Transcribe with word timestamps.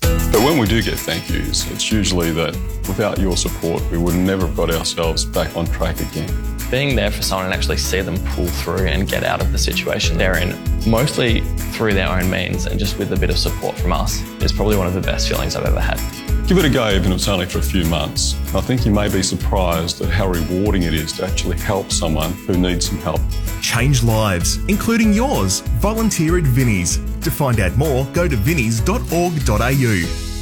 But 0.00 0.40
when 0.40 0.56
we 0.56 0.66
do 0.66 0.80
get 0.80 0.98
thank 0.98 1.28
yous, 1.28 1.70
it's 1.72 1.92
usually 1.92 2.30
that 2.30 2.56
without 2.88 3.18
your 3.18 3.36
support, 3.36 3.82
we 3.90 3.98
would 3.98 4.14
never 4.14 4.46
have 4.46 4.56
got 4.56 4.70
ourselves 4.70 5.26
back 5.26 5.54
on 5.58 5.66
track 5.66 6.00
again. 6.00 6.53
Being 6.70 6.96
there 6.96 7.10
for 7.10 7.22
someone 7.22 7.46
and 7.46 7.54
actually 7.54 7.76
see 7.76 8.00
them 8.00 8.16
pull 8.26 8.46
through 8.46 8.86
and 8.86 9.08
get 9.08 9.22
out 9.22 9.40
of 9.40 9.52
the 9.52 9.58
situation 9.58 10.18
they're 10.18 10.38
in, 10.38 10.56
mostly 10.88 11.40
through 11.72 11.94
their 11.94 12.08
own 12.08 12.30
means 12.30 12.66
and 12.66 12.78
just 12.78 12.98
with 12.98 13.12
a 13.12 13.16
bit 13.16 13.30
of 13.30 13.38
support 13.38 13.76
from 13.76 13.92
us, 13.92 14.22
is 14.42 14.52
probably 14.52 14.76
one 14.76 14.86
of 14.86 14.94
the 14.94 15.00
best 15.00 15.28
feelings 15.28 15.56
I've 15.56 15.66
ever 15.66 15.80
had. 15.80 16.00
Give 16.48 16.58
it 16.58 16.64
a 16.64 16.70
go, 16.70 16.90
even 16.90 17.10
if 17.10 17.18
it's 17.18 17.28
only 17.28 17.46
for 17.46 17.58
a 17.58 17.62
few 17.62 17.84
months. 17.86 18.34
I 18.54 18.60
think 18.60 18.84
you 18.84 18.92
may 18.92 19.08
be 19.08 19.22
surprised 19.22 20.02
at 20.02 20.10
how 20.10 20.28
rewarding 20.28 20.82
it 20.82 20.92
is 20.92 21.12
to 21.14 21.24
actually 21.24 21.58
help 21.58 21.90
someone 21.90 22.32
who 22.32 22.56
needs 22.58 22.88
some 22.88 22.98
help. 22.98 23.20
Change 23.62 24.02
lives, 24.02 24.58
including 24.68 25.14
yours. 25.14 25.60
Volunteer 25.80 26.36
at 26.36 26.44
Vinnie's. 26.44 26.98
To 27.22 27.30
find 27.30 27.60
out 27.60 27.76
more, 27.78 28.04
go 28.12 28.28
to 28.28 28.36
vinnies.org.au. 28.36 30.33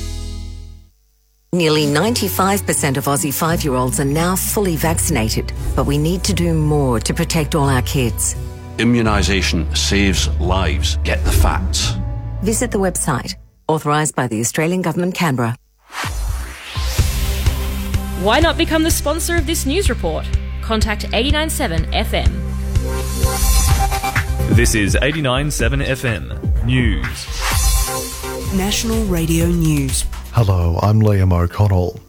Nearly 1.55 1.84
95% 1.84 2.97
of 2.97 3.05
Aussie 3.05 3.31
five 3.31 3.62
year 3.62 3.75
olds 3.75 4.00
are 4.00 4.06
now 4.06 4.34
fully 4.34 4.75
vaccinated, 4.75 5.53
but 5.77 5.84
we 5.84 5.98
need 5.98 6.25
to 6.25 6.33
do 6.33 6.55
more 6.55 6.98
to 7.00 7.12
protect 7.12 7.55
all 7.55 7.69
our 7.69 7.83
kids. 7.83 8.34
Immunisation 8.78 9.77
saves 9.77 10.28
lives. 10.41 10.97
Get 11.05 11.22
the 11.27 11.31
facts. 11.31 11.92
Visit 12.42 12.70
the 12.70 12.78
website, 12.78 13.34
authorised 13.69 14.14
by 14.14 14.28
the 14.28 14.41
Australian 14.41 14.81
Government, 14.81 15.14
Canberra. 15.14 15.55
Why 18.22 18.41
not 18.41 18.56
become 18.56 18.83
the 18.83 18.91
sponsor 18.91 19.37
of 19.37 19.47
this 19.47 19.66
news 19.66 19.91
report? 19.91 20.25
Contact 20.62 21.05
897 21.12 21.84
FM. 21.92 22.31
This 24.56 24.75
is 24.75 24.94
89.7 24.94 25.84
FM 25.84 26.64
News. 26.64 27.27
National 28.56 29.05
Radio 29.05 29.48
News. 29.48 30.06
Hello, 30.34 30.78
I'm 30.83 31.02
Liam 31.02 31.30
O'Connell. 31.30 32.00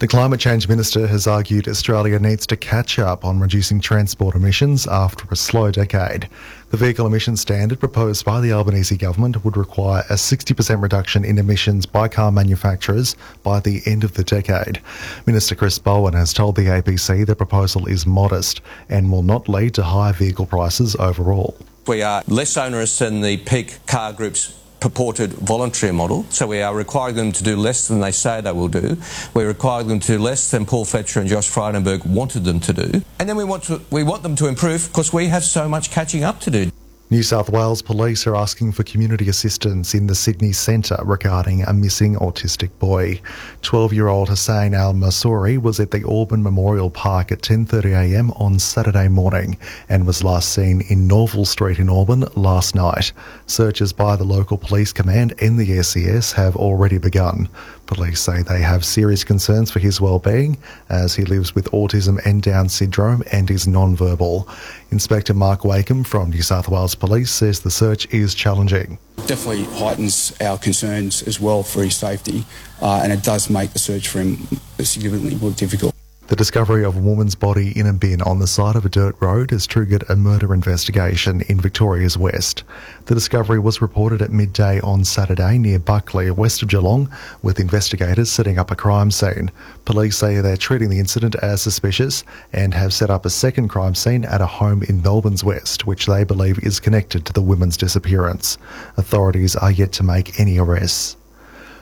The 0.00 0.08
Climate 0.08 0.40
Change 0.40 0.68
Minister 0.68 1.06
has 1.06 1.28
argued 1.28 1.68
Australia 1.68 2.18
needs 2.18 2.44
to 2.48 2.56
catch 2.56 2.98
up 2.98 3.24
on 3.24 3.38
reducing 3.38 3.80
transport 3.80 4.34
emissions 4.34 4.88
after 4.88 5.28
a 5.30 5.36
slow 5.36 5.70
decade. 5.70 6.28
The 6.70 6.76
vehicle 6.76 7.06
emissions 7.06 7.40
standard 7.40 7.78
proposed 7.78 8.24
by 8.24 8.40
the 8.40 8.52
Albanese 8.52 8.96
government 8.96 9.44
would 9.44 9.56
require 9.56 10.02
a 10.10 10.14
60% 10.14 10.82
reduction 10.82 11.24
in 11.24 11.38
emissions 11.38 11.86
by 11.86 12.08
car 12.08 12.32
manufacturers 12.32 13.14
by 13.44 13.60
the 13.60 13.80
end 13.86 14.02
of 14.02 14.14
the 14.14 14.24
decade. 14.24 14.82
Minister 15.24 15.54
Chris 15.54 15.78
Bowen 15.78 16.14
has 16.14 16.32
told 16.32 16.56
the 16.56 16.62
ABC 16.62 17.24
the 17.24 17.36
proposal 17.36 17.86
is 17.86 18.04
modest 18.04 18.60
and 18.88 19.12
will 19.12 19.22
not 19.22 19.48
lead 19.48 19.72
to 19.74 19.84
higher 19.84 20.12
vehicle 20.12 20.46
prices 20.46 20.96
overall. 20.96 21.56
We 21.86 22.02
are 22.02 22.24
less 22.26 22.56
onerous 22.56 22.98
than 22.98 23.20
the 23.20 23.36
peak 23.36 23.78
car 23.86 24.12
groups 24.12 24.58
purported 24.80 25.32
voluntary 25.32 25.92
model. 25.92 26.24
So 26.30 26.46
we 26.46 26.62
are 26.62 26.74
requiring 26.74 27.16
them 27.16 27.32
to 27.32 27.44
do 27.44 27.56
less 27.56 27.88
than 27.88 28.00
they 28.00 28.12
say 28.12 28.40
they 28.40 28.52
will 28.52 28.68
do. 28.68 28.96
We 29.34 29.44
require 29.44 29.82
them 29.82 30.00
to 30.00 30.06
do 30.06 30.18
less 30.18 30.50
than 30.50 30.66
Paul 30.66 30.84
Fletcher 30.84 31.20
and 31.20 31.28
Josh 31.28 31.48
Frydenberg 31.48 32.06
wanted 32.06 32.44
them 32.44 32.60
to 32.60 32.72
do. 32.72 33.02
And 33.18 33.28
then 33.28 33.36
we 33.36 33.44
want, 33.44 33.64
to, 33.64 33.80
we 33.90 34.02
want 34.02 34.22
them 34.22 34.36
to 34.36 34.46
improve 34.46 34.88
because 34.88 35.12
we 35.12 35.26
have 35.28 35.44
so 35.44 35.68
much 35.68 35.90
catching 35.90 36.24
up 36.24 36.40
to 36.40 36.50
do. 36.50 36.70
New 37.10 37.22
South 37.22 37.48
Wales 37.48 37.80
police 37.80 38.26
are 38.26 38.36
asking 38.36 38.70
for 38.70 38.82
community 38.82 39.30
assistance 39.30 39.94
in 39.94 40.08
the 40.08 40.14
Sydney 40.14 40.52
Centre 40.52 40.98
regarding 41.02 41.62
a 41.62 41.72
missing 41.72 42.16
autistic 42.16 42.68
boy. 42.78 43.18
12-year-old 43.62 44.28
Hussein 44.28 44.74
Al 44.74 44.92
Mansouri 44.92 45.56
was 45.56 45.80
at 45.80 45.90
the 45.90 46.06
Auburn 46.06 46.42
Memorial 46.42 46.90
Park 46.90 47.32
at 47.32 47.40
10.30am 47.40 48.38
on 48.38 48.58
Saturday 48.58 49.08
morning 49.08 49.56
and 49.88 50.06
was 50.06 50.22
last 50.22 50.52
seen 50.52 50.82
in 50.90 51.08
Norval 51.08 51.46
Street 51.46 51.78
in 51.78 51.88
Auburn 51.88 52.26
last 52.36 52.74
night. 52.74 53.12
Searches 53.46 53.90
by 53.94 54.14
the 54.14 54.24
local 54.24 54.58
police 54.58 54.92
command 54.92 55.32
and 55.40 55.58
the 55.58 55.82
SES 55.82 56.32
have 56.32 56.56
already 56.56 56.98
begun. 56.98 57.48
Police 57.88 58.20
say 58.20 58.42
they 58.42 58.60
have 58.60 58.84
serious 58.84 59.24
concerns 59.24 59.70
for 59.70 59.78
his 59.80 60.00
well-being 60.00 60.58
as 60.90 61.14
he 61.14 61.24
lives 61.24 61.54
with 61.54 61.64
autism 61.72 62.24
and 62.24 62.42
Down 62.42 62.68
syndrome 62.68 63.22
and 63.32 63.50
is 63.50 63.66
non-verbal. 63.66 64.46
Inspector 64.90 65.32
Mark 65.32 65.64
Wakeham 65.64 66.04
from 66.04 66.30
New 66.30 66.42
South 66.42 66.68
Wales 66.68 66.94
Police 66.94 67.30
says 67.30 67.60
the 67.60 67.70
search 67.70 68.06
is 68.12 68.34
challenging. 68.34 68.98
Definitely 69.26 69.64
heightens 69.64 70.36
our 70.40 70.58
concerns 70.58 71.22
as 71.22 71.40
well 71.40 71.62
for 71.62 71.82
his 71.82 71.96
safety, 71.96 72.44
uh, 72.80 73.00
and 73.02 73.10
it 73.10 73.22
does 73.22 73.50
make 73.50 73.72
the 73.72 73.78
search 73.78 74.06
for 74.06 74.20
him 74.20 74.36
significantly 74.78 75.36
more 75.36 75.50
difficult. 75.52 75.94
The 76.28 76.36
discovery 76.36 76.84
of 76.84 76.94
a 76.94 77.00
woman's 77.00 77.34
body 77.34 77.72
in 77.74 77.86
a 77.86 77.92
bin 77.94 78.20
on 78.20 78.38
the 78.38 78.46
side 78.46 78.76
of 78.76 78.84
a 78.84 78.90
dirt 78.90 79.16
road 79.18 79.50
has 79.50 79.66
triggered 79.66 80.04
a 80.10 80.14
murder 80.14 80.52
investigation 80.52 81.40
in 81.48 81.58
Victoria's 81.58 82.18
West. 82.18 82.64
The 83.06 83.14
discovery 83.14 83.58
was 83.58 83.80
reported 83.80 84.20
at 84.20 84.30
midday 84.30 84.78
on 84.80 85.06
Saturday 85.06 85.56
near 85.56 85.78
Buckley, 85.78 86.30
west 86.30 86.60
of 86.60 86.68
Geelong, 86.68 87.10
with 87.40 87.58
investigators 87.58 88.30
setting 88.30 88.58
up 88.58 88.70
a 88.70 88.76
crime 88.76 89.10
scene. 89.10 89.50
Police 89.86 90.18
say 90.18 90.42
they're 90.42 90.58
treating 90.58 90.90
the 90.90 90.98
incident 90.98 91.34
as 91.36 91.62
suspicious 91.62 92.24
and 92.52 92.74
have 92.74 92.92
set 92.92 93.08
up 93.08 93.24
a 93.24 93.30
second 93.30 93.68
crime 93.68 93.94
scene 93.94 94.26
at 94.26 94.42
a 94.42 94.46
home 94.46 94.82
in 94.82 95.00
Melbourne's 95.00 95.42
West, 95.42 95.86
which 95.86 96.04
they 96.04 96.24
believe 96.24 96.58
is 96.58 96.78
connected 96.78 97.24
to 97.24 97.32
the 97.32 97.40
woman's 97.40 97.78
disappearance. 97.78 98.58
Authorities 98.98 99.56
are 99.56 99.72
yet 99.72 99.92
to 99.92 100.02
make 100.02 100.38
any 100.38 100.58
arrests. 100.58 101.17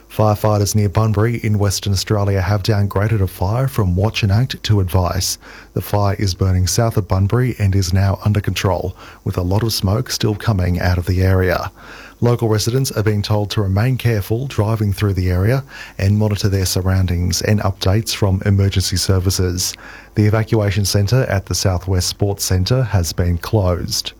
Firefighters 0.09 0.73
near 0.73 0.89
Bunbury 0.89 1.37
in 1.37 1.59
Western 1.59 1.93
Australia 1.93 2.41
have 2.41 2.63
downgraded 2.63 3.21
a 3.21 3.27
fire 3.27 3.67
from 3.67 3.95
watch 3.95 4.23
and 4.23 4.31
act 4.31 4.61
to 4.63 4.79
advice. 4.79 5.37
The 5.73 5.81
fire 5.81 6.15
is 6.17 6.33
burning 6.33 6.65
south 6.65 6.97
of 6.97 7.07
Bunbury 7.07 7.55
and 7.59 7.75
is 7.75 7.93
now 7.93 8.17
under 8.25 8.41
control, 8.41 8.95
with 9.23 9.37
a 9.37 9.43
lot 9.43 9.63
of 9.63 9.73
smoke 9.73 10.09
still 10.09 10.33
coming 10.33 10.79
out 10.79 10.97
of 10.97 11.05
the 11.05 11.21
area. 11.21 11.71
Local 12.19 12.49
residents 12.49 12.91
are 12.91 13.03
being 13.03 13.21
told 13.21 13.51
to 13.51 13.61
remain 13.61 13.97
careful 13.97 14.47
driving 14.47 14.91
through 14.91 15.13
the 15.13 15.29
area 15.29 15.63
and 15.99 16.17
monitor 16.17 16.49
their 16.49 16.65
surroundings 16.65 17.43
and 17.43 17.59
updates 17.59 18.15
from 18.15 18.41
emergency 18.43 18.97
services. 18.97 19.75
The 20.15 20.25
evacuation 20.25 20.85
centre 20.85 21.23
at 21.25 21.45
the 21.45 21.53
Southwest 21.53 22.07
Sports 22.07 22.43
Centre 22.43 22.81
has 22.81 23.13
been 23.13 23.37
closed 23.37 24.13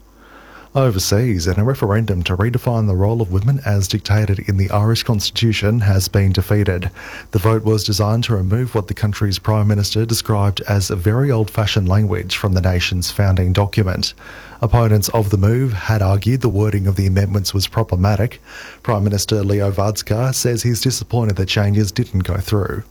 overseas, 0.78 1.48
and 1.48 1.58
a 1.58 1.64
referendum 1.64 2.22
to 2.22 2.38
redefine 2.38 2.86
the 2.86 2.96
role 2.96 3.20
of 3.20 3.32
women 3.32 3.60
as 3.66 3.88
dictated 3.88 4.40
in 4.48 4.58
the 4.58 4.70
Irish 4.70 5.02
Constitution 5.02 5.80
has 5.80 6.08
been 6.08 6.32
defeated. 6.32 6.92
The 7.32 7.40
vote 7.40 7.64
was 7.64 7.84
designed 7.84 8.24
to 8.26 8.36
remove 8.36 8.76
what 8.76 8.88
the 8.88 8.94
country's 8.94 9.40
Prime 9.40 9.68
Minister 9.68 10.06
described 10.06 10.62
as 10.62 10.92
a 10.92 10.96
very 10.96 11.32
old 11.32 11.50
fashioned 11.50 11.90
language 11.90 12.38
from 12.38 12.54
the 12.54 12.62
nation's 12.62 13.10
founding 13.10 13.54
document. 13.54 14.14
Opponents 14.62 15.10
of 15.10 15.32
the 15.32 15.38
move 15.38 15.74
had 15.74 16.04
argued 16.04 16.42
the 16.42 16.50
wording 16.50 16.86
of 16.86 16.96
the 16.96 17.08
amendments 17.08 17.56
was 17.56 17.68
problematic. 17.68 18.40
Prime 18.84 19.04
Minister 19.04 19.44
Leo 19.44 19.72
Varadkar 19.72 20.36
says 20.36 20.62
he's 20.62 20.82
disappointed 20.82 21.38
the 21.38 21.46
changes 21.48 21.92
didn't 21.92 22.20
go 22.20 22.38
through. 22.38 22.84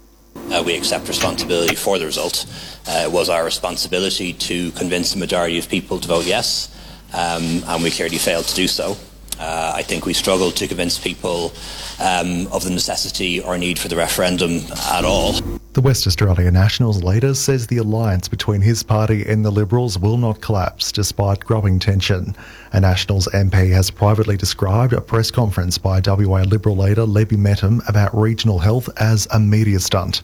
Uh, 0.51 0.63
we 0.67 0.77
accept 0.77 1.07
responsibility 1.07 1.77
for 1.77 1.99
the 1.99 2.07
result. 2.07 2.47
Uh, 2.89 3.05
it 3.05 3.13
was 3.13 3.29
our 3.29 3.45
responsibility 3.45 4.33
to 4.33 4.73
convince 4.73 5.13
the 5.13 5.19
majority 5.19 5.59
of 5.59 5.69
people 5.69 6.01
to 6.01 6.09
vote 6.09 6.27
yes 6.27 6.73
um, 7.17 7.65
and 7.67 7.83
we 7.83 7.91
clearly 7.91 8.19
failed 8.19 8.45
to 8.47 8.55
do 8.55 8.69
so. 8.69 8.97
Uh, 9.39 9.73
I 9.75 9.83
think 9.83 10.07
we 10.07 10.15
struggled 10.15 10.57
to 10.57 10.69
convince 10.69 10.99
people 10.99 11.53
um, 12.01 12.47
of 12.49 12.65
the 12.65 12.71
necessity 12.71 13.41
or 13.41 13.59
need 13.59 13.79
for 13.79 13.89
the 13.89 13.97
referendum 13.97 14.61
at 14.91 15.05
all. 15.05 15.35
The 15.77 15.83
West 15.83 16.07
Australia 16.07 16.51
Nationals 16.51 17.03
leader 17.03 17.35
says 17.35 17.67
the 17.67 17.77
alliance 17.77 18.29
between 18.29 18.63
his 18.63 18.83
party 18.83 19.27
and 19.27 19.45
the 19.45 19.51
Liberals 19.51 19.99
will 19.99 20.17
not 20.17 20.41
collapse 20.41 20.91
despite 20.91 21.41
growing 21.41 21.79
tension. 21.79 22.35
A 22.73 22.81
Nationals 22.81 23.29
MP 23.35 23.73
has 23.73 23.91
privately 23.91 24.39
described 24.39 24.95
a 24.95 25.03
press 25.03 25.31
conference 25.31 25.77
by 25.77 26.01
WA 26.03 26.41
Liberal 26.45 26.79
leader 26.79 27.05
Libby 27.05 27.37
Mettam 27.37 27.87
about 27.91 28.17
regional 28.17 28.59
health 28.59 28.89
as 28.97 29.29
a 29.35 29.39
media 29.39 29.79
stunt. 29.79 30.23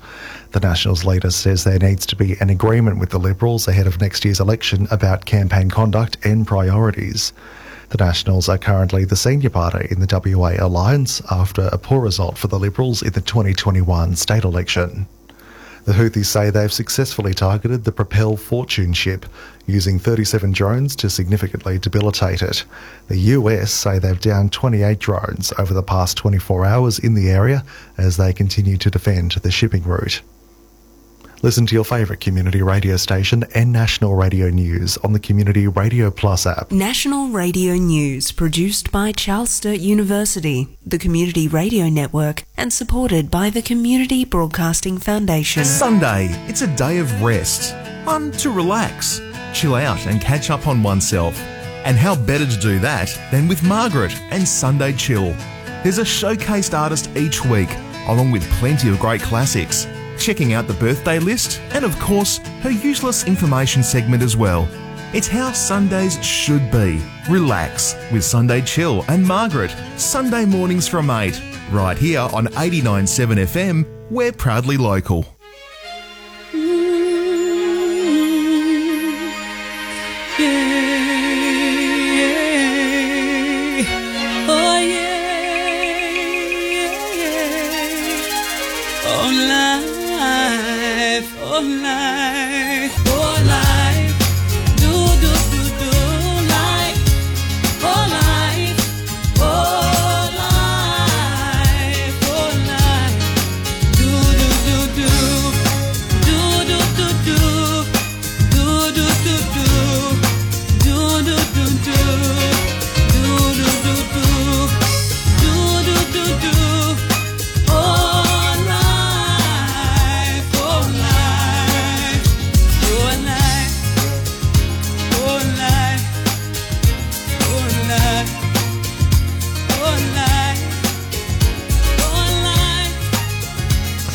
The 0.52 0.60
Nationals 0.60 1.04
leader 1.04 1.30
says 1.30 1.64
there 1.64 1.78
needs 1.78 2.06
to 2.06 2.16
be 2.16 2.34
an 2.40 2.48
agreement 2.48 2.98
with 2.98 3.10
the 3.10 3.18
Liberals 3.18 3.68
ahead 3.68 3.86
of 3.86 4.00
next 4.00 4.24
year's 4.24 4.40
election 4.40 4.88
about 4.90 5.26
campaign 5.26 5.68
conduct 5.68 6.16
and 6.24 6.46
priorities. 6.46 7.34
The 7.92 8.02
Nationals 8.02 8.48
are 8.48 8.56
currently 8.56 9.04
the 9.04 9.16
senior 9.16 9.50
party 9.50 9.86
in 9.90 10.00
the 10.00 10.34
WA 10.34 10.54
alliance 10.58 11.20
after 11.30 11.68
a 11.70 11.76
poor 11.76 12.00
result 12.00 12.38
for 12.38 12.46
the 12.46 12.58
Liberals 12.58 13.02
in 13.02 13.12
the 13.12 13.20
2021 13.20 14.16
state 14.16 14.44
election. 14.44 15.06
The 15.84 15.92
Houthis 15.92 16.24
say 16.24 16.48
they've 16.48 16.72
successfully 16.72 17.34
targeted 17.34 17.84
the 17.84 17.92
Propel 17.92 18.38
Fortune 18.38 18.94
ship, 18.94 19.26
using 19.66 19.98
37 19.98 20.52
drones 20.52 20.96
to 20.96 21.10
significantly 21.10 21.78
debilitate 21.78 22.40
it. 22.40 22.64
The 23.08 23.18
US 23.18 23.70
say 23.70 23.98
they've 23.98 24.18
downed 24.18 24.52
28 24.52 24.98
drones 24.98 25.52
over 25.58 25.74
the 25.74 25.82
past 25.82 26.16
24 26.16 26.64
hours 26.64 26.98
in 26.98 27.12
the 27.12 27.28
area 27.28 27.62
as 27.98 28.16
they 28.16 28.32
continue 28.32 28.78
to 28.78 28.90
defend 28.90 29.32
the 29.32 29.50
shipping 29.50 29.82
route. 29.82 30.22
Listen 31.44 31.66
to 31.66 31.74
your 31.74 31.84
favourite 31.84 32.20
community 32.20 32.62
radio 32.62 32.96
station 32.96 33.44
and 33.52 33.72
national 33.72 34.14
radio 34.14 34.48
news 34.48 34.96
on 34.98 35.12
the 35.12 35.18
Community 35.18 35.66
Radio 35.66 36.08
Plus 36.08 36.46
app. 36.46 36.70
National 36.70 37.30
Radio 37.30 37.74
News, 37.74 38.30
produced 38.30 38.92
by 38.92 39.10
Charles 39.10 39.50
Sturt 39.50 39.80
University, 39.80 40.78
the 40.86 40.98
Community 40.98 41.48
Radio 41.48 41.88
Network, 41.88 42.44
and 42.56 42.72
supported 42.72 43.28
by 43.28 43.50
the 43.50 43.60
Community 43.60 44.24
Broadcasting 44.24 44.98
Foundation. 44.98 45.64
Sunday, 45.64 46.28
it's 46.46 46.62
a 46.62 46.76
day 46.76 46.98
of 46.98 47.22
rest. 47.22 47.74
One 48.04 48.30
to 48.38 48.52
relax, 48.52 49.20
chill 49.52 49.74
out, 49.74 50.06
and 50.06 50.20
catch 50.20 50.48
up 50.48 50.68
on 50.68 50.80
oneself. 50.80 51.36
And 51.84 51.96
how 51.96 52.14
better 52.14 52.46
to 52.46 52.60
do 52.60 52.78
that 52.78 53.08
than 53.32 53.48
with 53.48 53.64
Margaret 53.64 54.14
and 54.30 54.46
Sunday 54.46 54.92
Chill? 54.92 55.34
There's 55.82 55.98
a 55.98 56.02
showcased 56.02 56.78
artist 56.78 57.10
each 57.16 57.44
week, 57.44 57.70
along 58.06 58.30
with 58.30 58.48
plenty 58.60 58.88
of 58.90 59.00
great 59.00 59.22
classics 59.22 59.88
checking 60.22 60.52
out 60.52 60.68
the 60.68 60.74
birthday 60.74 61.18
list, 61.18 61.60
and 61.72 61.84
of 61.84 61.98
course, 61.98 62.38
her 62.62 62.70
useless 62.70 63.26
information 63.26 63.82
segment 63.82 64.22
as 64.22 64.36
well. 64.36 64.68
It's 65.12 65.28
how 65.28 65.52
Sundays 65.52 66.24
should 66.24 66.70
be. 66.70 67.02
Relax 67.28 67.94
with 68.12 68.24
Sunday 68.24 68.62
Chill 68.62 69.04
and 69.08 69.26
Margaret, 69.26 69.74
Sunday 69.96 70.44
mornings 70.44 70.88
from 70.88 71.10
8, 71.10 71.38
right 71.70 71.98
here 71.98 72.20
on 72.20 72.46
89.7 72.46 73.36
FM. 73.36 74.10
We're 74.10 74.32
proudly 74.32 74.76
local. 74.76 75.26
Life, 91.62 92.41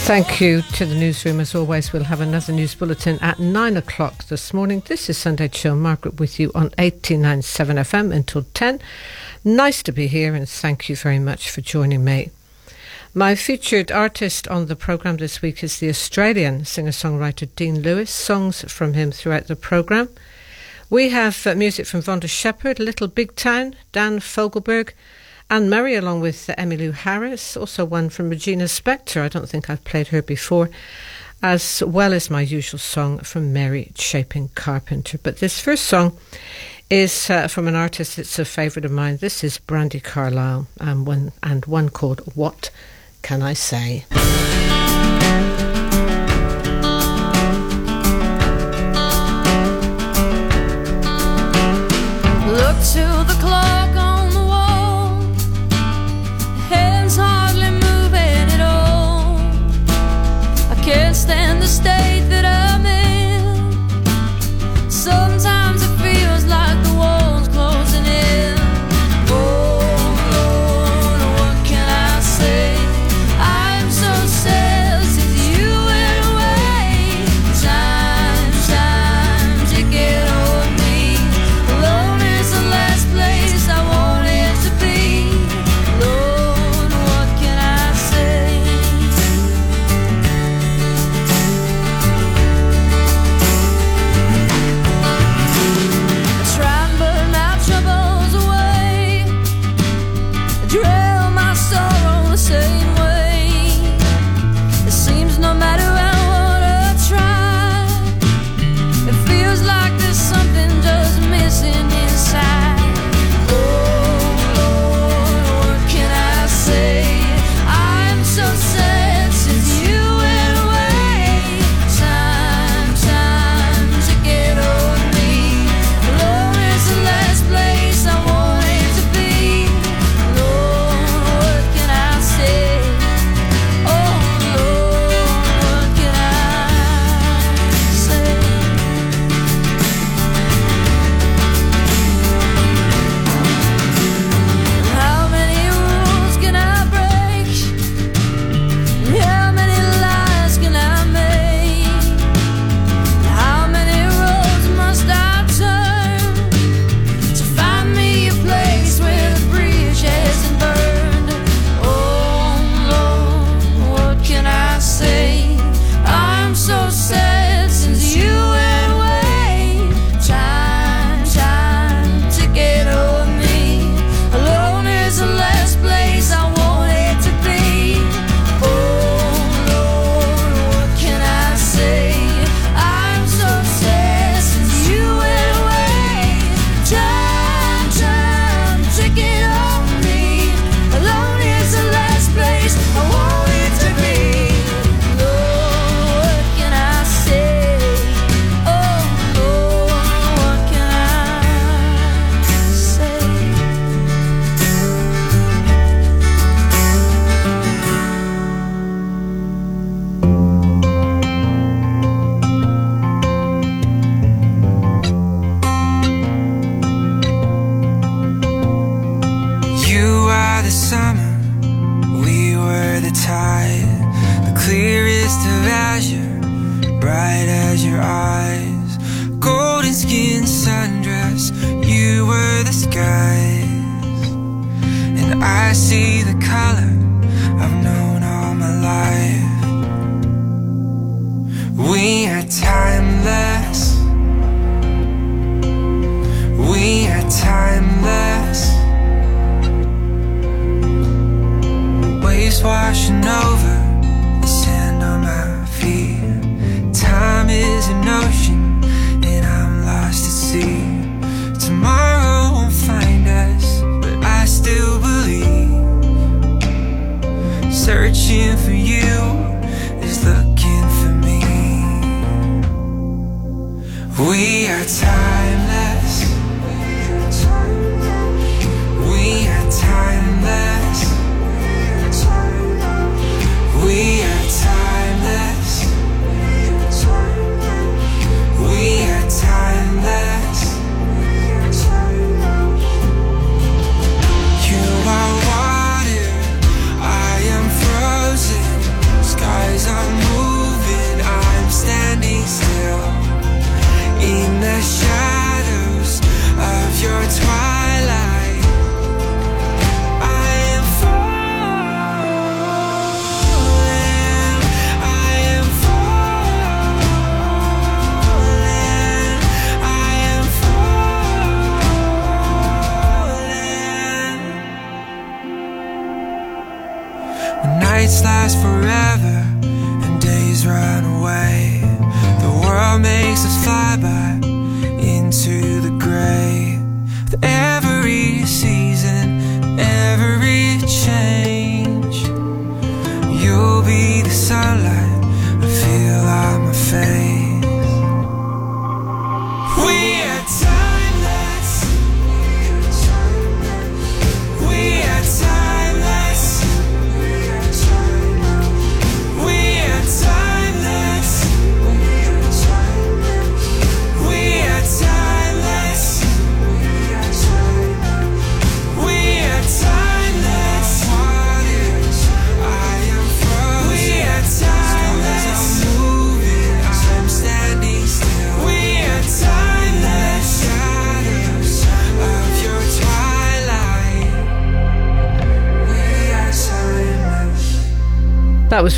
Thank 0.08 0.40
you 0.40 0.62
to 0.62 0.86
the 0.86 0.96
newsroom. 0.96 1.42
As 1.42 1.54
always, 1.54 1.92
we'll 1.92 2.06
have 2.06 2.22
another 2.22 2.54
news 2.54 2.74
bulletin 2.74 3.20
at 3.20 3.40
nine 3.40 3.76
o'clock 3.76 4.24
this 4.28 4.54
morning. 4.54 4.82
This 4.86 5.10
is 5.10 5.18
Sunday 5.18 5.50
Chill. 5.50 5.76
Margaret 5.76 6.18
with 6.18 6.40
you 6.40 6.50
on 6.56 6.70
89.7 6.70 7.44
FM 7.44 8.16
until 8.16 8.44
10. 8.54 8.80
Nice 9.44 9.84
to 9.84 9.92
be 9.92 10.08
here 10.08 10.34
and 10.34 10.48
thank 10.48 10.88
you 10.88 10.96
very 10.96 11.20
much 11.20 11.52
for 11.52 11.60
joining 11.60 12.06
me. 12.06 12.32
My 13.14 13.36
featured 13.36 13.92
artist 13.92 14.48
on 14.48 14.68
the 14.68 14.78
programme 14.78 15.18
this 15.18 15.42
week 15.42 15.62
is 15.62 15.80
the 15.80 15.90
Australian 15.90 16.64
singer 16.64 16.92
songwriter 16.92 17.50
Dean 17.58 17.82
Lewis. 17.82 18.10
Songs 18.10 18.62
from 18.72 18.94
him 18.94 19.12
throughout 19.12 19.48
the 19.48 19.58
programme. 19.58 20.08
We 20.90 21.10
have 21.10 21.46
uh, 21.46 21.54
music 21.54 21.86
from 21.86 22.02
Vonda 22.02 22.30
Shepard, 22.30 22.80
Little 22.80 23.10
Big 23.10 23.36
Town, 23.36 23.76
Dan 23.92 24.22
Fogelberg, 24.22 24.94
Anne 25.50 25.70
Murray, 25.70 25.96
along 25.96 26.22
with 26.22 26.48
Emmylou 26.58 26.94
Harris. 26.94 27.56
Also 27.56 27.86
one 27.86 28.10
from 28.10 28.30
Regina 28.30 28.66
Spektor. 28.66 29.22
I 29.22 29.30
don't 29.30 29.48
think 29.48 29.70
I've 29.70 29.84
played 29.84 30.10
her 30.10 30.22
before. 30.22 30.70
As 31.42 31.84
well 31.86 32.14
as 32.14 32.30
my 32.30 32.42
usual 32.42 32.80
song 32.80 33.20
from 33.20 33.54
Mary 33.54 33.92
Chapin 33.96 34.50
Carpenter. 34.56 35.20
But 35.22 35.38
this 35.38 35.62
first 35.62 35.86
song 35.86 36.18
is 36.90 37.30
uh, 37.30 37.48
from 37.48 37.68
an 37.68 37.76
artist 37.76 38.18
that's 38.18 38.40
a 38.40 38.46
favourite 38.46 38.86
of 38.86 38.92
mine. 38.92 39.18
This 39.18 39.44
is 39.44 39.60
Brandi 39.60 40.04
Carlile, 40.04 40.68
and 40.80 41.06
one, 41.06 41.32
and 41.44 41.66
one 41.66 41.90
called 41.90 42.22
What 42.36 42.72
Can 43.22 43.42
I 43.42 43.54
Say? 43.54 44.06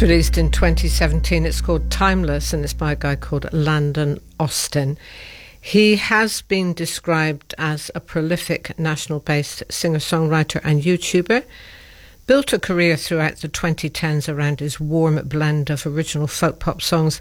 Released 0.02 0.38
in 0.38 0.50
2017. 0.50 1.46
It's 1.46 1.60
called 1.60 1.92
Timeless 1.92 2.54
and 2.54 2.64
it's 2.64 2.72
by 2.72 2.94
a 2.94 2.96
guy 2.96 3.18
called 3.18 3.52
Landon 3.52 4.22
Austin. 4.40 4.98
He 5.60 5.98
has 5.98 6.42
been 6.42 6.74
described 6.74 7.54
as 7.58 7.92
a 7.94 8.00
prolific 8.00 8.80
Nashville 8.80 9.20
based 9.20 9.62
singer 9.70 10.00
songwriter 10.00 10.62
and 10.64 10.82
YouTuber. 10.82 11.44
Built 12.28 12.54
a 12.54 12.60
career 12.60 12.96
throughout 12.96 13.38
the 13.38 13.50
2010s 13.50 14.34
around 14.34 14.62
his 14.62 14.80
warm 14.80 15.20
blend 15.28 15.70
of 15.70 15.86
original 15.86 16.28
folk 16.28 16.60
pop 16.60 16.82
songs 16.82 17.20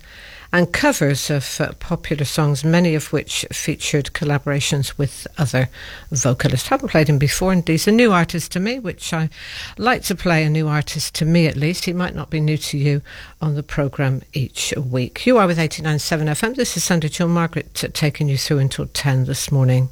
and 0.53 0.73
covers 0.73 1.31
of 1.31 1.61
uh, 1.61 1.73
popular 1.75 2.25
songs, 2.25 2.65
many 2.65 2.95
of 2.95 3.13
which 3.13 3.45
featured 3.53 4.07
collaborations 4.07 4.97
with 4.97 5.27
other 5.37 5.69
vocalists. 6.11 6.69
haven't 6.69 6.89
played 6.89 7.09
him 7.09 7.19
before, 7.19 7.53
and 7.53 7.67
he's 7.69 7.87
a 7.87 7.93
new 7.93 8.13
artist 8.13 8.53
to 8.53 8.61
me, 8.61 8.79
which 8.79 9.13
I 9.13 9.29
like 9.77 10.03
to 10.05 10.15
play 10.15 10.45
a 10.45 10.51
new 10.51 10.67
artist 10.67 11.15
to 11.17 11.25
me 11.25 11.47
at 11.47 11.57
least. 11.57 11.85
He 11.85 11.93
might 11.93 12.15
not 12.15 12.31
be 12.31 12.41
new 12.41 12.57
to 12.57 12.79
you 12.79 13.03
on 13.43 13.55
the 13.55 13.63
programme 13.63 14.23
each 14.33 14.73
week. 14.77 15.27
You 15.27 15.37
are 15.39 15.47
with 15.47 15.59
89.7 15.59 16.23
FM. 16.29 16.57
This 16.57 16.77
is 16.77 16.85
Sunday 16.85 17.09
Chill 17.09 17.29
Margaret 17.29 17.85
uh, 17.85 17.89
taking 17.93 18.29
you 18.29 18.39
through 18.39 18.59
until 18.59 18.87
10 18.87 19.27
this 19.27 19.53
morning. 19.53 19.91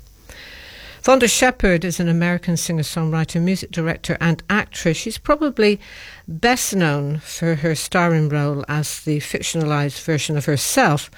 Vonda 1.07 1.31
Shepard 1.31 1.85
is 1.85 2.01
an 2.01 2.09
American 2.09 2.57
singer 2.57 2.83
songwriter, 2.83 3.41
music 3.41 3.71
director, 3.71 4.19
and 4.21 4.43
actress. 4.51 4.97
She's 4.97 5.19
probably 5.19 5.79
best 6.27 6.75
known 6.75 7.19
for 7.19 7.55
her 7.55 7.77
starring 7.77 8.29
role 8.29 8.65
as 8.69 9.03
the 9.03 9.21
fictionalized 9.21 10.03
version 10.03 10.37
of 10.37 10.47
herself 10.47 11.09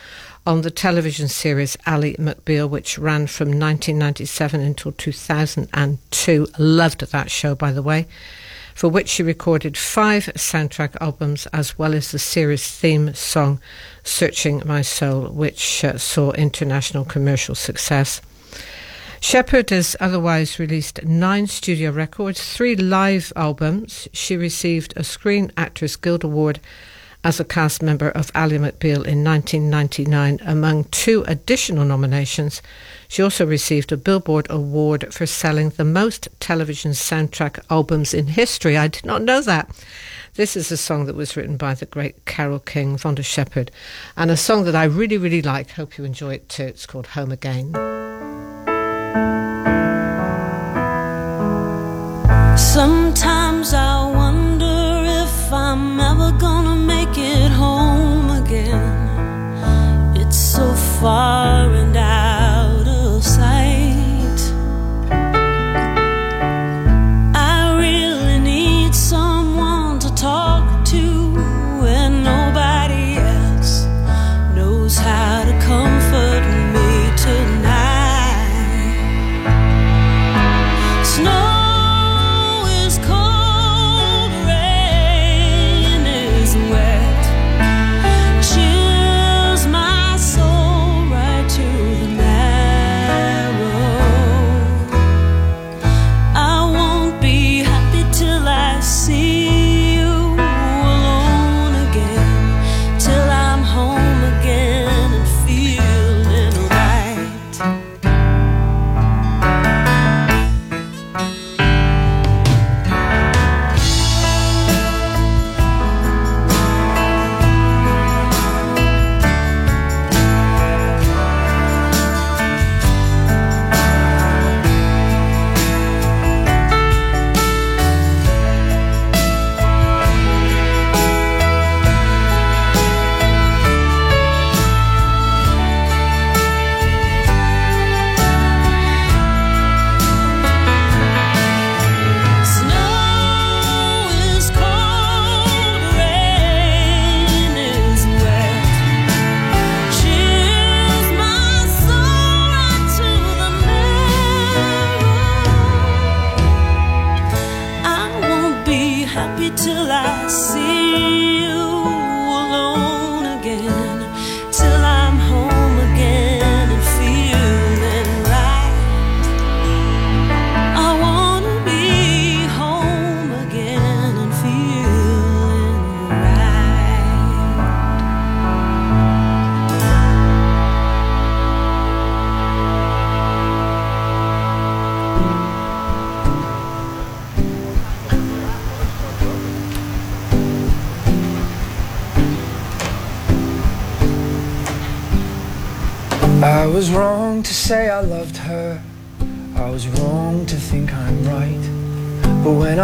on 0.47 0.61
the 0.61 0.71
television 0.71 1.27
series 1.27 1.79
Ally 1.87 2.13
McBeal, 2.17 2.69
which 2.69 2.99
ran 2.99 3.29
from 3.29 3.49
1997 3.49 4.61
until 4.61 4.93
2002. 4.93 6.47
Loved 6.59 7.11
that 7.11 7.31
show, 7.31 7.55
by 7.55 7.73
the 7.73 7.83
way. 7.83 8.07
For 8.75 8.91
which 8.91 9.09
she 9.09 9.23
recorded 9.23 9.79
five 9.79 10.25
soundtrack 10.37 10.99
albums 11.01 11.47
as 11.55 11.79
well 11.79 11.95
as 11.95 12.13
the 12.13 12.19
series 12.19 12.71
theme 12.71 13.15
song 13.15 13.59
Searching 14.05 14.63
My 14.67 14.83
Soul, 14.83 15.31
which 15.31 15.83
uh, 15.83 15.97
saw 15.97 16.33
international 16.33 17.07
commercial 17.07 17.55
success. 17.55 18.21
Shepard 19.21 19.71
has 19.71 19.97
otherwise 20.01 20.59
released 20.59 21.05
nine 21.05 21.47
studio 21.49 21.91
records, 21.91 22.55
three 22.55 22.77
live 22.77 23.33
albums. 23.35 24.09
She 24.13 24.37
received 24.37 24.95
a 24.97 25.05
Screen 25.05 25.53
Actors 25.57 25.97
Guild 25.97 26.25
Award 26.25 26.61
as 27.25 27.41
a 27.41 27.45
cast 27.45 27.83
member 27.83 28.11
of 28.11 28.31
Ally 28.35 28.57
McBeal 28.57 29.05
in 29.05 29.25
1999. 29.25 30.39
Among 30.45 30.85
two 30.85 31.25
additional 31.27 31.85
nominations, 31.85 32.63
she 33.09 33.23
also 33.23 33.45
received 33.45 33.91
a 33.91 33.97
Billboard 33.97 34.47
Award 34.49 35.13
for 35.13 35.27
selling 35.27 35.71
the 35.71 35.85
most 35.85 36.29
television 36.39 36.93
soundtrack 36.93 37.59
albums 37.71 38.15
in 38.15 38.29
history. 38.29 38.79
I 38.79 38.89
did 38.89 39.05
not 39.05 39.23
know 39.23 39.43
that. 39.43 39.69
This 40.35 40.57
is 40.57 40.71
a 40.71 40.77
song 40.77 41.07
that 41.07 41.17
was 41.17 41.37
written 41.37 41.57
by 41.57 41.75
the 41.75 41.87
great 41.87 42.25
Carole 42.25 42.61
King, 42.61 42.97
Vonda 42.97 43.25
Shepard, 43.25 43.73
and 44.17 44.31
a 44.31 44.37
song 44.37 44.65
that 44.65 44.77
I 44.77 44.85
really, 44.85 45.19
really 45.19 45.43
like. 45.43 45.71
Hope 45.71 45.99
you 45.99 46.05
enjoy 46.05 46.35
it 46.35 46.49
too. 46.49 46.65
It's 46.65 46.87
called 46.87 47.09
Home 47.09 47.33
Again. 47.33 47.98
Sometimes 52.57 53.75
I 53.75 54.05
wonder 54.23 55.05
if 55.25 55.53
I'm 55.53 55.99
ever 55.99 56.31
gonna 56.39 56.77
make 56.77 57.17
it 57.17 57.51
home 57.51 58.31
again. 58.31 60.17
It's 60.17 60.37
so 60.37 60.73
far 61.01 61.69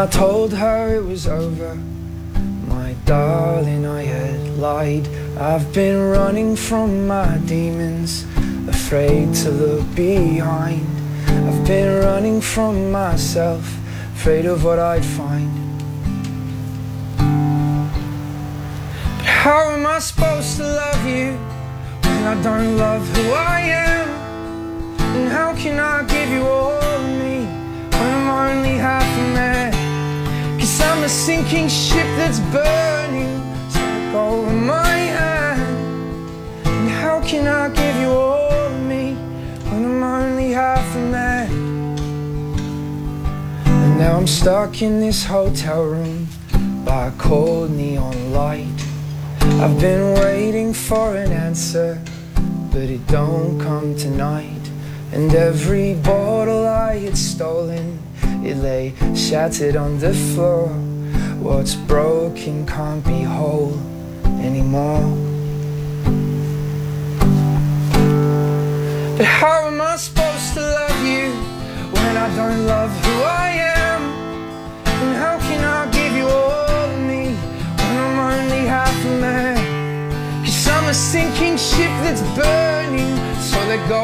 I 0.04 0.06
told 0.06 0.52
her 0.52 0.96
it 0.96 1.02
was 1.02 1.26
over, 1.26 1.76
my 2.66 2.94
darling, 3.06 3.86
I 3.86 4.02
had 4.02 4.58
lied. 4.58 5.08
I've 5.38 5.72
been 5.72 5.98
running 6.10 6.56
from 6.56 7.06
my 7.06 7.38
demons, 7.46 8.26
afraid 8.68 9.32
to 9.36 9.50
look 9.50 9.94
behind. 9.94 10.86
I've 11.26 11.66
been 11.66 12.04
running 12.04 12.42
from 12.42 12.92
myself, 12.92 13.64
afraid 14.14 14.44
of 14.44 14.62
what 14.62 14.78
I'd 14.78 15.02
find. 15.02 15.50
But 19.16 19.26
how 19.26 19.70
am 19.70 19.86
I 19.86 20.00
supposed 20.00 20.58
to 20.58 20.64
love 20.64 21.06
you 21.06 21.32
when 22.02 22.24
I 22.24 22.42
don't 22.42 22.76
love 22.76 23.08
who 23.16 23.32
I 23.32 23.60
am? 23.60 24.08
And 25.16 25.32
how 25.32 25.54
can 25.54 25.80
I 25.80 26.02
give 26.02 26.28
you 26.28 26.42
all 26.42 26.72
of 26.72 27.02
me 27.08 27.46
when 27.96 28.10
I'm 28.18 28.58
only 28.58 28.76
half 28.76 29.02
a 29.02 29.33
I'm 30.84 31.02
a 31.02 31.08
sinking 31.08 31.68
ship 31.68 32.06
that's 32.18 32.40
burning, 32.52 33.34
of 34.14 34.54
my 34.54 34.96
hand. 35.18 36.28
And 36.66 36.88
how 36.88 37.20
can 37.22 37.46
I 37.46 37.68
give 37.70 37.96
you 37.96 38.10
all 38.10 38.52
of 38.52 38.80
me 38.82 39.14
when 39.70 39.84
I'm 39.84 40.02
only 40.02 40.50
half 40.52 40.86
a 40.94 40.98
man? 40.98 41.50
And 43.66 43.98
now 43.98 44.16
I'm 44.16 44.26
stuck 44.26 44.82
in 44.82 45.00
this 45.00 45.24
hotel 45.24 45.84
room 45.84 46.28
by 46.84 47.08
a 47.08 47.12
cold 47.12 47.70
neon 47.70 48.32
light. 48.32 48.80
I've 49.62 49.80
been 49.80 50.14
waiting 50.20 50.72
for 50.72 51.16
an 51.16 51.32
answer, 51.32 52.00
but 52.70 52.82
it 52.82 53.06
don't 53.06 53.58
come 53.58 53.96
tonight. 53.96 54.64
And 55.12 55.34
every 55.34 55.94
bottle 55.94 56.66
I 56.66 56.98
had 56.98 57.16
stolen, 57.16 58.03
it 58.44 58.56
lay 58.58 58.92
shattered 59.14 59.76
on 59.76 59.98
the 59.98 60.12
floor. 60.12 60.68
What's 61.40 61.74
broken 61.74 62.66
can't 62.66 63.04
be 63.04 63.22
whole 63.22 63.78
anymore. 64.40 65.04
But 69.16 69.26
how 69.26 69.68
am 69.68 69.80
I 69.80 69.96
supposed 69.96 70.54
to 70.54 70.60
love 70.60 71.00
you 71.04 71.30
when 71.94 72.16
I 72.16 72.28
don't 72.36 72.66
love 72.66 72.90
who 73.04 73.14
I 73.22 73.48
am? 73.86 74.02
And 74.84 75.16
how 75.16 75.38
can 75.38 75.64
I 75.64 75.90
give 75.90 76.12
you 76.12 76.26
all 76.26 76.68
of 76.84 76.98
me 77.00 77.34
when 77.80 77.96
I'm 78.04 78.18
only 78.32 78.66
half 78.66 79.04
a 79.04 79.16
man? 79.20 80.44
Cause 80.44 80.68
I'm 80.68 80.88
a 80.88 80.94
sinking 80.94 81.56
ship 81.56 81.92
that's 82.04 82.22
burning, 82.36 83.16
so 83.40 83.58
let 83.68 83.88
go 83.88 84.02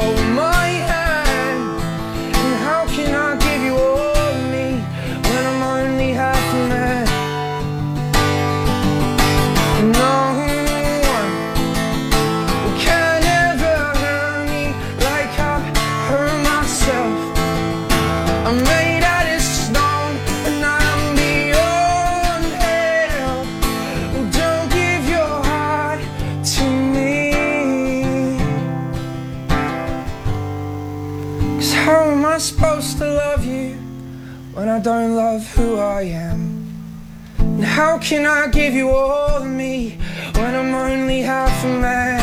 how 37.81 37.97
can 37.97 38.27
I 38.27 38.47
give 38.49 38.75
you 38.75 38.91
all 38.91 39.43
of 39.43 39.47
me 39.47 39.97
when 40.35 40.55
I'm 40.55 40.75
only 40.75 41.23
half 41.23 41.65
a 41.65 41.69
man? 41.69 42.21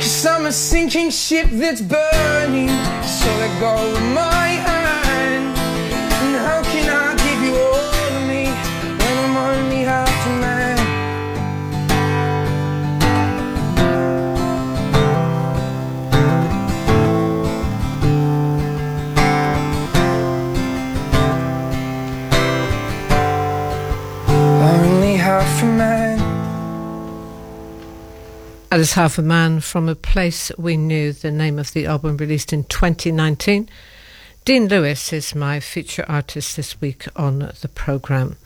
Cause 0.00 0.26
I'm 0.26 0.46
a 0.46 0.50
sinking 0.50 1.10
ship 1.10 1.46
that's 1.52 1.80
burning, 1.80 2.74
so 3.16 3.28
let 3.40 3.52
go 3.60 3.74
of 3.96 4.02
my 4.12 4.41
half 25.62 25.70
a 25.70 25.76
man. 25.76 26.18
That 28.70 28.80
is 28.80 28.94
Half 28.94 29.18
a 29.18 29.22
Man 29.22 29.60
from 29.60 29.88
a 29.88 29.94
Place 29.94 30.50
We 30.58 30.76
Knew, 30.76 31.12
the 31.12 31.30
name 31.30 31.58
of 31.58 31.72
the 31.72 31.86
album 31.86 32.16
released 32.16 32.52
in 32.52 32.64
2019. 32.64 33.68
Dean 34.44 34.66
Lewis 34.66 35.12
is 35.12 35.36
my 35.36 35.60
feature 35.60 36.04
artist 36.08 36.56
this 36.56 36.80
week 36.80 37.06
on 37.14 37.52
the 37.60 37.70
programme. 37.72 38.38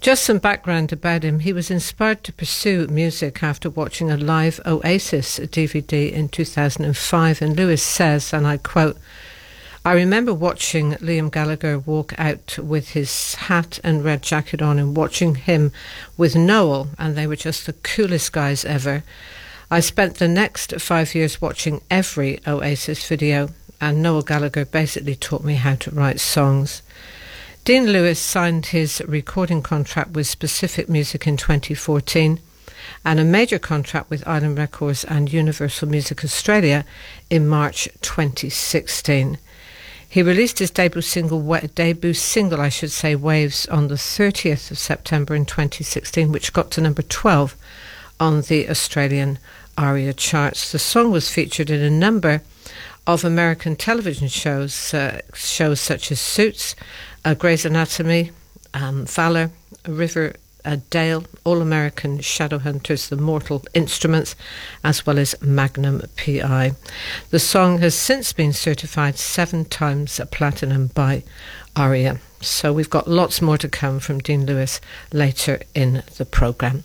Just 0.00 0.24
some 0.24 0.38
background 0.38 0.92
about 0.92 1.24
him. 1.24 1.40
He 1.40 1.52
was 1.52 1.70
inspired 1.70 2.24
to 2.24 2.32
pursue 2.32 2.86
music 2.86 3.42
after 3.42 3.68
watching 3.68 4.10
a 4.10 4.16
live 4.16 4.58
Oasis 4.64 5.38
DVD 5.38 6.10
in 6.10 6.30
2005, 6.30 7.42
and 7.42 7.54
Lewis 7.54 7.82
says, 7.82 8.32
and 8.32 8.46
I 8.46 8.56
quote, 8.56 8.96
I 9.86 9.92
remember 9.92 10.34
watching 10.34 10.94
Liam 10.94 11.30
Gallagher 11.30 11.78
walk 11.78 12.12
out 12.18 12.58
with 12.58 12.88
his 12.88 13.36
hat 13.36 13.78
and 13.84 14.02
red 14.04 14.20
jacket 14.20 14.60
on 14.60 14.80
and 14.80 14.96
watching 14.96 15.36
him 15.36 15.70
with 16.16 16.34
Noel, 16.34 16.88
and 16.98 17.14
they 17.14 17.28
were 17.28 17.36
just 17.36 17.66
the 17.66 17.72
coolest 17.72 18.32
guys 18.32 18.64
ever. 18.64 19.04
I 19.70 19.78
spent 19.78 20.16
the 20.16 20.26
next 20.26 20.80
five 20.80 21.14
years 21.14 21.40
watching 21.40 21.82
every 21.88 22.40
Oasis 22.48 23.06
video, 23.06 23.50
and 23.80 24.02
Noel 24.02 24.22
Gallagher 24.22 24.64
basically 24.64 25.14
taught 25.14 25.44
me 25.44 25.54
how 25.54 25.76
to 25.76 25.92
write 25.92 26.18
songs. 26.18 26.82
Dean 27.64 27.86
Lewis 27.86 28.18
signed 28.18 28.66
his 28.66 29.00
recording 29.06 29.62
contract 29.62 30.10
with 30.10 30.26
Specific 30.26 30.88
Music 30.88 31.28
in 31.28 31.36
2014 31.36 32.40
and 33.04 33.20
a 33.20 33.24
major 33.24 33.60
contract 33.60 34.10
with 34.10 34.26
Island 34.26 34.58
Records 34.58 35.04
and 35.04 35.32
Universal 35.32 35.88
Music 35.88 36.24
Australia 36.24 36.84
in 37.30 37.46
March 37.46 37.88
2016. 38.02 39.38
He 40.08 40.22
released 40.22 40.60
his 40.60 40.70
debut 40.70 41.02
single, 41.02 41.40
debut 41.74 42.14
single, 42.14 42.60
I 42.60 42.68
should 42.68 42.92
say, 42.92 43.14
Waves, 43.14 43.66
on 43.66 43.88
the 43.88 43.96
30th 43.96 44.70
of 44.70 44.78
September 44.78 45.34
in 45.34 45.44
2016, 45.44 46.32
which 46.32 46.52
got 46.52 46.70
to 46.72 46.80
number 46.80 47.02
12 47.02 47.56
on 48.18 48.42
the 48.42 48.68
Australian 48.68 49.38
ARIA 49.76 50.14
charts. 50.14 50.72
The 50.72 50.78
song 50.78 51.10
was 51.10 51.30
featured 51.30 51.70
in 51.70 51.80
a 51.80 51.90
number 51.90 52.42
of 53.06 53.24
American 53.24 53.76
television 53.76 54.28
shows, 54.28 54.94
uh, 54.94 55.20
shows 55.34 55.80
such 55.80 56.10
as 56.10 56.20
Suits, 56.20 56.74
uh, 57.24 57.34
Grey's 57.34 57.64
Anatomy, 57.64 58.32
um, 58.74 59.06
Valor, 59.06 59.50
River 59.86 60.34
uh, 60.66 60.78
Dale, 60.90 61.24
All 61.44 61.62
American 61.62 62.18
Shadowhunters, 62.18 63.08
The 63.08 63.16
Mortal 63.16 63.64
Instruments, 63.72 64.34
as 64.84 65.06
well 65.06 65.18
as 65.18 65.40
Magnum 65.40 66.02
PI. 66.16 66.72
The 67.30 67.38
song 67.38 67.78
has 67.78 67.94
since 67.94 68.32
been 68.32 68.52
certified 68.52 69.16
seven 69.16 69.64
times 69.64 70.20
platinum 70.30 70.88
by 70.88 71.22
ARIA. 71.76 72.18
So 72.40 72.72
we've 72.72 72.90
got 72.90 73.08
lots 73.08 73.40
more 73.40 73.58
to 73.58 73.68
come 73.68 74.00
from 74.00 74.18
Dean 74.18 74.44
Lewis 74.44 74.80
later 75.12 75.60
in 75.74 76.02
the 76.16 76.24
programme. 76.24 76.84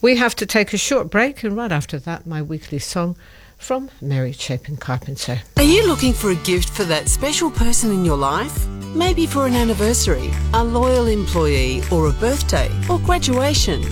We 0.00 0.16
have 0.16 0.34
to 0.36 0.46
take 0.46 0.72
a 0.72 0.78
short 0.78 1.10
break, 1.10 1.42
and 1.42 1.56
right 1.56 1.72
after 1.72 1.98
that, 2.00 2.26
my 2.26 2.42
weekly 2.42 2.78
song 2.78 3.16
from 3.62 3.88
Mary 4.00 4.32
Chapin 4.32 4.76
Carpenter. 4.76 5.40
Are 5.56 5.62
you 5.62 5.86
looking 5.86 6.12
for 6.12 6.30
a 6.30 6.34
gift 6.36 6.70
for 6.70 6.84
that 6.84 7.08
special 7.08 7.50
person 7.50 7.92
in 7.92 8.04
your 8.04 8.16
life? 8.16 8.66
Maybe 8.94 9.26
for 9.26 9.46
an 9.46 9.54
anniversary, 9.54 10.32
a 10.52 10.62
loyal 10.62 11.06
employee, 11.06 11.82
or 11.90 12.08
a 12.08 12.12
birthday, 12.12 12.68
or 12.90 12.98
graduation. 12.98 13.82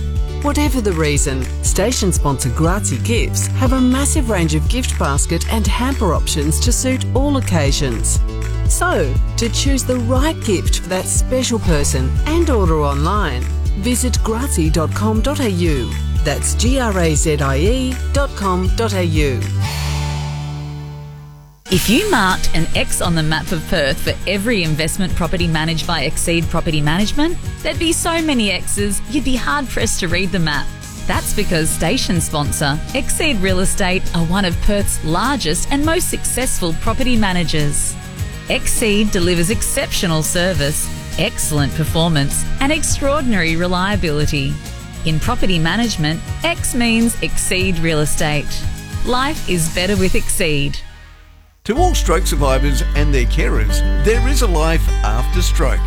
Whatever 0.43 0.81
the 0.81 0.91
reason, 0.91 1.43
station 1.63 2.11
sponsor 2.11 2.49
Grazie 2.49 2.97
Gifts 2.99 3.47
have 3.47 3.73
a 3.73 3.81
massive 3.81 4.29
range 4.29 4.55
of 4.55 4.67
gift 4.67 4.97
basket 4.99 5.51
and 5.53 5.65
hamper 5.65 6.13
options 6.13 6.59
to 6.59 6.71
suit 6.71 7.05
all 7.15 7.37
occasions. 7.37 8.19
So, 8.67 9.13
to 9.37 9.49
choose 9.49 9.85
the 9.85 9.97
right 9.97 10.39
gift 10.43 10.81
for 10.81 10.89
that 10.89 11.05
special 11.05 11.59
person 11.59 12.09
and 12.25 12.49
order 12.49 12.81
online, 12.81 13.43
visit 13.81 14.17
grazie.com.au. 14.23 16.10
That's 16.23 16.53
G 16.55 16.79
R 16.79 16.97
A 16.97 17.15
Z 17.15 17.37
I 17.41 17.57
E.com.au. 17.57 19.41
If 21.73 21.89
you 21.89 22.11
marked 22.11 22.53
an 22.53 22.67
X 22.75 23.01
on 23.01 23.15
the 23.15 23.23
map 23.23 23.53
of 23.53 23.65
Perth 23.69 24.01
for 24.01 24.13
every 24.29 24.61
investment 24.63 25.15
property 25.15 25.47
managed 25.47 25.87
by 25.87 26.01
Exceed 26.01 26.43
Property 26.49 26.81
Management, 26.81 27.37
there'd 27.63 27.79
be 27.79 27.93
so 27.93 28.21
many 28.21 28.51
X's 28.51 29.01
you'd 29.09 29.23
be 29.23 29.37
hard 29.37 29.69
pressed 29.69 30.01
to 30.01 30.09
read 30.09 30.33
the 30.33 30.39
map. 30.39 30.67
That's 31.07 31.33
because 31.33 31.69
station 31.69 32.19
sponsor 32.19 32.77
Exceed 32.93 33.37
Real 33.37 33.61
Estate 33.61 34.03
are 34.15 34.25
one 34.25 34.43
of 34.43 34.59
Perth's 34.63 35.03
largest 35.05 35.71
and 35.71 35.85
most 35.85 36.09
successful 36.09 36.73
property 36.81 37.15
managers. 37.15 37.95
Exceed 38.49 39.11
delivers 39.11 39.49
exceptional 39.49 40.23
service, 40.23 40.89
excellent 41.17 41.73
performance, 41.75 42.43
and 42.59 42.73
extraordinary 42.73 43.55
reliability. 43.55 44.53
In 45.03 45.19
property 45.19 45.57
management, 45.57 46.21
X 46.43 46.75
means 46.75 47.19
Exceed 47.23 47.79
Real 47.79 48.01
Estate. 48.01 48.45
Life 49.03 49.49
is 49.49 49.73
better 49.73 49.97
with 49.97 50.13
Exceed. 50.13 50.77
To 51.63 51.75
all 51.75 51.95
stroke 51.95 52.27
survivors 52.27 52.83
and 52.95 53.11
their 53.11 53.25
carers, 53.25 53.79
there 54.05 54.27
is 54.27 54.43
a 54.43 54.47
life 54.47 54.87
after 55.03 55.41
stroke. 55.41 55.79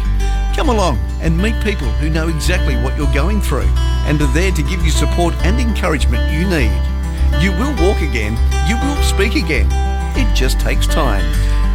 Come 0.57 0.69
along 0.69 0.99
and 1.21 1.39
meet 1.39 1.55
people 1.63 1.87
who 1.87 2.11
know 2.11 2.27
exactly 2.27 2.75
what 2.77 2.97
you're 2.97 3.13
going 3.15 3.41
through 3.41 3.71
and 4.07 4.21
are 4.21 4.33
there 4.35 4.51
to 4.51 4.63
give 4.65 4.85
you 4.85 4.91
support 4.91 5.33
and 5.45 5.61
encouragement 5.61 6.33
you 6.33 6.49
need. 6.49 6.75
You 7.41 7.53
will 7.53 7.75
walk 7.87 8.03
again, 8.03 8.35
you 8.69 8.75
will 8.83 9.01
speak 9.05 9.37
again. 9.37 9.69
It 10.19 10.35
just 10.35 10.59
takes 10.59 10.89
time. 10.89 11.25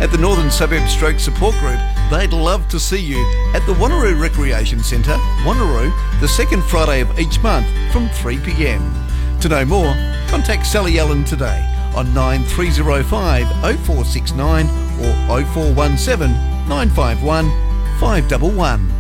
At 0.02 0.12
the 0.12 0.17
Northern 0.17 0.52
Suburb 0.52 0.89
Stroke 0.89 1.19
Support 1.19 1.56
Group, 1.56 1.80
they'd 2.10 2.34
love 2.34 2.67
to 2.69 2.80
see 2.80 3.00
you 3.00 3.19
at 3.54 3.65
the 3.65 3.74
Wanneroo 3.74 4.19
Recreation 4.19 4.80
Centre, 4.80 5.17
Wanneroo, 5.45 5.91
the 6.19 6.28
second 6.28 6.63
Friday 6.63 7.02
of 7.02 7.19
each 7.19 7.41
month 7.41 7.67
from 7.91 8.08
3pm. 8.10 9.41
To 9.41 9.50
know 9.50 9.65
more, 9.65 9.93
contact 10.28 10.65
Sally 10.65 11.00
Allen 11.00 11.24
today 11.24 11.65
on 11.95 12.13
9305 12.13 13.48
0469 13.80 14.65
or 15.00 15.43
0417 15.43 16.30
951 16.67 17.45
511. 18.00 18.98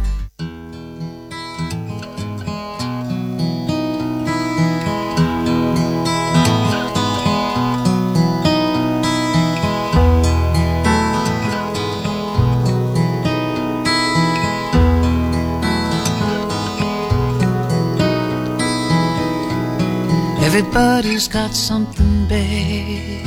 Everybody's 20.51 21.27
got 21.27 21.53
something 21.53 22.27
big. 22.27 23.23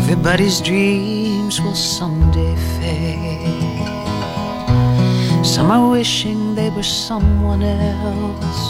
Everybody's 0.00 0.62
dreams 0.62 1.60
will 1.60 1.74
someday 1.74 2.56
fade. 2.80 3.84
Some 5.44 5.70
are 5.70 5.90
wishing 5.90 6.54
they 6.54 6.70
were 6.70 6.82
someone 6.82 7.62
else. 7.62 8.62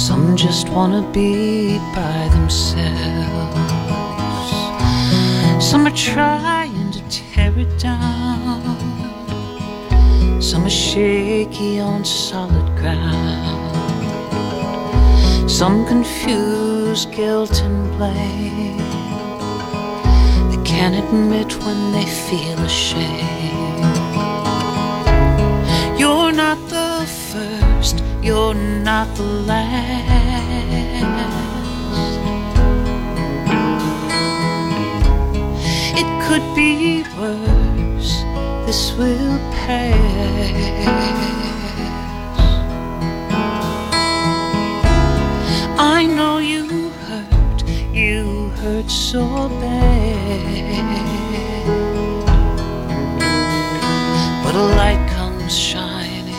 Some 0.00 0.34
just 0.34 0.70
wanna 0.70 1.02
be 1.12 1.76
by 1.94 2.28
themselves. 2.32 3.74
Some 5.62 5.86
are 5.86 5.94
trying 5.94 6.90
to 6.92 7.02
tear 7.10 7.52
it 7.58 7.78
down. 7.78 8.80
Some 10.40 10.64
are 10.64 10.70
shaky 10.70 11.80
on 11.80 12.02
solid 12.02 12.66
ground. 12.78 13.65
Some 15.48 15.86
confuse 15.86 17.06
guilt 17.06 17.62
and 17.62 17.90
blame. 17.96 18.76
They 20.50 20.62
can't 20.64 20.96
admit 20.96 21.56
when 21.64 21.92
they 21.92 22.04
feel 22.04 22.58
ashamed. 22.58 23.96
You're 25.98 26.32
not 26.32 26.58
the 26.68 27.06
first, 27.30 28.02
you're 28.22 28.54
not 28.54 29.06
the 29.16 29.22
last. 29.22 30.06
It 35.96 36.08
could 36.26 36.54
be 36.54 37.04
worse, 37.16 38.12
this 38.66 38.92
will 38.98 39.38
pass. 39.64 41.45
I 45.88 46.04
know 46.04 46.38
you 46.38 46.90
hurt, 47.06 47.62
you 47.94 48.48
hurt 48.60 48.90
so 48.90 49.48
bad. 49.60 50.66
But 54.42 54.54
a 54.56 54.66
light 54.80 55.08
comes 55.10 55.56
shining 55.56 56.34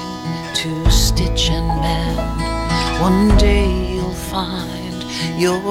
to 0.54 0.92
stitch 0.92 1.50
and 1.50 1.68
mend. 1.82 3.02
One 3.02 3.38
day 3.38 3.94
you'll 3.94 4.22
find 4.36 5.06
you're 5.40 5.62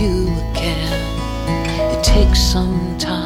you 0.00 0.28
again. 0.50 1.98
It 1.98 2.04
takes 2.04 2.40
some 2.40 2.96
time. 2.96 3.25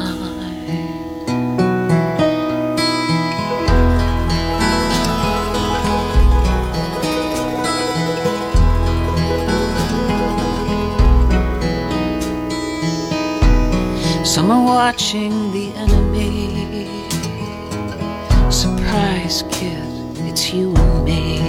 Are 14.51 14.65
watching 14.65 15.53
the 15.53 15.71
enemy. 15.77 17.07
Surprise, 18.51 19.45
kid, 19.49 19.87
it's 20.27 20.51
you 20.51 20.73
and 20.75 21.05
me. 21.05 21.39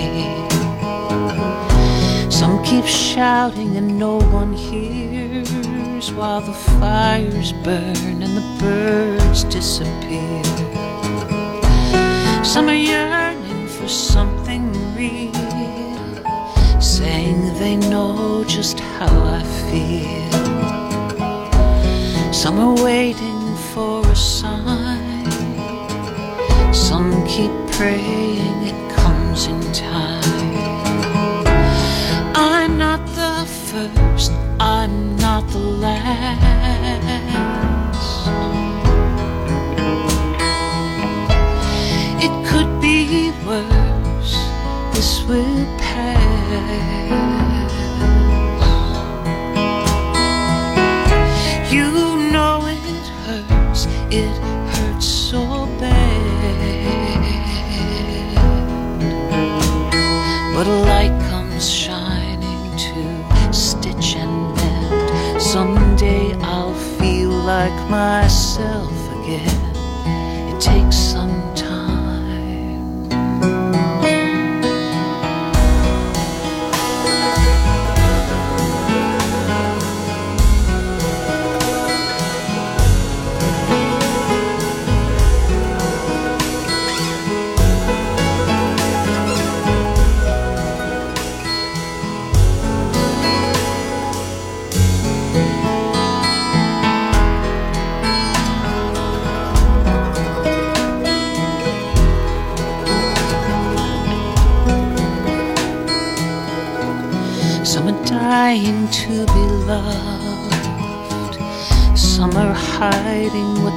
Some 2.30 2.62
keep 2.62 2.84
shouting 2.84 3.76
and 3.76 3.98
no 3.98 4.20
one 4.20 4.52
hears 4.52 6.12
while 6.12 6.42
the 6.42 6.52
fires 6.52 7.52
burn 7.64 8.22
and 8.22 8.36
the 8.36 8.46
birds 8.60 9.42
disappear. 9.44 10.44
Some 12.44 12.68
are 12.68 12.82
yearning 12.92 13.66
for 13.66 13.88
something 13.88 14.72
real, 14.94 15.32
saying 16.80 17.54
they 17.58 17.74
know 17.74 18.44
just 18.44 18.78
how 18.78 19.10
I 19.40 19.42
feel. 19.42 20.21
Some 22.42 22.58
are 22.58 22.74
waiting 22.82 23.54
for 23.72 24.04
a 24.04 24.16
sign. 24.16 25.30
Some 26.74 27.24
keep 27.24 27.52
praying 27.70 28.64
it 28.64 28.90
comes 28.96 29.46
in 29.46 29.60
time. 29.72 30.24
I'm 32.34 32.76
not 32.78 33.06
the 33.14 33.46
first, 33.46 34.32
I'm 34.58 35.16
not 35.18 35.48
the 35.50 35.58
last. 35.58 36.02
It 42.26 42.34
could 42.48 42.80
be 42.80 43.30
worse, 43.46 44.34
this 44.94 45.22
will 45.28 45.64
pass. 45.78 47.21
Myself 67.92 68.91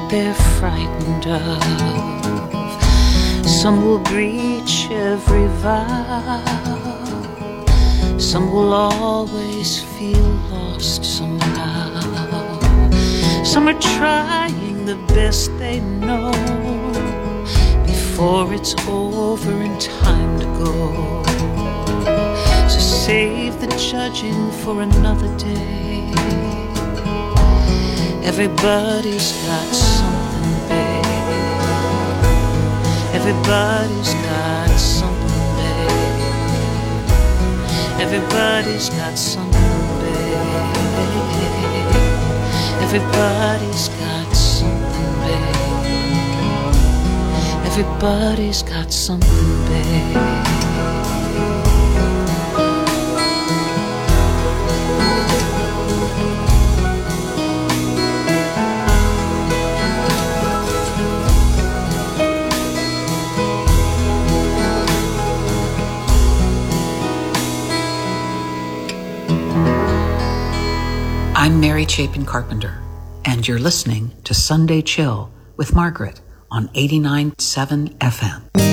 they're 0.08 0.34
frightened 0.34 1.26
of. 1.26 1.62
Some 3.46 3.84
will 3.84 3.98
breach 3.98 4.88
every 4.90 5.46
vow. 5.62 6.42
Some 8.18 8.52
will 8.52 8.72
always 8.72 9.82
feel 9.82 10.28
lost 10.50 11.04
somehow. 11.04 12.00
Some 13.44 13.68
are 13.68 13.80
trying 13.80 14.84
the 14.84 14.96
best 15.14 15.50
they 15.58 15.80
know 15.80 16.30
before 17.86 18.52
it's 18.54 18.74
over 18.88 19.50
and 19.50 19.80
time 19.80 20.38
to 20.40 20.46
go. 20.64 21.22
So 22.68 22.78
save 22.78 23.60
the 23.60 23.68
judging 23.90 24.50
for 24.52 24.82
another 24.82 25.28
day. 25.38 26.45
Everybody's 28.26 29.32
got 29.46 29.72
something, 29.72 30.68
babe. 30.68 31.06
Everybody's 33.14 34.14
got 34.14 34.70
something, 34.76 35.46
babe. 35.56 36.26
Everybody's 38.00 38.90
got 38.90 39.16
something, 39.16 39.62
babe. 40.00 40.36
Everybody's 42.82 43.88
got 43.90 44.34
something, 44.34 45.12
babe. 45.22 45.54
Everybody's 47.64 48.62
got 48.64 48.92
something, 48.92 49.66
babe. 49.68 50.95
Chapin 71.88 72.24
Carpenter, 72.24 72.82
and 73.24 73.46
you're 73.46 73.58
listening 73.58 74.10
to 74.24 74.34
Sunday 74.34 74.82
Chill 74.82 75.30
with 75.56 75.74
Margaret 75.74 76.20
on 76.50 76.68
89.7 76.68 77.96
FM. 77.98 78.65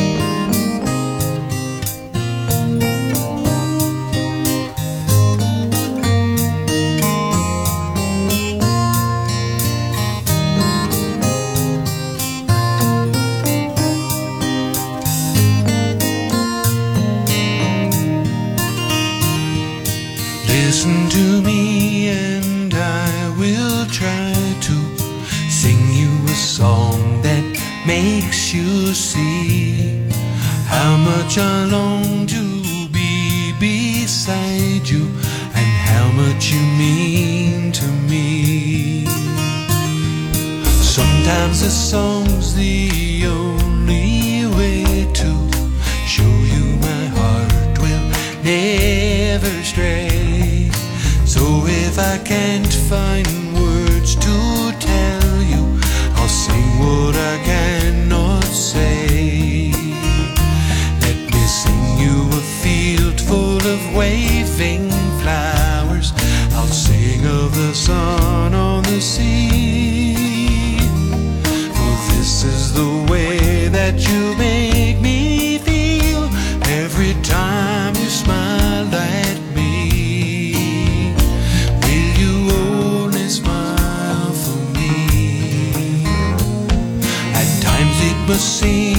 Times 88.34 88.64
it 88.64 88.93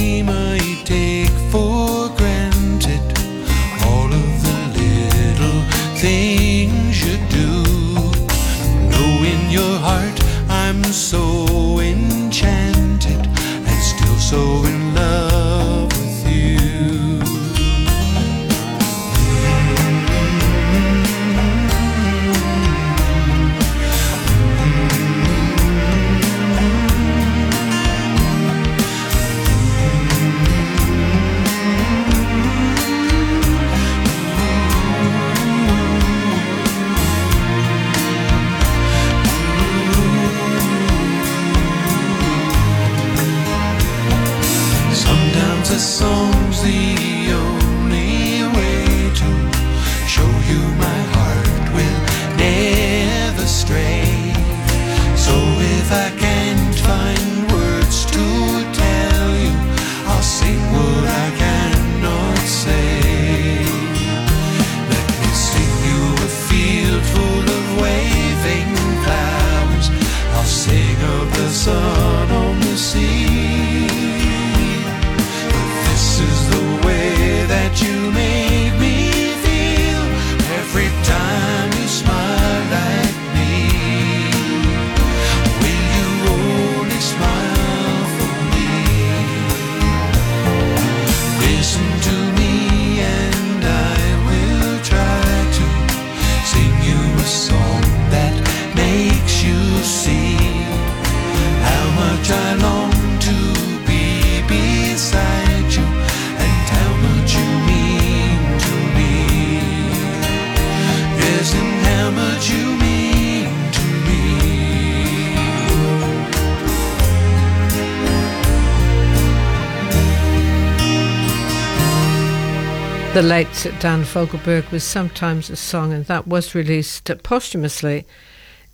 At 123.65 123.81
Dan 123.81 124.03
Fogelberg 124.03 124.69
was 124.69 124.83
sometimes 124.83 125.49
a 125.49 125.55
song, 125.55 125.91
and 125.91 126.05
that 126.05 126.27
was 126.27 126.53
released 126.53 127.09
posthumously 127.23 128.05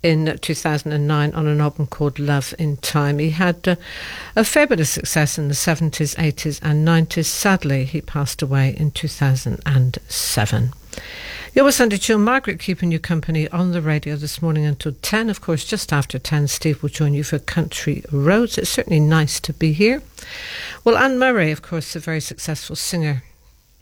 in 0.02 0.36
2009 0.38 1.32
on 1.32 1.46
an 1.46 1.60
album 1.62 1.86
called 1.86 2.18
Love 2.18 2.52
in 2.58 2.76
Time. 2.76 3.18
He 3.18 3.30
had 3.30 3.66
uh, 3.66 3.76
a 4.36 4.44
fabulous 4.44 4.90
success 4.90 5.38
in 5.38 5.48
the 5.48 5.54
70s, 5.54 6.14
80s, 6.16 6.60
and 6.62 6.86
90s. 6.86 7.24
Sadly, 7.24 7.86
he 7.86 8.02
passed 8.02 8.42
away 8.42 8.76
in 8.76 8.90
2007. 8.90 10.72
You're 11.54 11.64
with 11.64 11.74
Sunday 11.74 11.96
Chill, 11.96 12.18
Margaret 12.18 12.60
keeping 12.60 12.92
you 12.92 12.98
company 12.98 13.48
on 13.48 13.72
the 13.72 13.80
radio 13.80 14.16
this 14.16 14.42
morning 14.42 14.66
until 14.66 14.92
10. 15.00 15.30
Of 15.30 15.40
course, 15.40 15.64
just 15.64 15.90
after 15.90 16.18
10, 16.18 16.48
Steve 16.48 16.82
will 16.82 16.90
join 16.90 17.14
you 17.14 17.24
for 17.24 17.38
Country 17.38 18.04
Roads. 18.12 18.58
It's 18.58 18.68
certainly 18.68 19.00
nice 19.00 19.40
to 19.40 19.54
be 19.54 19.72
here. 19.72 20.02
Well, 20.84 20.98
Anne 20.98 21.18
Murray, 21.18 21.50
of 21.50 21.62
course, 21.62 21.96
a 21.96 21.98
very 21.98 22.20
successful 22.20 22.76
singer 22.76 23.22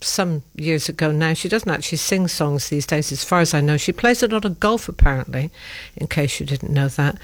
some 0.01 0.43
years 0.55 0.89
ago 0.89 1.11
now. 1.11 1.33
She 1.33 1.49
doesn't 1.49 1.69
actually 1.69 1.99
sing 1.99 2.27
songs 2.27 2.69
these 2.69 2.85
days, 2.85 3.11
as 3.11 3.23
far 3.23 3.39
as 3.39 3.53
I 3.53 3.61
know. 3.61 3.77
She 3.77 3.91
plays 3.91 4.23
a 4.23 4.27
lot 4.27 4.45
of 4.45 4.59
golf, 4.59 4.89
apparently, 4.89 5.51
in 5.95 6.07
case 6.07 6.39
you 6.39 6.45
didn't 6.45 6.73
know 6.73 6.87
that. 6.89 7.17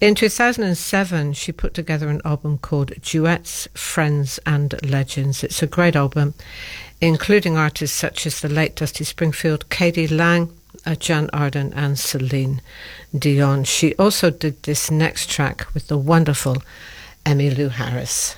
In 0.00 0.14
2007, 0.14 1.34
she 1.34 1.52
put 1.52 1.74
together 1.74 2.08
an 2.08 2.22
album 2.24 2.56
called 2.56 2.92
Duets, 3.02 3.68
Friends 3.74 4.40
and 4.46 4.74
Legends. 4.88 5.44
It's 5.44 5.62
a 5.62 5.66
great 5.66 5.94
album, 5.94 6.32
including 7.02 7.58
artists 7.58 7.98
such 7.98 8.26
as 8.26 8.40
the 8.40 8.48
late 8.48 8.76
Dusty 8.76 9.04
Springfield, 9.04 9.68
k.d. 9.68 10.06
lang, 10.08 10.56
uh, 10.86 10.94
Jann 10.94 11.28
Arden, 11.34 11.74
and 11.74 11.98
Celine 11.98 12.62
Dion. 13.16 13.64
She 13.64 13.94
also 13.96 14.30
did 14.30 14.62
this 14.62 14.90
next 14.90 15.28
track 15.28 15.66
with 15.74 15.88
the 15.88 15.98
wonderful 15.98 16.62
Emmylou 17.26 17.72
Harris. 17.72 18.36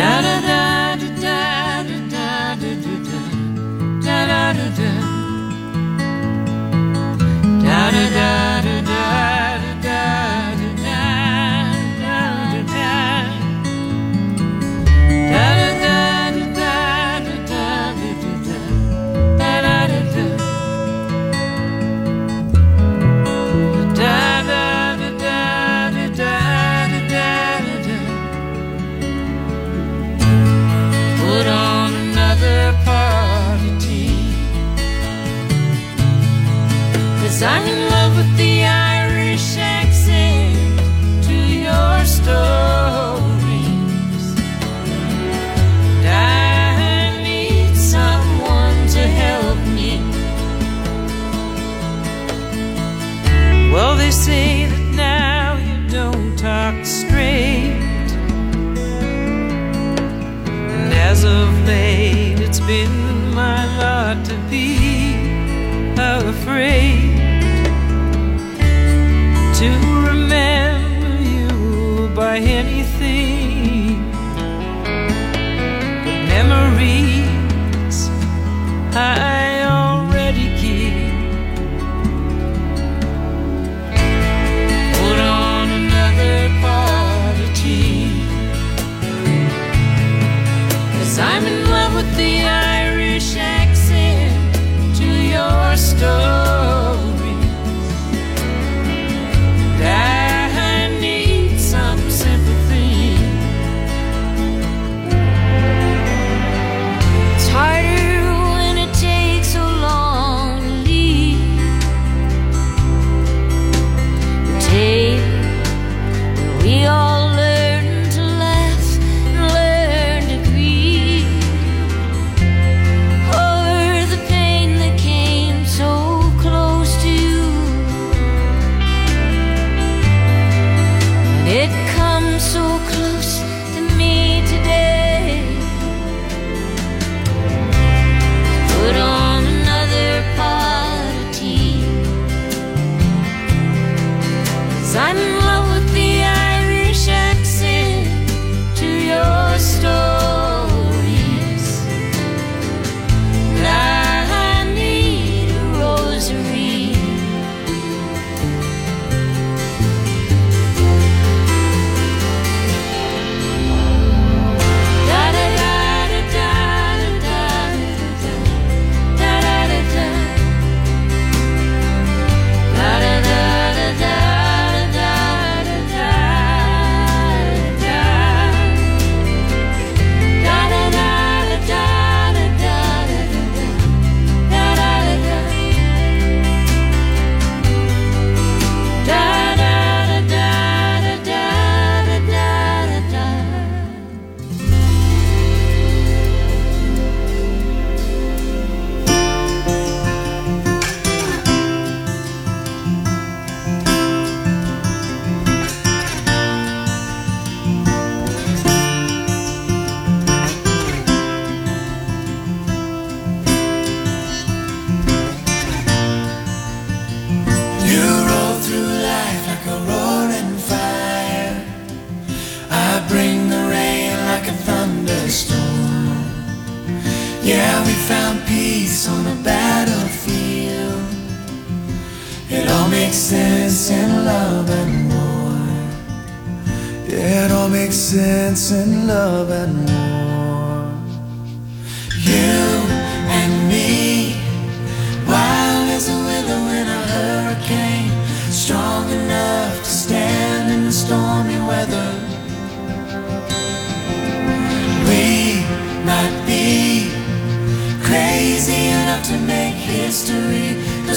Yeah. 0.00 0.29
Sunny 37.40 37.79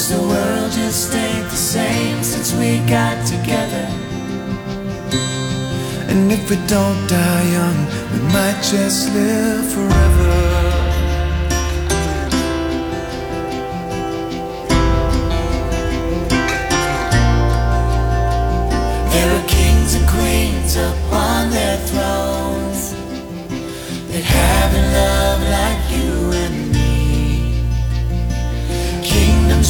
Does 0.03 0.19
the 0.19 0.27
world 0.27 0.71
just 0.73 1.15
ain't 1.15 1.49
the 1.49 1.55
same 1.55 2.21
since 2.23 2.51
we 2.59 2.79
got 2.89 3.25
together? 3.25 3.87
And 6.11 6.29
if 6.29 6.49
we 6.49 6.57
don't 6.67 7.07
die 7.07 7.43
young, 7.53 7.77
we 8.11 8.19
might 8.33 8.59
just 8.61 9.13
live 9.13 9.65
forever. 9.71 10.33
There 19.13 19.29
are 19.37 19.47
kings 19.47 19.95
and 19.95 20.09
queens 20.09 20.75
upon 20.75 21.49
their 21.49 21.77
thrones 21.87 22.91
that 24.11 24.23
have 24.35 24.73
a 24.73 24.83
love 24.99 25.41
like 25.49 25.82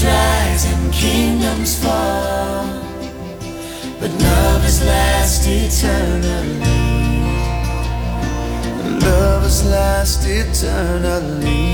Rise 0.03 0.65
and 0.65 0.93
kingdoms 0.93 1.81
fall, 1.81 2.67
but 3.99 4.11
love 4.11 4.65
is 4.65 4.83
last 4.85 5.47
eternally. 5.47 6.59
Love 8.99 9.45
is 9.45 9.65
last 9.65 10.25
eternally. 10.27 11.72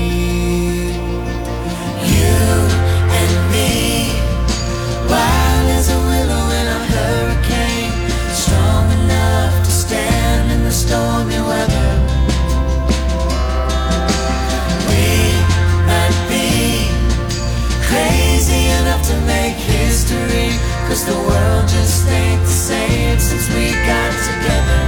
Cause 20.90 21.04
the 21.04 21.14
world 21.14 21.68
just 21.68 22.08
ain't 22.08 22.42
the 22.42 22.48
same 22.48 23.18
since 23.20 23.48
we 23.54 23.70
got 23.86 24.10
together. 24.28 24.82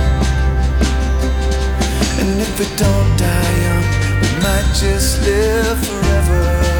And 2.20 2.40
if 2.40 2.58
we 2.58 2.66
don't 2.76 3.10
die 3.16 3.54
young, 3.64 3.86
we 4.22 4.28
might 4.42 4.68
just 4.74 5.22
live 5.22 5.78
forever. 5.86 6.71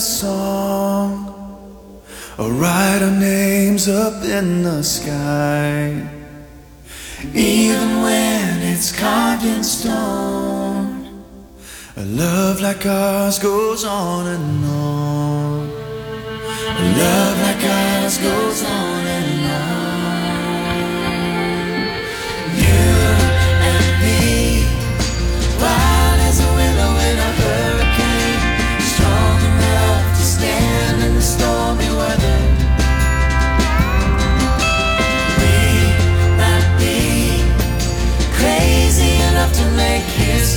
Song 0.00 1.28
or 2.38 2.50
write 2.50 3.02
our 3.02 3.10
names 3.10 3.88
up 3.88 4.24
in 4.24 4.62
the 4.62 4.82
sky. 4.82 6.08
Even 7.34 8.02
when 8.02 8.62
it's 8.62 8.90
carved 8.98 9.44
in 9.44 9.62
stone, 9.62 11.24
a 11.96 12.04
love 12.04 12.60
like 12.60 12.86
ours 12.86 13.38
goes 13.38 13.84
on 13.84 14.26
and 14.26 14.64
on. 14.64 15.68
A 16.82 16.86
love 16.98 17.40
like 17.42 17.64
ours 17.64 18.18
goes 18.18 18.64
on 18.64 18.80
on. 18.90 18.99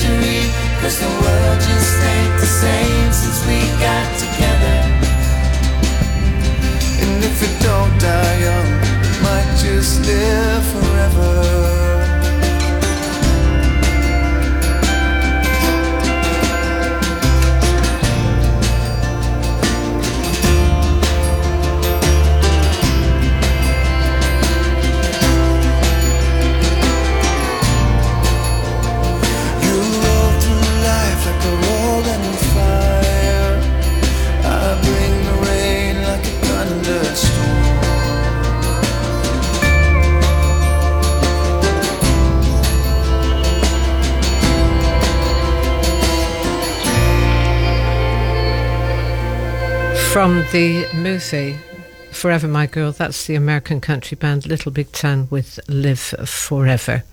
History, 0.04 0.52
cause 0.82 1.00
the 1.00 1.08
world 1.08 1.60
just 1.60 2.04
ain't 2.04 2.40
the 2.40 2.46
same 2.46 3.12
since 3.12 3.40
we 3.48 3.60
got 3.80 4.08
together. 4.20 4.78
And 7.02 7.24
if 7.24 7.42
we 7.42 7.50
don't 7.64 7.94
die 8.00 8.40
young, 8.42 8.72
we 9.02 9.12
might 9.24 9.56
just 9.58 10.06
live 10.06 10.64
forever. 10.66 11.93
From 50.14 50.46
the 50.52 50.88
movie 50.94 51.58
Forever 52.12 52.48
My 52.48 52.68
Girl, 52.68 52.92
that's 52.92 53.26
the 53.26 53.34
American 53.34 53.82
country 53.82 54.14
band 54.14 54.46
Little 54.46 54.72
Big 54.72 54.92
Town 54.92 55.28
with 55.32 55.60
Live 55.68 56.00
Forever. 56.00 57.04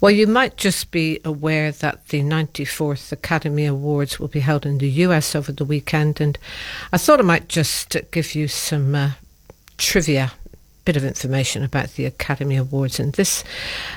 Well, 0.00 0.12
you 0.12 0.28
might 0.28 0.56
just 0.56 0.92
be 0.92 1.18
aware 1.24 1.72
that 1.72 2.06
the 2.10 2.20
94th 2.22 3.10
Academy 3.10 3.66
Awards 3.66 4.20
will 4.20 4.28
be 4.28 4.38
held 4.38 4.64
in 4.64 4.78
the 4.78 4.88
US 4.90 5.34
over 5.34 5.50
the 5.50 5.64
weekend, 5.64 6.20
and 6.20 6.38
I 6.92 6.98
thought 6.98 7.18
I 7.18 7.24
might 7.24 7.48
just 7.48 7.96
give 8.12 8.36
you 8.36 8.46
some 8.46 8.94
uh, 8.94 9.10
trivia 9.76 10.34
bit 10.84 10.96
of 10.96 11.04
information 11.04 11.64
about 11.64 11.94
the 11.94 12.04
Academy 12.04 12.56
Awards. 12.56 13.00
And 13.00 13.12
this 13.14 13.42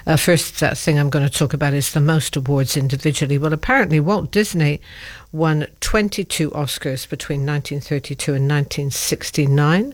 uh, 0.05 0.15
first 0.15 0.63
uh, 0.63 0.73
thing 0.73 0.97
I'm 0.97 1.09
going 1.09 1.27
to 1.27 1.33
talk 1.33 1.53
about 1.53 1.73
is 1.73 1.91
the 1.91 1.99
most 1.99 2.35
awards 2.35 2.77
individually. 2.77 3.37
Well, 3.37 3.53
apparently, 3.53 3.99
Walt 3.99 4.31
Disney 4.31 4.79
won 5.37 5.67
22 5.79 6.49
Oscars 6.51 7.07
between 7.07 7.45
1932 7.45 8.33
and 8.33 8.49
1969. 8.49 9.93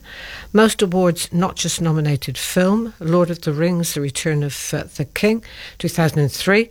Most 0.54 0.82
awards 0.82 1.32
not 1.34 1.56
just 1.56 1.82
nominated 1.82 2.38
film 2.38 2.94
Lord 3.00 3.30
of 3.30 3.41
the 3.41 3.52
Rings, 3.52 3.94
The 3.94 4.02
Return 4.02 4.41
of 4.41 4.74
uh, 4.74 4.84
the 4.96 5.06
King, 5.06 5.44
2003. 5.78 6.70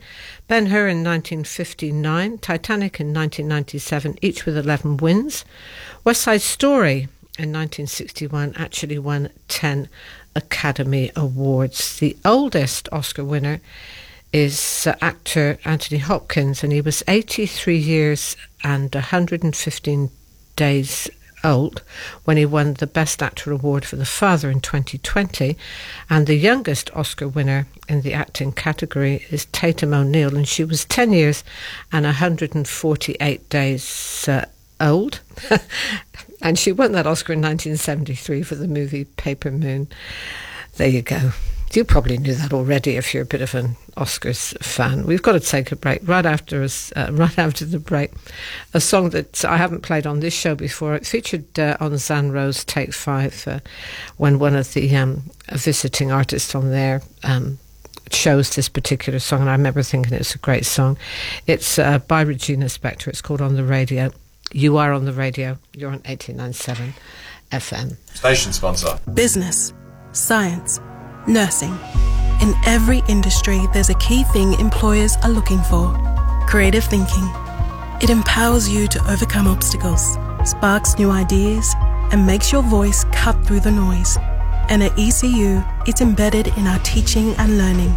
Ben 0.49 0.66
Hur 0.66 0.89
in 0.89 1.05
1959, 1.05 2.39
Titanic 2.39 2.99
in 2.99 3.09
1997, 3.09 4.18
each 4.23 4.47
with 4.47 4.57
11 4.57 4.97
wins. 4.97 5.45
West 6.05 6.23
Side 6.23 6.43
Story 6.43 7.09
in 7.39 7.53
1961 7.53 8.55
actually 8.57 8.99
won 8.99 9.31
10 9.49 9.89
Academy 10.35 11.11
Awards. 11.14 11.99
The 11.99 12.16
oldest 12.25 12.89
Oscar 12.91 13.25
winner 13.25 13.61
is 14.33 14.87
uh, 14.87 14.97
actor 15.01 15.59
Anthony 15.64 15.99
Hopkins, 15.99 16.62
and 16.62 16.72
he 16.72 16.80
was 16.80 17.03
83 17.07 17.76
years 17.76 18.37
and 18.64 18.95
115 18.95 20.11
days 20.57 21.11
old 21.45 21.83
when 22.24 22.37
he 22.37 22.47
won 22.47 22.74
the 22.74 22.87
Best 22.87 23.22
Actor 23.22 23.53
award 23.53 23.85
for 23.85 23.97
The 23.97 24.05
Father 24.05 24.51
in 24.51 24.61
2020. 24.61 25.57
And 26.09 26.26
the 26.26 26.37
youngest 26.37 26.91
Oscar 26.95 27.28
winner 27.28 27.66
in 27.89 28.03
the 28.03 28.12
acting 28.12 28.53
category 28.53 29.26
is 29.30 29.47
Tatum 29.47 29.95
O'Neal, 29.95 30.37
and 30.37 30.49
she 30.49 30.64
was 30.64 30.85
10 30.85 31.12
years 31.12 31.45
and 31.91 32.05
148 32.05 33.49
days 33.49 34.28
uh, 34.28 34.47
old. 34.80 35.20
and 36.43 36.59
she 36.59 36.72
won 36.72 36.93
that 36.93 37.07
Oscar 37.07 37.33
in 37.33 37.41
1973 37.41 38.43
for 38.43 38.55
the 38.55 38.68
movie 38.68 39.05
Paper 39.05 39.51
Moon. 39.51 39.89
There 40.76 40.89
you 40.89 41.03
go. 41.03 41.33
You 41.73 41.85
probably 41.85 42.18
knew 42.18 42.35
that 42.35 42.53
already 42.53 42.97
if 42.97 43.14
you're 43.14 43.23
a 43.23 43.27
bit 43.27 43.41
of 43.41 43.55
an 43.55 43.77
Oscars 43.97 44.57
fan. 44.62 45.07
We've 45.07 45.23
got 45.23 45.33
to 45.33 45.41
take 45.41 45.73
a 45.73 45.77
break 45.77 46.07
right 46.07 46.27
after 46.27 46.62
us, 46.62 46.93
uh, 46.95 47.09
right 47.12 47.39
after 47.39 47.64
the 47.64 47.79
break. 47.79 48.11
A 48.75 48.81
song 48.81 49.11
that 49.11 49.43
I 49.45 49.57
haven't 49.57 49.83
played 49.83 50.07
on 50.07 50.20
this 50.20 50.35
show 50.35 50.55
before. 50.55 50.95
It 50.95 51.07
featured 51.07 51.59
uh, 51.59 51.79
on 51.81 51.97
Zan 51.97 52.31
Rowe's 52.31 52.62
Take 52.64 52.93
Five 52.93 53.49
uh, 53.49 53.61
when 54.18 54.39
one 54.39 54.55
of 54.55 54.75
the 54.75 54.95
um, 54.95 55.23
visiting 55.51 56.12
artists 56.12 56.55
on 56.55 56.70
there 56.70 57.01
um, 57.25 57.59
chose 58.11 58.55
this 58.55 58.68
particular 58.68 59.18
song, 59.18 59.41
and 59.41 59.49
I 59.49 59.53
remember 59.53 59.83
thinking 59.83 60.12
it's 60.12 60.35
a 60.35 60.39
great 60.39 60.66
song. 60.66 60.99
It's 61.47 61.79
uh, 61.79 62.01
by 62.01 62.20
Regina 62.20 62.66
Spektor. 62.66 63.09
It's 63.09 63.23
called 63.23 63.41
On 63.41 63.55
the 63.55 63.64
Radio. 63.64 64.12
You 64.53 64.77
are 64.77 64.93
on 64.93 65.07
the 65.07 65.14
radio. 65.14 65.57
You're 65.73 65.91
on 65.91 66.01
89.7 66.01 66.93
FM. 67.51 67.97
Station 68.14 68.53
sponsor. 68.53 68.99
Business, 69.14 69.73
science, 70.12 70.79
nursing. 71.27 71.79
In 72.41 72.55
every 72.66 73.03
industry, 73.09 73.61
there's 73.73 73.91
a 73.91 73.95
key 73.95 74.25
thing 74.25 74.59
employers 74.59 75.16
are 75.23 75.31
looking 75.31 75.61
for 75.62 75.97
creative 76.49 76.85
thinking. 76.85 77.29
It 78.03 78.11
empowers 78.11 78.68
you 78.68 78.87
to 78.89 79.11
overcome 79.11 79.47
obstacles, 79.47 80.18
sparks 80.45 80.99
new 80.99 81.11
ideas, 81.11 81.75
and 82.11 82.27
makes 82.27 82.53
your 82.53 82.62
voice 82.62 83.05
cut 83.12 83.43
through 83.47 83.61
the 83.61 83.70
noise. 83.70 84.18
And 84.68 84.83
at 84.83 84.99
ECU, 84.99 85.62
it's 85.87 86.01
embedded 86.01 86.49
in 86.59 86.66
our 86.66 86.79
teaching 86.81 87.35
and 87.39 87.59
learning. 87.59 87.97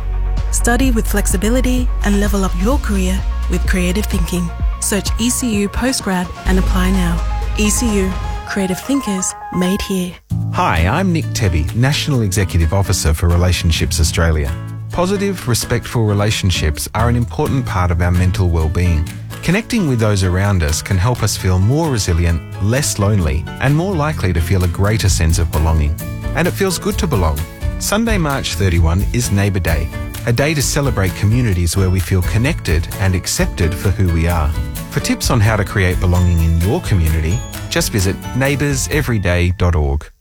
Study 0.52 0.92
with 0.92 1.08
flexibility 1.08 1.90
and 2.04 2.20
level 2.20 2.46
up 2.46 2.52
your 2.62 2.78
career 2.78 3.22
with 3.50 3.66
creative 3.68 4.06
thinking. 4.06 4.50
Search 4.80 5.10
ECU 5.20 5.68
Postgrad 5.68 6.32
and 6.46 6.60
apply 6.60 6.92
now. 6.92 7.16
ECU, 7.60 8.10
creative 8.56 8.80
thinkers 8.80 9.36
made 9.52 9.82
here. 9.82 10.16
Hi, 10.54 10.88
I'm 10.88 11.12
Nick 11.12 11.26
Tebbey, 11.34 11.76
National 11.76 12.22
Executive 12.22 12.72
Officer 12.72 13.14
for 13.14 13.28
Relationships 13.28 14.00
Australia. 14.00 14.50
Positive, 14.92 15.46
respectful 15.46 16.06
relationships 16.06 16.88
are 16.96 17.10
an 17.10 17.18
important 17.18 17.66
part 17.66 17.92
of 17.92 18.02
our 18.02 18.12
mental 18.12 18.48
well-being. 18.48 19.06
Connecting 19.44 19.90
with 19.90 20.00
those 20.00 20.24
around 20.24 20.64
us 20.64 20.82
can 20.82 20.98
help 20.98 21.22
us 21.22 21.36
feel 21.36 21.60
more 21.60 21.92
resilient, 21.92 22.40
less 22.64 22.98
lonely, 22.98 23.44
and 23.60 23.76
more 23.76 23.94
likely 23.94 24.32
to 24.32 24.40
feel 24.40 24.64
a 24.64 24.70
greater 24.70 25.10
sense 25.10 25.38
of 25.38 25.52
belonging. 25.52 25.94
And 26.38 26.48
it 26.48 26.52
feels 26.52 26.80
good 26.80 26.98
to 27.00 27.08
belong. 27.08 27.38
Sunday, 27.80 28.18
March 28.18 28.54
31 28.54 29.02
is 29.14 29.34
Neighbour 29.34 29.60
Day, 29.60 29.90
a 30.28 30.34
day 30.34 30.54
to 30.54 30.62
celebrate 30.62 31.14
communities 31.16 31.78
where 31.78 31.90
we 31.90 32.00
feel 32.00 32.22
connected 32.24 32.88
and 32.96 33.14
accepted 33.14 33.74
for 33.74 33.90
who 33.90 34.12
we 34.14 34.28
are. 34.28 34.52
For 34.92 35.00
tips 35.00 35.30
on 35.30 35.40
how 35.40 35.56
to 35.56 35.64
create 35.64 36.00
belonging 36.00 36.40
in 36.40 36.60
your 36.62 36.82
community, 36.82 37.38
just 37.70 37.92
visit 37.92 38.16
neighbourseveryday.org. 38.34 40.12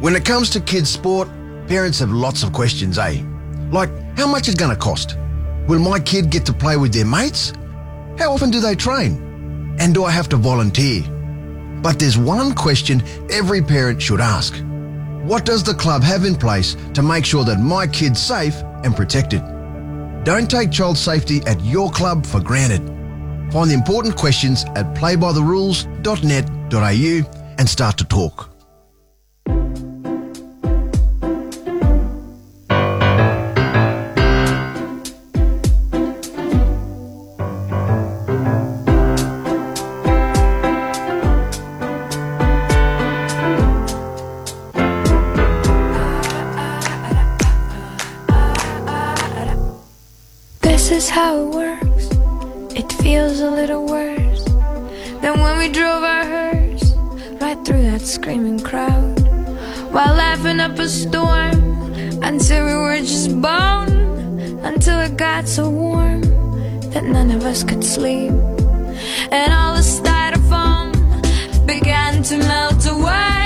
When 0.00 0.16
it 0.16 0.24
comes 0.24 0.50
to 0.50 0.60
kids' 0.60 0.90
sport, 0.90 1.28
parents 1.66 1.98
have 2.00 2.10
lots 2.10 2.42
of 2.42 2.52
questions, 2.52 2.98
eh? 2.98 3.22
Like, 3.70 3.90
how 4.18 4.26
much 4.26 4.48
is 4.48 4.54
going 4.54 4.70
to 4.70 4.76
cost? 4.76 5.16
Will 5.66 5.78
my 5.78 6.00
kid 6.00 6.30
get 6.30 6.44
to 6.46 6.52
play 6.52 6.76
with 6.76 6.92
their 6.92 7.06
mates? 7.06 7.52
How 8.18 8.32
often 8.32 8.50
do 8.50 8.60
they 8.60 8.74
train? 8.74 9.76
And 9.78 9.94
do 9.94 10.04
I 10.04 10.10
have 10.10 10.28
to 10.30 10.36
volunteer? 10.36 11.02
But 11.82 11.98
there's 11.98 12.18
one 12.18 12.54
question 12.54 13.02
every 13.30 13.62
parent 13.62 14.02
should 14.02 14.20
ask. 14.20 14.54
What 15.22 15.46
does 15.46 15.62
the 15.62 15.74
club 15.74 16.02
have 16.02 16.24
in 16.24 16.34
place 16.34 16.76
to 16.94 17.02
make 17.02 17.24
sure 17.24 17.44
that 17.44 17.60
my 17.60 17.86
kid's 17.86 18.20
safe 18.20 18.62
and 18.84 18.96
protected? 18.96 19.42
Don't 20.24 20.50
take 20.50 20.70
child 20.70 20.98
safety 20.98 21.40
at 21.46 21.62
your 21.64 21.90
club 21.90 22.26
for 22.26 22.40
granted. 22.40 22.86
Find 23.52 23.70
the 23.70 23.74
important 23.74 24.16
questions 24.16 24.64
at 24.76 24.94
playbytherules.net.au 24.94 27.54
and 27.58 27.68
start 27.68 27.96
to 27.98 28.04
talk. 28.04 28.49
Feels 53.10 53.40
a 53.40 53.50
little 53.50 53.86
worse 53.86 54.44
than 55.20 55.34
when 55.40 55.58
we 55.58 55.68
drove 55.68 56.04
our 56.04 56.24
hearse 56.24 56.94
right 57.40 57.58
through 57.64 57.82
that 57.82 58.00
screaming 58.00 58.60
crowd 58.60 59.18
while 59.90 60.14
laughing 60.14 60.60
up 60.60 60.78
a 60.78 60.88
storm 60.88 61.58
until 62.22 62.64
we 62.66 62.72
were 62.72 63.00
just 63.00 63.30
bone 63.42 63.90
until 64.62 65.00
it 65.00 65.16
got 65.16 65.48
so 65.48 65.68
warm 65.68 66.20
that 66.92 67.02
none 67.02 67.32
of 67.32 67.42
us 67.42 67.64
could 67.64 67.82
sleep 67.82 68.30
and 69.38 69.52
all 69.58 69.74
the 69.74 69.86
styrofoam 69.98 70.86
began 71.66 72.22
to 72.22 72.36
melt 72.38 72.86
away. 72.86 73.39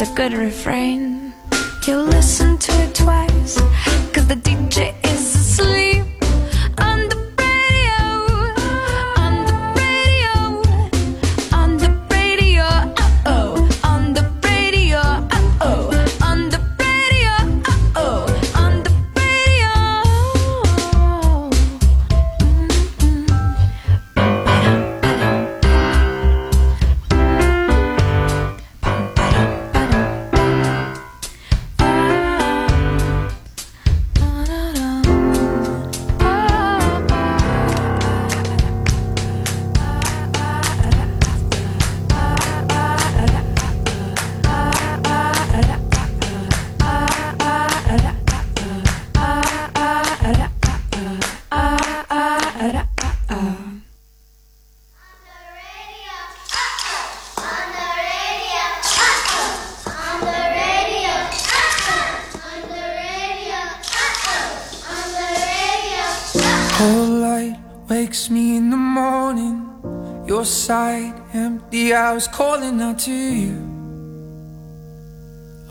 A 0.00 0.06
good 0.14 0.32
refrain. 0.32 1.09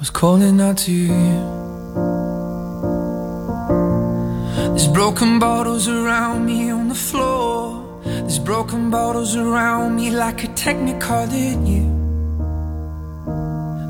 Was 0.09 0.19
calling 0.19 0.59
out 0.61 0.77
to 0.77 0.91
you. 0.91 1.13
There's 4.73 4.87
broken 4.87 5.39
bottles 5.39 5.87
around 5.87 6.45
me 6.45 6.71
on 6.71 6.87
the 6.89 6.95
floor. 6.95 8.01
There's 8.03 8.39
broken 8.39 8.89
bottles 8.89 9.35
around 9.35 9.95
me 9.95 10.09
like 10.11 10.43
a 10.43 10.47
technicolored 10.55 11.67
you. 11.67 11.85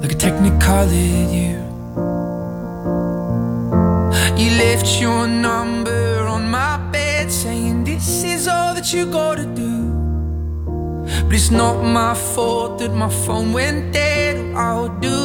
Like 0.01 0.11
a 0.11 0.19
technicolored 0.27 1.29
you. 1.39 1.57
You 4.39 4.49
left 4.63 4.87
your 5.01 5.27
number 5.27 6.25
on 6.27 6.49
my 6.49 6.77
bed 6.91 7.31
saying 7.31 7.83
this 7.83 8.23
is 8.23 8.47
all 8.47 8.73
that 8.73 8.93
you 8.93 9.05
gotta 9.05 9.45
do. 9.45 9.75
But 11.25 11.33
it's 11.33 11.51
not 11.51 11.83
my 11.83 12.13
fault 12.13 12.79
that 12.79 12.93
my 12.93 13.09
phone 13.09 13.53
went 13.53 13.93
dead. 13.93 14.55
I'll 14.55 14.89
do 14.99 15.18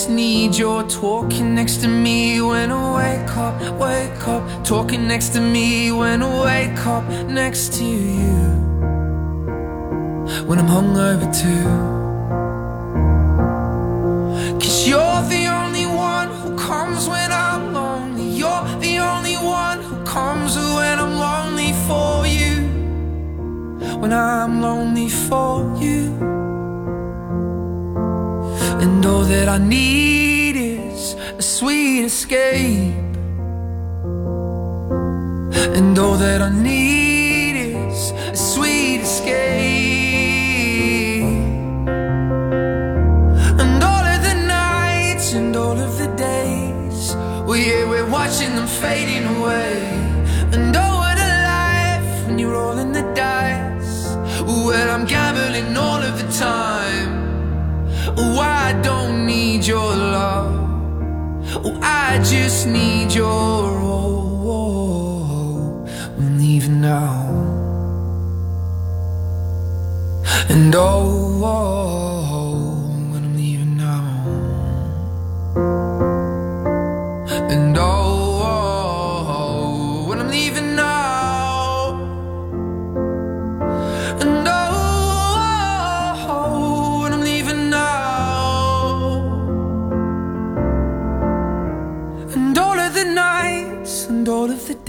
just 0.00 0.08
need 0.08 0.56
your 0.56 0.82
talking 0.84 1.54
next 1.54 1.82
to 1.82 1.86
me 1.86 2.40
when 2.40 2.72
I 2.72 2.82
wake 2.96 3.36
up, 3.36 3.54
wake 3.78 4.28
up. 4.28 4.64
Talking 4.64 5.06
next 5.06 5.28
to 5.34 5.40
me 5.42 5.92
when 5.92 6.22
I 6.22 6.30
wake 6.42 6.86
up 6.86 7.04
next 7.28 7.74
to 7.74 7.84
you. 7.84 8.40
When 10.46 10.58
I'm 10.58 10.68
hungover 10.68 11.28
too. 11.42 11.64
Cause 14.58 14.88
you're 14.88 15.22
the 15.34 15.44
only 15.60 15.84
one 15.84 16.28
who 16.30 16.56
comes 16.56 17.06
when 17.06 17.30
I'm 17.30 17.74
lonely. 17.74 18.30
You're 18.40 18.64
the 18.80 19.00
only 19.00 19.36
one 19.36 19.82
who 19.82 20.02
comes 20.06 20.56
when 20.56 20.98
I'm 20.98 21.14
lonely 21.26 21.72
for 21.86 22.26
you. 22.26 22.54
When 24.00 24.14
I'm 24.14 24.62
lonely 24.62 25.10
for 25.10 25.76
you. 25.78 26.39
And 28.82 29.04
all 29.04 29.24
that 29.24 29.48
I 29.48 29.58
need 29.58 30.56
is 30.56 31.14
a 31.38 31.42
sweet 31.42 32.04
escape. 32.04 32.94
And 35.76 35.98
all 35.98 36.16
that 36.16 36.40
I 36.40 36.50
need 36.50 37.56
is 37.56 38.12
a 38.12 38.36
sweet 38.36 39.00
escape. 39.02 39.40
And 43.62 43.84
all 43.84 44.04
of 44.14 44.22
the 44.22 44.34
nights 44.46 45.34
and 45.34 45.54
all 45.54 45.78
of 45.78 45.98
the 45.98 46.08
days, 46.16 47.14
well, 47.46 47.56
yeah, 47.56 47.84
we're 47.88 48.08
watching 48.08 48.54
them 48.56 48.66
fading 48.66 49.29
Oh, 58.22 58.38
I 58.38 58.78
don't 58.82 59.24
need 59.24 59.66
your 59.66 59.96
love. 59.96 60.52
Oh, 61.64 61.78
I 61.82 62.18
just 62.22 62.66
need 62.66 63.14
your 63.14 63.30
oh, 64.52 65.86
I'm 66.18 66.38
leaving 66.38 66.82
now. 66.82 67.16
And 70.50 70.74
oh, 70.74 71.40
oh, 71.42 72.19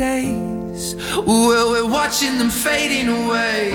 days, 0.02 0.95
well, 1.28 1.70
we're 1.70 1.88
watching 1.88 2.39
them 2.39 2.49
fading 2.49 3.08
away. 3.08 3.70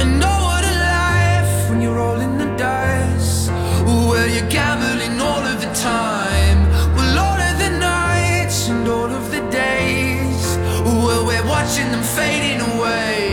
And 0.00 0.22
oh, 0.22 0.40
what 0.48 0.62
a 0.62 0.74
life 0.98 1.70
when 1.70 1.80
you're 1.80 1.96
rolling 1.96 2.36
the 2.36 2.50
dice. 2.58 3.48
Well, 3.86 4.28
you're 4.28 4.50
gambling 4.50 5.18
all 5.22 5.44
of 5.52 5.62
the 5.62 5.72
time. 5.72 6.60
Well, 6.96 7.18
all 7.26 7.40
of 7.50 7.56
the 7.64 7.70
nights 7.78 8.68
and 8.68 8.86
all 8.86 9.10
of 9.20 9.30
the 9.30 9.40
days, 9.50 10.44
well, 10.84 11.24
we're 11.24 11.46
watching 11.46 11.90
them 11.92 12.02
fading 12.02 12.60
away. 12.74 13.23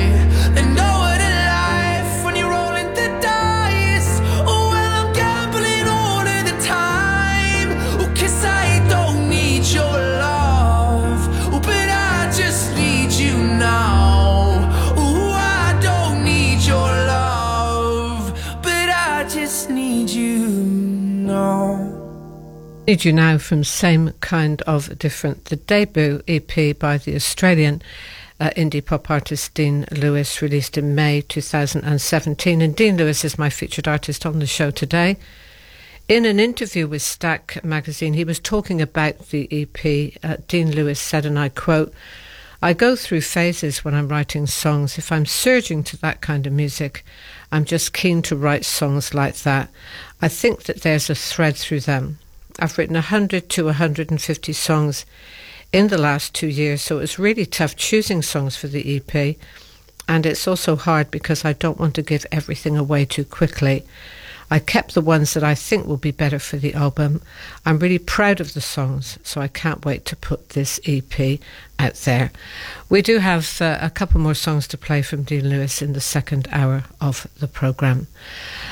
Need 22.91 23.05
You 23.05 23.13
Now 23.13 23.37
from 23.37 23.63
Same 23.63 24.11
Kind 24.19 24.61
of 24.63 24.99
Different, 24.99 25.45
the 25.45 25.55
debut 25.55 26.21
EP 26.27 26.77
by 26.77 26.97
the 26.97 27.15
Australian 27.15 27.81
uh, 28.37 28.49
indie 28.57 28.85
pop 28.85 29.09
artist 29.09 29.53
Dean 29.53 29.85
Lewis, 29.93 30.41
released 30.41 30.77
in 30.77 30.93
May 30.93 31.21
2017. 31.21 32.61
And 32.61 32.75
Dean 32.75 32.97
Lewis 32.97 33.23
is 33.23 33.39
my 33.39 33.49
featured 33.49 33.87
artist 33.87 34.25
on 34.25 34.39
the 34.39 34.45
show 34.45 34.71
today. 34.71 35.15
In 36.09 36.25
an 36.25 36.37
interview 36.37 36.85
with 36.85 37.01
Stack 37.01 37.63
magazine, 37.63 38.11
he 38.11 38.25
was 38.25 38.41
talking 38.41 38.81
about 38.81 39.29
the 39.29 39.47
EP. 39.49 40.17
Uh, 40.21 40.35
Dean 40.49 40.71
Lewis 40.71 40.99
said, 40.99 41.25
and 41.25 41.39
I 41.39 41.47
quote, 41.47 41.93
I 42.61 42.73
go 42.73 42.97
through 42.97 43.21
phases 43.21 43.85
when 43.85 43.93
I'm 43.93 44.09
writing 44.09 44.47
songs. 44.47 44.97
If 44.97 45.13
I'm 45.13 45.25
surging 45.25 45.85
to 45.85 45.97
that 46.01 46.19
kind 46.19 46.45
of 46.45 46.51
music, 46.51 47.05
I'm 47.53 47.63
just 47.63 47.93
keen 47.93 48.21
to 48.23 48.35
write 48.35 48.65
songs 48.65 49.13
like 49.13 49.35
that. 49.43 49.69
I 50.21 50.27
think 50.27 50.63
that 50.63 50.81
there's 50.81 51.09
a 51.09 51.15
thread 51.15 51.55
through 51.55 51.79
them. 51.79 52.19
I've 52.61 52.77
written 52.77 52.93
100 52.93 53.49
to 53.49 53.65
150 53.65 54.53
songs 54.53 55.05
in 55.73 55.87
the 55.87 55.97
last 55.97 56.35
two 56.35 56.47
years, 56.47 56.83
so 56.83 56.99
it's 56.99 57.17
really 57.17 57.47
tough 57.47 57.75
choosing 57.75 58.21
songs 58.21 58.55
for 58.55 58.67
the 58.67 58.97
EP. 58.97 59.35
And 60.07 60.27
it's 60.27 60.47
also 60.47 60.75
hard 60.75 61.09
because 61.09 61.43
I 61.43 61.53
don't 61.53 61.79
want 61.79 61.95
to 61.95 62.03
give 62.03 62.23
everything 62.31 62.77
away 62.77 63.05
too 63.05 63.25
quickly. 63.25 63.83
I 64.51 64.59
kept 64.59 64.93
the 64.93 65.01
ones 65.01 65.33
that 65.33 65.45
I 65.45 65.55
think 65.55 65.87
will 65.87 65.95
be 65.95 66.11
better 66.11 66.37
for 66.37 66.57
the 66.57 66.73
album. 66.73 67.21
I'm 67.65 67.79
really 67.79 67.97
proud 67.97 68.41
of 68.41 68.53
the 68.53 68.59
songs, 68.59 69.17
so 69.23 69.39
I 69.39 69.47
can't 69.47 69.85
wait 69.85 70.03
to 70.07 70.17
put 70.17 70.49
this 70.49 70.77
EP 70.85 71.39
out 71.79 71.93
there. 71.93 72.31
We 72.89 73.01
do 73.01 73.19
have 73.19 73.61
uh, 73.61 73.77
a 73.81 73.89
couple 73.89 74.19
more 74.19 74.33
songs 74.33 74.67
to 74.67 74.77
play 74.77 75.03
from 75.03 75.23
Dean 75.23 75.47
Lewis 75.47 75.81
in 75.81 75.93
the 75.93 76.01
second 76.01 76.49
hour 76.51 76.83
of 76.99 77.27
the 77.39 77.47
programme. 77.47 78.07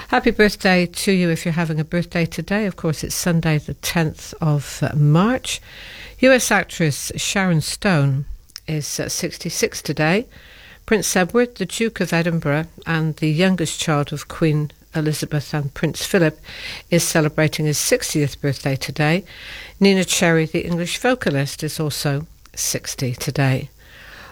Happy 0.10 0.32
birthday 0.32 0.86
to 0.86 1.14
you 1.14 1.30
if 1.30 1.46
you're 1.46 1.54
having 1.54 1.80
a 1.80 1.86
birthday 1.86 2.26
today. 2.26 2.66
Of 2.66 2.76
course, 2.76 3.02
it's 3.02 3.16
Sunday, 3.16 3.58
the 3.58 3.76
10th 3.76 4.34
of 4.42 4.84
uh, 4.84 4.94
March. 4.98 5.62
US 6.20 6.52
actress 6.52 7.10
Sharon 7.16 7.62
Stone 7.62 8.26
is 8.68 9.00
uh, 9.00 9.08
66 9.08 9.82
today. 9.82 10.28
Prince 10.86 11.16
Edward, 11.16 11.56
the 11.56 11.66
Duke 11.66 12.02
of 12.02 12.12
Edinburgh, 12.12 12.66
and 12.86 13.16
the 13.18 13.30
youngest 13.30 13.80
child 13.80 14.12
of 14.12 14.28
Queen 14.28 14.72
Elizabeth 14.96 15.54
and 15.54 15.74
Prince 15.74 16.06
Philip, 16.06 16.40
is 16.90 17.04
celebrating 17.04 17.66
his 17.66 17.78
60th 17.78 18.40
birthday 18.42 18.76
today. 18.76 19.24
Neneh 19.80 20.08
Cherry, 20.08 20.46
the 20.46 20.66
English 20.66 20.98
vocalist, 20.98 21.64
is 21.64 21.80
also 21.80 22.26
60 22.56 23.14
today. 23.14 23.70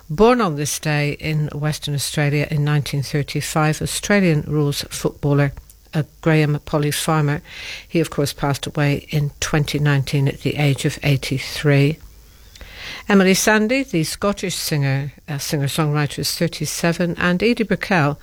Born 0.10 0.40
on 0.40 0.56
this 0.56 0.80
day 0.80 1.12
in 1.20 1.48
Western 1.54 1.94
Australia 1.94 2.48
in 2.50 2.64
1935, 2.64 3.82
Australian 3.82 4.42
rules 4.48 4.84
footballer 4.84 5.52
uh, 5.94 6.04
Graham 6.22 6.60
Polly 6.66 6.92
Farmer. 6.92 7.42
He, 7.88 8.00
of 8.00 8.10
course, 8.10 8.34
passed 8.34 8.66
away 8.66 9.08
in 9.10 9.32
2019 9.40 10.28
at 10.28 10.42
the 10.42 10.56
age 10.56 10.86
of 10.86 11.00
83. 11.04 11.98
Emeli 13.10 13.32
Sandé, 13.32 13.90
the 13.90 14.04
Scottish 14.04 14.56
singer, 14.56 15.14
uh, 15.28 15.38
singer-songwriter, 15.38 16.20
is 16.20 16.38
37, 16.38 17.16
and 17.18 17.42
Edie 17.42 17.64
Brickell, 17.64 18.20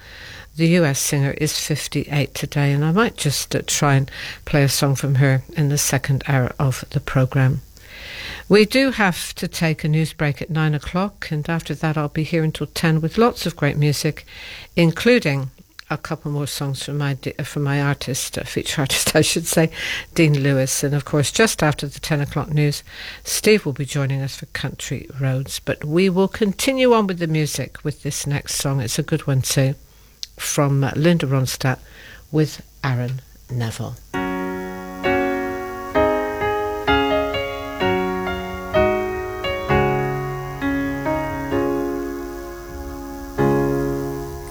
the 0.57 0.69
US 0.81 0.99
singer, 0.99 1.33
is 1.33 1.59
58 1.59 2.35
today. 2.35 2.73
And 2.73 2.85
I 2.85 2.93
might 2.93 3.17
just 3.17 3.55
uh, 3.55 3.63
try 3.67 3.95
and 3.95 4.11
play 4.45 4.63
a 4.63 4.69
song 4.69 4.95
from 4.95 5.17
her 5.17 5.43
in 5.57 5.69
the 5.69 5.79
second 5.79 6.23
hour 6.27 6.55
of 6.59 6.85
the 6.91 7.01
programme. 7.01 7.63
We 8.49 8.67
do 8.67 8.91
have 8.91 9.35
to 9.37 9.49
take 9.49 9.85
a 9.85 9.89
news 9.89 10.13
break 10.13 10.43
at 10.43 10.51
nine 10.51 10.75
o'clock, 10.75 11.29
and 11.31 11.49
after 11.49 11.75
that, 11.75 11.97
I'll 11.97 12.09
be 12.09 12.25
here 12.25 12.45
until 12.45 12.67
ten 12.67 13.01
with 13.01 13.17
lots 13.17 13.47
of 13.47 13.57
great 13.57 13.79
music, 13.79 14.27
including 14.77 15.51
a 15.91 15.99
couple 15.99 16.31
more 16.31 16.47
songs 16.47 16.83
from 16.83 16.99
my 16.99 17.15
from 17.43 17.63
my 17.63 17.81
artist, 17.81 18.37
uh, 18.37 18.45
feature 18.45 18.81
artist, 18.83 19.15
I 19.17 19.23
should 19.23 19.47
say, 19.47 19.71
Dean 20.15 20.43
Lewis, 20.43 20.83
and 20.83 20.95
of 20.95 21.05
course, 21.05 21.33
just 21.33 21.63
after 21.63 21.87
the 21.87 22.01
ten 22.01 22.21
o'clock 22.21 22.51
news, 22.51 22.83
Steve 23.23 23.65
will 23.65 23.73
be 23.73 23.85
joining 23.85 24.21
us 24.21 24.37
for 24.37 24.47
Country 24.47 25.09
Roads. 25.21 25.61
But 25.61 25.85
we 25.85 26.09
will 26.11 26.29
continue 26.29 26.93
on 26.93 27.07
with 27.07 27.19
the 27.19 27.27
music 27.27 27.83
with 27.85 28.03
this 28.03 28.27
next 28.27 28.57
song. 28.57 28.81
It's 28.81 28.99
a 28.99 29.03
good 29.03 29.27
one 29.27 29.43
too, 29.43 29.75
from 30.37 30.81
Linda 30.97 31.27
Ronstadt 31.27 31.79
with 32.31 32.63
Aaron 32.83 33.21
Neville. 33.51 33.97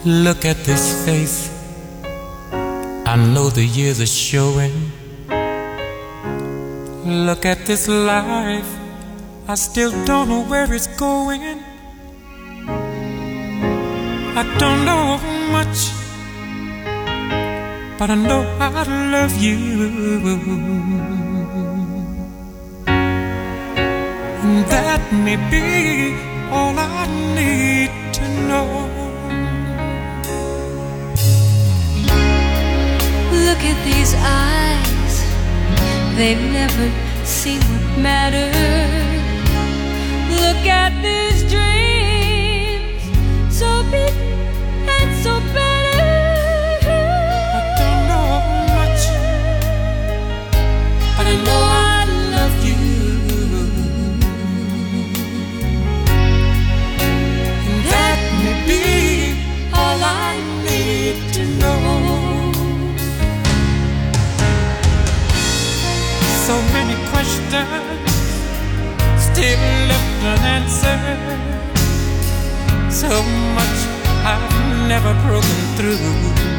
Look 0.06 0.44
at 0.44 0.58
this 0.66 1.06
face. 1.06 1.50
I 2.52 3.16
know 3.16 3.50
the 3.50 3.64
years 3.64 4.02
are 4.02 4.06
showing. 4.06 4.92
Look 7.06 7.46
at 7.46 7.66
this 7.66 7.88
life. 7.88 8.68
I 9.48 9.56
still 9.56 9.92
don't 10.06 10.28
know 10.28 10.44
where 10.44 10.74
it's 10.74 10.88
going. 10.98 11.42
I 14.36 14.44
don't 14.58 14.84
know 14.84 15.33
much, 15.52 15.92
but 17.98 18.10
I 18.10 18.16
know 18.16 18.42
I 18.60 18.84
love 19.12 19.36
you. 19.38 19.60
And 24.44 24.66
that 24.74 25.02
may 25.26 25.38
be 25.52 26.16
all 26.52 26.76
I 26.78 27.08
need 27.36 27.92
to 28.18 28.26
know. 28.50 28.68
Look 33.46 33.62
at 33.72 33.80
these 33.86 34.14
eyes, 34.16 35.16
they've 36.18 36.46
never 36.60 36.86
seen 37.26 37.62
what 37.62 38.00
matters. 38.00 38.54
Look 40.42 40.66
at 40.68 40.92
these 41.02 41.40
dreams, 41.50 43.02
so 43.50 43.84
big 43.92 44.33
So 66.46 66.62
many 66.74 66.96
questions 67.10 68.12
still 69.18 69.64
left 69.90 70.24
unanswered. 70.34 71.20
So 72.92 73.10
much 73.56 73.80
I've 74.24 74.88
never 74.88 75.14
broken 75.26 75.60
through. 75.78 76.53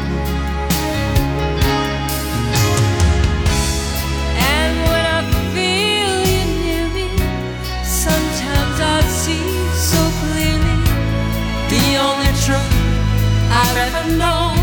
I've 13.57 13.77
ever 13.77 14.03
known 14.17 14.57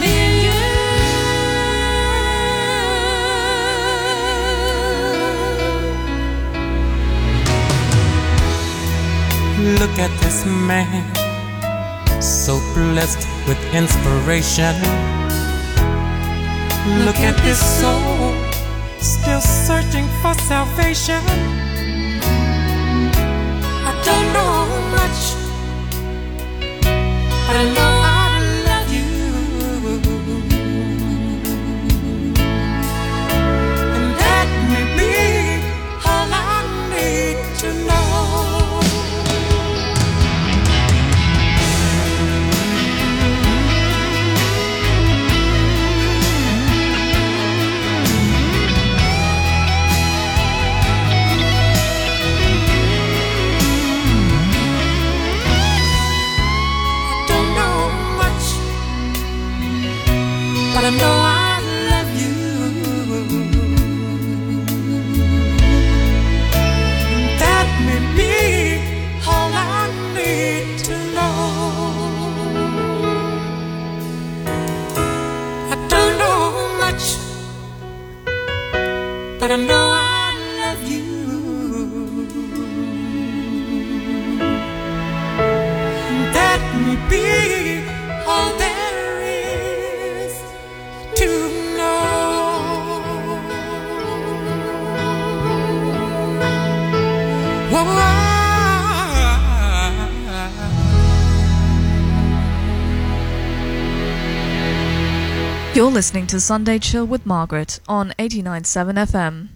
me 0.00 0.12
and 0.26 0.36
you. 0.46 0.62
Look 9.80 9.98
at 9.98 10.12
this 10.22 10.44
man, 10.46 11.04
so 12.22 12.60
blessed 12.74 13.26
with 13.48 13.58
inspiration. 13.74 14.74
Look 17.06 17.18
at 17.18 17.36
this 17.42 17.58
soul, 17.80 18.32
still 19.00 19.40
searching 19.40 20.06
for 20.22 20.34
salvation. 20.34 21.22
I 23.88 23.92
don't 24.06 24.28
know 24.36 24.66
much, 24.98 25.20
but 27.46 27.56
I 27.56 27.64
know 27.74 28.03
You're 105.84 105.92
listening 105.92 106.26
to 106.28 106.40
Sunday 106.40 106.78
Chill 106.78 107.04
with 107.04 107.26
Margaret 107.26 107.78
on 107.86 108.14
89.7 108.18 108.94
FM. 108.94 109.48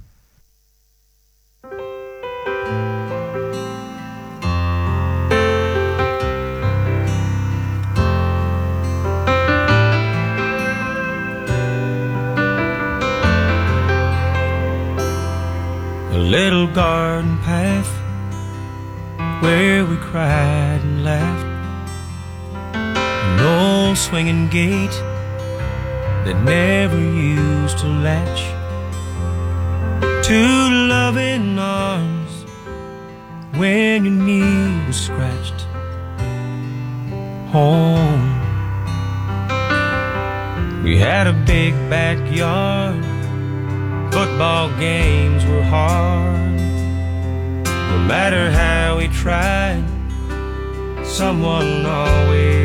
A 16.12 16.18
little 16.18 16.66
garden 16.66 17.38
path 17.38 17.88
where 19.42 19.86
we 19.86 19.96
cried 19.96 20.82
and 20.82 21.04
laughed. 21.04 21.46
An 22.74 23.40
old 23.40 23.96
swinging 23.96 24.48
gate 24.48 24.92
never 26.44 26.98
used 26.98 27.78
to 27.78 27.86
latch. 27.86 28.42
Two 30.24 30.70
loving 30.94 31.58
arms 31.58 32.44
when 33.56 34.04
your 34.04 34.14
knee 34.14 34.86
was 34.86 35.00
scratched. 35.00 35.60
Home. 37.52 38.28
We 40.84 40.96
had 40.98 41.26
a 41.26 41.32
big 41.44 41.74
backyard. 41.90 43.04
Football 44.12 44.70
games 44.78 45.44
were 45.44 45.62
hard. 45.62 46.58
No 47.64 47.98
matter 48.06 48.50
how 48.50 48.98
we 48.98 49.08
tried, 49.08 49.84
someone 51.04 51.84
always 51.84 52.57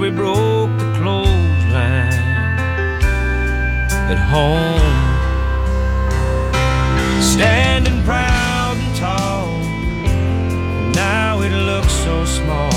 we 0.00 0.08
broke 0.08 0.70
the 0.78 0.90
clothesline. 0.98 2.30
at 4.12 4.18
home. 4.34 4.96
Standing 7.20 8.02
proud 8.04 8.76
and 8.78 8.96
tall, 8.96 9.46
now 10.94 11.42
it 11.42 11.52
looks 11.52 11.92
so 11.92 12.24
small. 12.24 12.72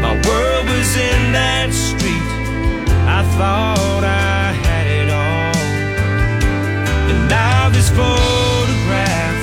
My 0.00 0.14
world 0.26 0.66
was 0.66 0.90
in 0.96 1.32
that 1.38 1.68
street, 1.72 2.28
I 3.18 3.22
thought 3.36 4.02
I 4.02 4.52
had 4.66 4.86
it 5.00 5.10
all. 5.10 5.56
And 7.10 7.28
now 7.28 7.68
this 7.68 7.90
photograph 7.90 9.38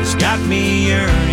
has 0.00 0.14
got 0.16 0.40
me 0.40 0.88
yearning 0.88 1.23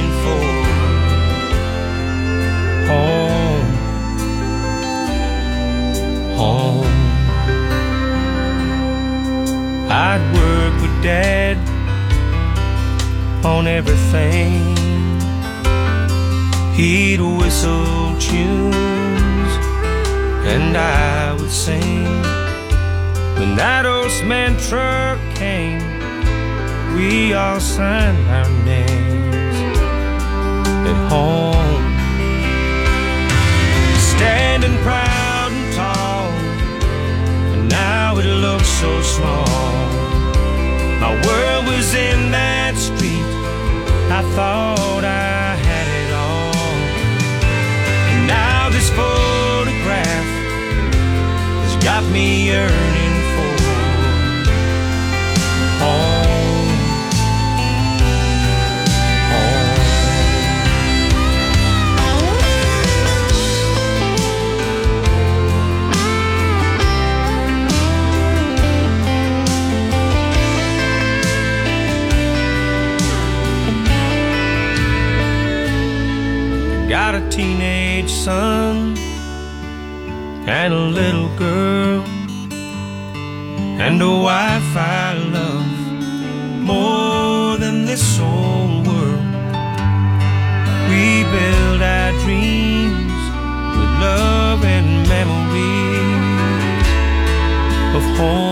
Home. 6.42 6.88
I'd 9.92 10.24
work 10.34 10.74
with 10.82 11.04
Dad 11.04 11.58
on 13.46 13.68
everything. 13.68 14.76
He'd 16.74 17.22
whistle 17.22 18.18
tunes 18.18 19.52
and 20.54 20.76
I 20.76 21.34
would 21.34 21.52
sing. 21.52 22.06
When 23.38 23.56
that 23.58 23.86
old 23.86 24.10
man 24.26 24.58
truck 24.68 25.20
came, 25.36 25.84
we 26.96 27.36
all 27.36 27.60
signed 27.60 28.18
our 28.38 28.50
names 28.66 29.58
at 30.90 31.00
home. 31.08 31.86
Standing 34.16 34.76
proud 34.82 35.11
looks 38.42 38.68
so 38.68 39.02
small. 39.04 39.46
My 41.00 41.14
world 41.28 41.68
was 41.68 41.94
in 41.94 42.32
that 42.32 42.74
street, 42.76 43.28
I 44.10 44.22
thought 44.36 45.04
I 45.04 45.56
had 45.70 45.88
it 46.02 46.12
all. 46.12 46.76
And 48.12 48.28
now 48.28 48.70
this 48.70 48.90
photograph 48.90 50.28
has 51.64 51.84
got 51.84 52.04
me 52.12 52.48
yearning 52.48 53.01
Got 77.12 77.24
a 77.24 77.30
teenage 77.30 78.10
son 78.10 78.96
and 80.48 80.74
a 80.74 80.80
little 80.80 81.28
girl 81.38 82.06
and 83.86 84.02
a 84.02 84.10
wife 84.10 84.78
I 84.78 85.18
love 85.38 85.72
more 86.62 87.58
than 87.58 87.84
this 87.84 88.18
whole 88.18 88.82
world. 88.88 89.26
We 90.88 91.26
build 91.36 91.82
our 91.82 92.14
dreams 92.24 93.24
with 93.76 93.92
love 94.08 94.64
and 94.64 95.06
memories 95.10 96.08
of 97.94 98.04
home. 98.18 98.51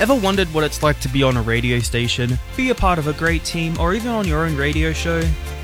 Ever 0.00 0.14
wondered 0.14 0.46
what 0.54 0.62
it's 0.62 0.84
like 0.84 1.00
to 1.00 1.08
be 1.08 1.24
on 1.24 1.36
a 1.36 1.42
radio 1.42 1.80
station, 1.80 2.38
be 2.56 2.70
a 2.70 2.74
part 2.74 3.00
of 3.00 3.08
a 3.08 3.12
great 3.12 3.44
team, 3.44 3.76
or 3.80 3.94
even 3.94 4.12
on 4.12 4.28
your 4.28 4.46
own 4.46 4.56
radio 4.56 4.92
show? 4.92 5.20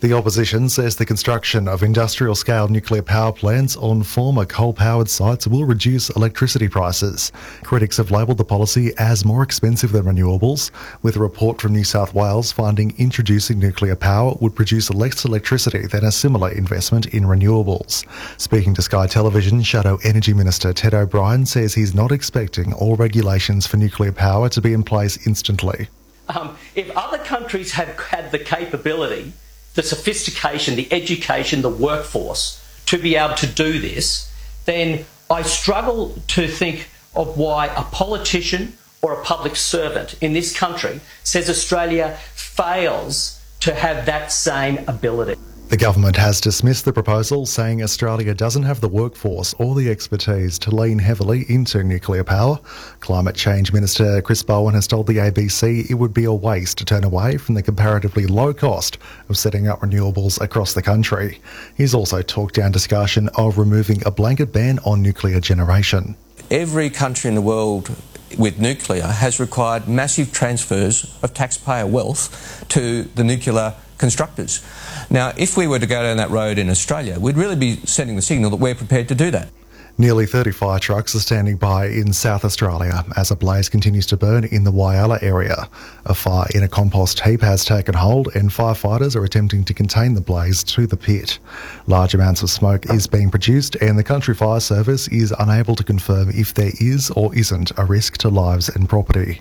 The 0.06 0.14
opposition 0.14 0.70
says 0.70 0.96
the 0.96 1.06
construction 1.08 1.68
of 1.68 1.82
industrial 1.82 2.36
scale 2.36 2.68
nuclear 2.68 3.02
power 3.02 3.32
plants 3.32 3.76
on 3.76 4.04
former 4.04 4.46
coal 4.46 4.72
powered 4.72 5.10
sites 5.10 5.48
will 5.48 5.66
reduce 5.66 6.12
electricity 6.12 6.68
prices. 6.68 7.32
Critics 7.64 7.98
have 7.98 8.12
labelled 8.12 8.38
the 8.38 8.46
policy 8.46 8.94
as 9.00 9.26
more 9.26 9.42
expensive 9.42 9.92
than 9.94 10.04
renewables, 10.04 10.70
with 11.02 11.16
a 11.16 11.20
report 11.20 11.60
from 11.60 11.74
New 11.74 11.84
South 11.84 12.14
Wales 12.14 12.52
finding 12.52 12.94
introducing 13.00 13.58
nuclear 13.58 13.96
power 13.96 14.36
would 14.42 14.54
produce 14.56 14.92
less 14.92 15.26
electricity 15.26 15.88
than 15.88 16.06
a 16.06 16.12
similar 16.12 16.52
investment 16.52 17.08
in 17.08 17.24
renewables. 17.24 18.06
Speaking 18.40 18.76
to 18.76 18.84
Sky 18.84 19.08
Television, 19.08 19.64
Shadow 19.64 19.98
Energy 20.04 20.36
Minister 20.36 20.72
Ted 20.72 20.94
O'Brien 20.94 21.48
says 21.48 21.74
he's 21.74 21.96
not 21.96 22.12
expecting 22.12 22.74
all 22.74 22.96
regulations 22.96 23.66
for 23.66 23.78
nuclear 23.78 24.12
power 24.12 24.50
to 24.50 24.62
be 24.62 24.72
in 24.72 24.84
place 24.84 25.26
instantly. 25.26 25.88
Um, 26.30 26.56
if 26.76 26.96
other 26.96 27.18
countries 27.18 27.72
have 27.72 27.98
had 27.98 28.32
the 28.32 28.38
capability, 28.38 29.34
the 29.76 29.84
sophistication, 29.84 30.76
the 30.76 30.92
education, 30.92 31.62
the 31.62 31.70
workforce 31.70 32.62
to 32.88 32.98
be 32.98 33.16
able 33.16 33.36
to 33.36 33.48
do 33.48 33.80
this, 33.80 34.32
then 34.66 35.06
I 35.30 35.42
struggle 35.44 36.16
to 36.28 36.48
think 36.48 36.88
of 37.16 37.38
why 37.38 37.68
a 37.68 37.84
politician 37.84 38.78
or 39.02 39.14
a 39.14 39.24
public 39.24 39.56
servant 39.56 40.16
in 40.22 40.34
this 40.34 40.58
country 40.58 41.00
says 41.24 41.50
Australia 41.50 42.18
fails 42.34 43.42
to 43.60 43.74
have 43.74 44.06
that 44.06 44.32
same 44.32 44.80
ability. 44.88 45.40
The 45.76 45.82
government 45.82 46.16
has 46.16 46.40
dismissed 46.40 46.86
the 46.86 46.94
proposal, 46.94 47.46
saying 47.46 47.84
Australia 47.84 48.34
doesn't 48.34 48.64
have 48.64 48.80
the 48.80 48.88
workforce 48.88 49.54
or 49.56 49.76
the 49.76 49.90
expertise 49.90 50.58
to 50.60 50.74
lean 50.74 51.00
heavily 51.00 51.46
into 51.50 51.84
nuclear 51.84 52.24
power. 52.24 52.62
Climate 53.02 53.36
Change 53.36 53.74
Minister 53.74 54.22
Chris 54.22 54.42
Bowen 54.42 54.74
has 54.74 54.88
told 54.88 55.06
the 55.06 55.18
ABC 55.18 55.90
it 55.90 55.96
would 55.96 56.14
be 56.14 56.24
a 56.24 56.32
waste 56.32 56.78
to 56.78 56.86
turn 56.86 57.04
away 57.04 57.36
from 57.36 57.56
the 57.56 57.62
comparatively 57.62 58.26
low 58.26 58.54
cost 58.54 58.98
of 59.28 59.38
setting 59.38 59.68
up 59.68 59.82
renewables 59.82 60.40
across 60.40 60.74
the 60.74 60.82
country. 60.82 61.42
He's 61.76 61.94
also 61.94 62.22
talked 62.22 62.56
down 62.56 62.72
discussion 62.72 63.28
of 63.36 63.58
removing 63.58 64.02
a 64.06 64.12
blanket 64.12 64.54
ban 64.54 64.80
on 64.86 65.02
nuclear 65.02 65.42
generation. 65.42 66.16
Every 66.50 66.90
country 66.90 67.28
in 67.28 67.36
the 67.36 67.42
world 67.42 67.94
with 68.38 68.60
nuclear 68.60 69.08
has 69.08 69.42
required 69.42 69.90
massive 69.90 70.32
transfers 70.32 71.20
of 71.22 71.34
taxpayer 71.34 71.86
wealth 71.86 72.64
to 72.70 73.04
the 73.04 73.26
nuclear 73.26 73.76
constructors. 73.98 74.64
Now, 75.10 75.34
if 75.38 75.58
we 75.58 75.68
were 75.68 75.80
to 75.80 75.88
go 75.88 76.04
down 76.04 76.18
that 76.18 76.30
road 76.30 76.58
in 76.58 76.70
Australia, 76.70 77.20
we'd 77.20 77.38
really 77.38 77.56
be 77.56 77.78
sending 77.86 78.16
the 78.16 78.22
signal 78.22 78.50
that 78.52 78.58
we're 78.58 78.76
prepared 78.76 79.08
to 79.10 79.16
do 79.16 79.32
that. 79.32 79.50
Nearly 79.98 80.26
30 80.26 80.52
fire 80.52 80.78
trucks 80.78 81.16
are 81.16 81.22
standing 81.22 81.56
by 81.56 81.86
in 81.88 82.12
South 82.12 82.44
Australia 82.44 83.06
as 83.16 83.32
a 83.32 83.36
blaze 83.36 83.70
continues 83.70 84.06
to 84.08 84.18
burn 84.18 84.44
in 84.44 84.66
the 84.66 84.72
Whyalla 84.72 85.24
area. 85.24 85.70
A 86.06 86.14
fire 86.14 86.48
in 86.54 86.64
a 86.64 86.68
compost 86.68 87.22
heap 87.22 87.40
has 87.40 87.64
taken 87.64 87.94
hold 87.94 88.28
and 88.36 88.50
firefighters 88.50 89.16
are 89.16 89.24
attempting 89.24 89.64
to 89.64 89.74
contain 89.74 90.14
the 90.14 90.20
blaze 90.20 90.66
to 90.66 90.86
the 90.86 90.98
pit. 90.98 91.40
Large 91.88 92.14
amounts 92.14 92.44
of 92.44 92.50
smoke 92.50 92.90
is 92.90 93.08
being 93.08 93.32
produced 93.32 93.76
and 93.76 93.98
the 93.98 94.04
Country 94.04 94.36
Fire 94.36 94.60
Service 94.60 95.08
is 95.08 95.34
unable 95.40 95.76
to 95.78 95.84
confirm 95.84 96.30
if 96.32 96.54
there 96.54 96.74
is 96.82 97.10
or 97.12 97.34
isn't 97.34 97.72
a 97.78 97.86
risk 97.86 98.18
to 98.18 98.28
lives 98.28 98.68
and 98.68 98.90
property. 98.90 99.40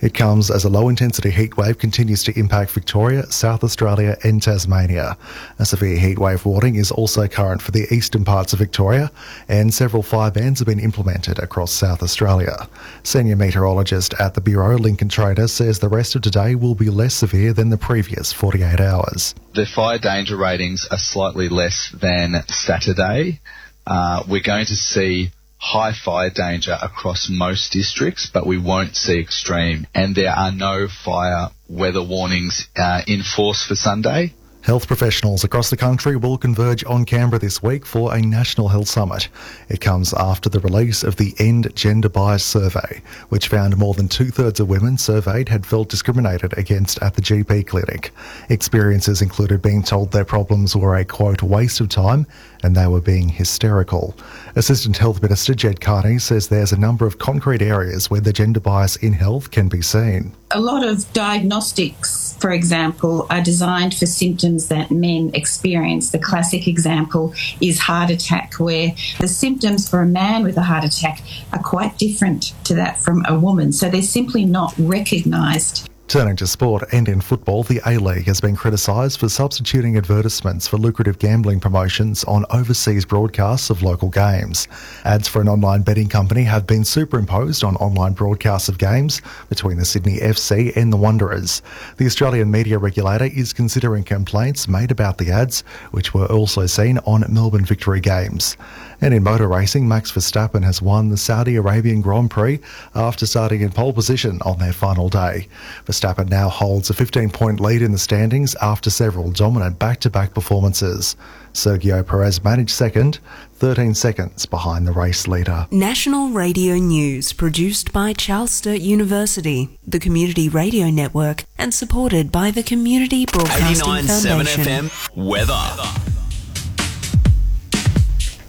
It 0.00 0.14
comes 0.14 0.50
as 0.50 0.64
a 0.64 0.68
low 0.68 0.88
intensity 0.88 1.30
heatwave 1.30 1.78
continues 1.78 2.22
to 2.24 2.38
impact 2.38 2.70
Victoria, 2.70 3.30
South 3.32 3.64
Australia, 3.64 4.16
and 4.22 4.40
Tasmania. 4.40 5.16
A 5.58 5.66
severe 5.66 5.98
heatwave 5.98 6.44
warning 6.44 6.76
is 6.76 6.92
also 6.92 7.26
current 7.26 7.60
for 7.60 7.72
the 7.72 7.92
eastern 7.92 8.24
parts 8.24 8.52
of 8.52 8.60
Victoria, 8.60 9.10
and 9.48 9.74
several 9.74 10.04
fire 10.04 10.30
bans 10.30 10.60
have 10.60 10.66
been 10.66 10.78
implemented 10.78 11.40
across 11.40 11.72
South 11.72 12.02
Australia. 12.02 12.68
Senior 13.02 13.34
meteorologist 13.34 14.14
at 14.20 14.34
the 14.34 14.40
Bureau, 14.40 14.78
Lincoln 14.78 15.08
Trader, 15.08 15.48
says 15.48 15.80
the 15.80 15.88
rest 15.88 16.14
of 16.14 16.22
today 16.22 16.54
will 16.54 16.76
be 16.76 16.90
less 16.90 17.14
severe 17.14 17.52
than 17.52 17.70
the 17.70 17.78
previous 17.78 18.32
48 18.32 18.80
hours. 18.80 19.34
The 19.54 19.66
fire 19.66 19.98
danger 19.98 20.36
ratings 20.36 20.86
are 20.90 20.98
slightly 20.98 21.48
less 21.48 21.90
than 21.90 22.34
Saturday. 22.46 23.40
Uh, 23.84 24.22
we're 24.28 24.42
going 24.42 24.66
to 24.66 24.76
see 24.76 25.32
high 25.58 25.92
fire 25.92 26.30
danger 26.30 26.76
across 26.80 27.28
most 27.28 27.72
districts, 27.72 28.30
but 28.32 28.46
we 28.46 28.58
won't 28.58 28.96
see 28.96 29.18
extreme. 29.18 29.86
And 29.94 30.14
there 30.14 30.32
are 30.32 30.52
no 30.52 30.88
fire 30.88 31.48
weather 31.68 32.02
warnings 32.02 32.68
uh, 32.76 33.02
in 33.06 33.22
force 33.22 33.64
for 33.66 33.74
Sunday. 33.74 34.34
Health 34.68 34.86
professionals 34.86 35.44
across 35.44 35.70
the 35.70 35.78
country 35.78 36.14
will 36.14 36.36
converge 36.36 36.84
on 36.84 37.06
Canberra 37.06 37.40
this 37.40 37.62
week 37.62 37.86
for 37.86 38.14
a 38.14 38.20
National 38.20 38.68
Health 38.68 38.88
Summit. 38.88 39.30
It 39.70 39.80
comes 39.80 40.12
after 40.12 40.50
the 40.50 40.60
release 40.60 41.02
of 41.02 41.16
the 41.16 41.34
End 41.38 41.74
Gender 41.74 42.10
Bias 42.10 42.44
Survey, 42.44 43.00
which 43.30 43.48
found 43.48 43.78
more 43.78 43.94
than 43.94 44.08
two 44.08 44.26
thirds 44.26 44.60
of 44.60 44.68
women 44.68 44.98
surveyed 44.98 45.48
had 45.48 45.64
felt 45.64 45.88
discriminated 45.88 46.52
against 46.58 47.00
at 47.00 47.14
the 47.14 47.22
GP 47.22 47.66
clinic. 47.66 48.12
Experiences 48.50 49.22
included 49.22 49.62
being 49.62 49.82
told 49.82 50.12
their 50.12 50.26
problems 50.26 50.76
were 50.76 50.96
a 50.96 51.04
quote 51.06 51.42
waste 51.42 51.80
of 51.80 51.88
time 51.88 52.26
and 52.62 52.76
they 52.76 52.88
were 52.88 53.00
being 53.00 53.30
hysterical. 53.30 54.14
Assistant 54.54 54.98
Health 54.98 55.22
Minister 55.22 55.54
Ged 55.54 55.80
Kearney 55.80 56.18
says 56.18 56.48
there's 56.48 56.72
a 56.72 56.78
number 56.78 57.06
of 57.06 57.16
concrete 57.16 57.62
areas 57.62 58.10
where 58.10 58.20
the 58.20 58.34
gender 58.34 58.60
bias 58.60 58.96
in 58.96 59.14
health 59.14 59.50
can 59.50 59.68
be 59.68 59.80
seen. 59.80 60.34
A 60.50 60.60
lot 60.60 60.86
of 60.86 61.10
diagnostics, 61.14 62.27
for 62.38 62.50
example, 62.52 63.26
are 63.30 63.42
designed 63.42 63.94
for 63.94 64.06
symptoms 64.06 64.68
that 64.68 64.90
men 64.90 65.30
experience. 65.34 66.10
The 66.10 66.18
classic 66.18 66.66
example 66.68 67.34
is 67.60 67.78
heart 67.78 68.10
attack, 68.10 68.54
where 68.54 68.92
the 69.20 69.28
symptoms 69.28 69.88
for 69.88 70.00
a 70.00 70.06
man 70.06 70.44
with 70.44 70.56
a 70.56 70.62
heart 70.62 70.84
attack 70.84 71.22
are 71.52 71.62
quite 71.62 71.98
different 71.98 72.54
to 72.64 72.74
that 72.74 72.98
from 72.98 73.24
a 73.28 73.38
woman. 73.38 73.72
So 73.72 73.88
they're 73.88 74.02
simply 74.02 74.44
not 74.44 74.74
recognised. 74.78 75.88
Turning 76.08 76.36
to 76.36 76.46
sport 76.46 76.82
and 76.92 77.06
in 77.06 77.20
football, 77.20 77.62
the 77.64 77.82
A 77.84 77.98
League 77.98 78.24
has 78.24 78.40
been 78.40 78.56
criticised 78.56 79.20
for 79.20 79.28
substituting 79.28 79.98
advertisements 79.98 80.66
for 80.66 80.78
lucrative 80.78 81.18
gambling 81.18 81.60
promotions 81.60 82.24
on 82.24 82.46
overseas 82.48 83.04
broadcasts 83.04 83.68
of 83.68 83.82
local 83.82 84.08
games. 84.08 84.68
Ads 85.04 85.28
for 85.28 85.42
an 85.42 85.50
online 85.50 85.82
betting 85.82 86.08
company 86.08 86.44
have 86.44 86.66
been 86.66 86.82
superimposed 86.82 87.62
on 87.62 87.76
online 87.76 88.14
broadcasts 88.14 88.70
of 88.70 88.78
games 88.78 89.20
between 89.50 89.76
the 89.76 89.84
Sydney 89.84 90.16
FC 90.16 90.74
and 90.76 90.90
the 90.90 90.96
Wanderers. 90.96 91.60
The 91.98 92.06
Australian 92.06 92.50
media 92.50 92.78
regulator 92.78 93.26
is 93.26 93.52
considering 93.52 94.02
complaints 94.02 94.66
made 94.66 94.90
about 94.90 95.18
the 95.18 95.30
ads, 95.30 95.60
which 95.90 96.14
were 96.14 96.24
also 96.32 96.64
seen 96.64 96.96
on 97.00 97.26
Melbourne 97.28 97.66
Victory 97.66 98.00
games. 98.00 98.56
And 99.00 99.14
in 99.14 99.22
motor 99.22 99.46
racing, 99.46 99.86
Max 99.86 100.10
Verstappen 100.10 100.64
has 100.64 100.82
won 100.82 101.08
the 101.08 101.16
Saudi 101.16 101.56
Arabian 101.56 102.00
Grand 102.00 102.30
Prix 102.30 102.58
after 102.94 103.26
starting 103.26 103.60
in 103.60 103.70
pole 103.70 103.92
position 103.92 104.40
on 104.42 104.58
their 104.58 104.72
final 104.72 105.08
day. 105.08 105.46
Verstappen 105.86 106.28
now 106.28 106.48
holds 106.48 106.90
a 106.90 106.94
15 106.94 107.30
point 107.30 107.60
lead 107.60 107.80
in 107.80 107.92
the 107.92 107.98
standings 107.98 108.56
after 108.56 108.90
several 108.90 109.30
dominant 109.30 109.78
back 109.78 110.00
to 110.00 110.10
back 110.10 110.34
performances. 110.34 111.14
Sergio 111.52 112.06
Perez 112.06 112.42
managed 112.44 112.70
second, 112.70 113.18
13 113.54 113.94
seconds 113.94 114.46
behind 114.46 114.86
the 114.86 114.92
race 114.92 115.26
leader. 115.26 115.66
National 115.70 116.28
Radio 116.30 116.74
News, 116.76 117.32
produced 117.32 117.92
by 117.92 118.12
Charles 118.12 118.50
Sturt 118.50 118.80
University, 118.80 119.78
the 119.86 119.98
Community 119.98 120.48
Radio 120.48 120.88
Network, 120.90 121.44
and 121.56 121.72
supported 121.72 122.30
by 122.30 122.50
the 122.50 122.62
Community 122.62 123.26
Broadcasting 123.26 123.86
89.7 123.86 124.22
Foundation. 124.28 124.64
FM 124.64 125.16
weather. 125.16 126.17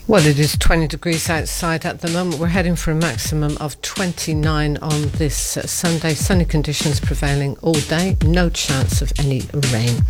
Well, 0.10 0.26
it 0.26 0.40
is 0.40 0.58
20 0.58 0.88
degrees 0.88 1.30
outside 1.30 1.86
at 1.86 2.02
the 2.02 2.08
moment. 2.08 2.40
We're 2.40 2.48
heading 2.48 2.76
for 2.76 2.90
a 2.90 2.96
maximum 2.96 3.56
of 3.58 3.80
29 3.84 4.78
on 4.78 5.02
this 5.10 5.56
uh, 5.56 5.68
Sunday. 5.68 6.16
Sunny 6.16 6.46
conditions 6.46 7.00
prevailing 7.00 7.58
all 7.58 7.76
day. 7.76 8.18
No 8.26 8.50
chance 8.50 9.04
of 9.04 9.14
any 9.20 9.44
rain. 9.72 10.02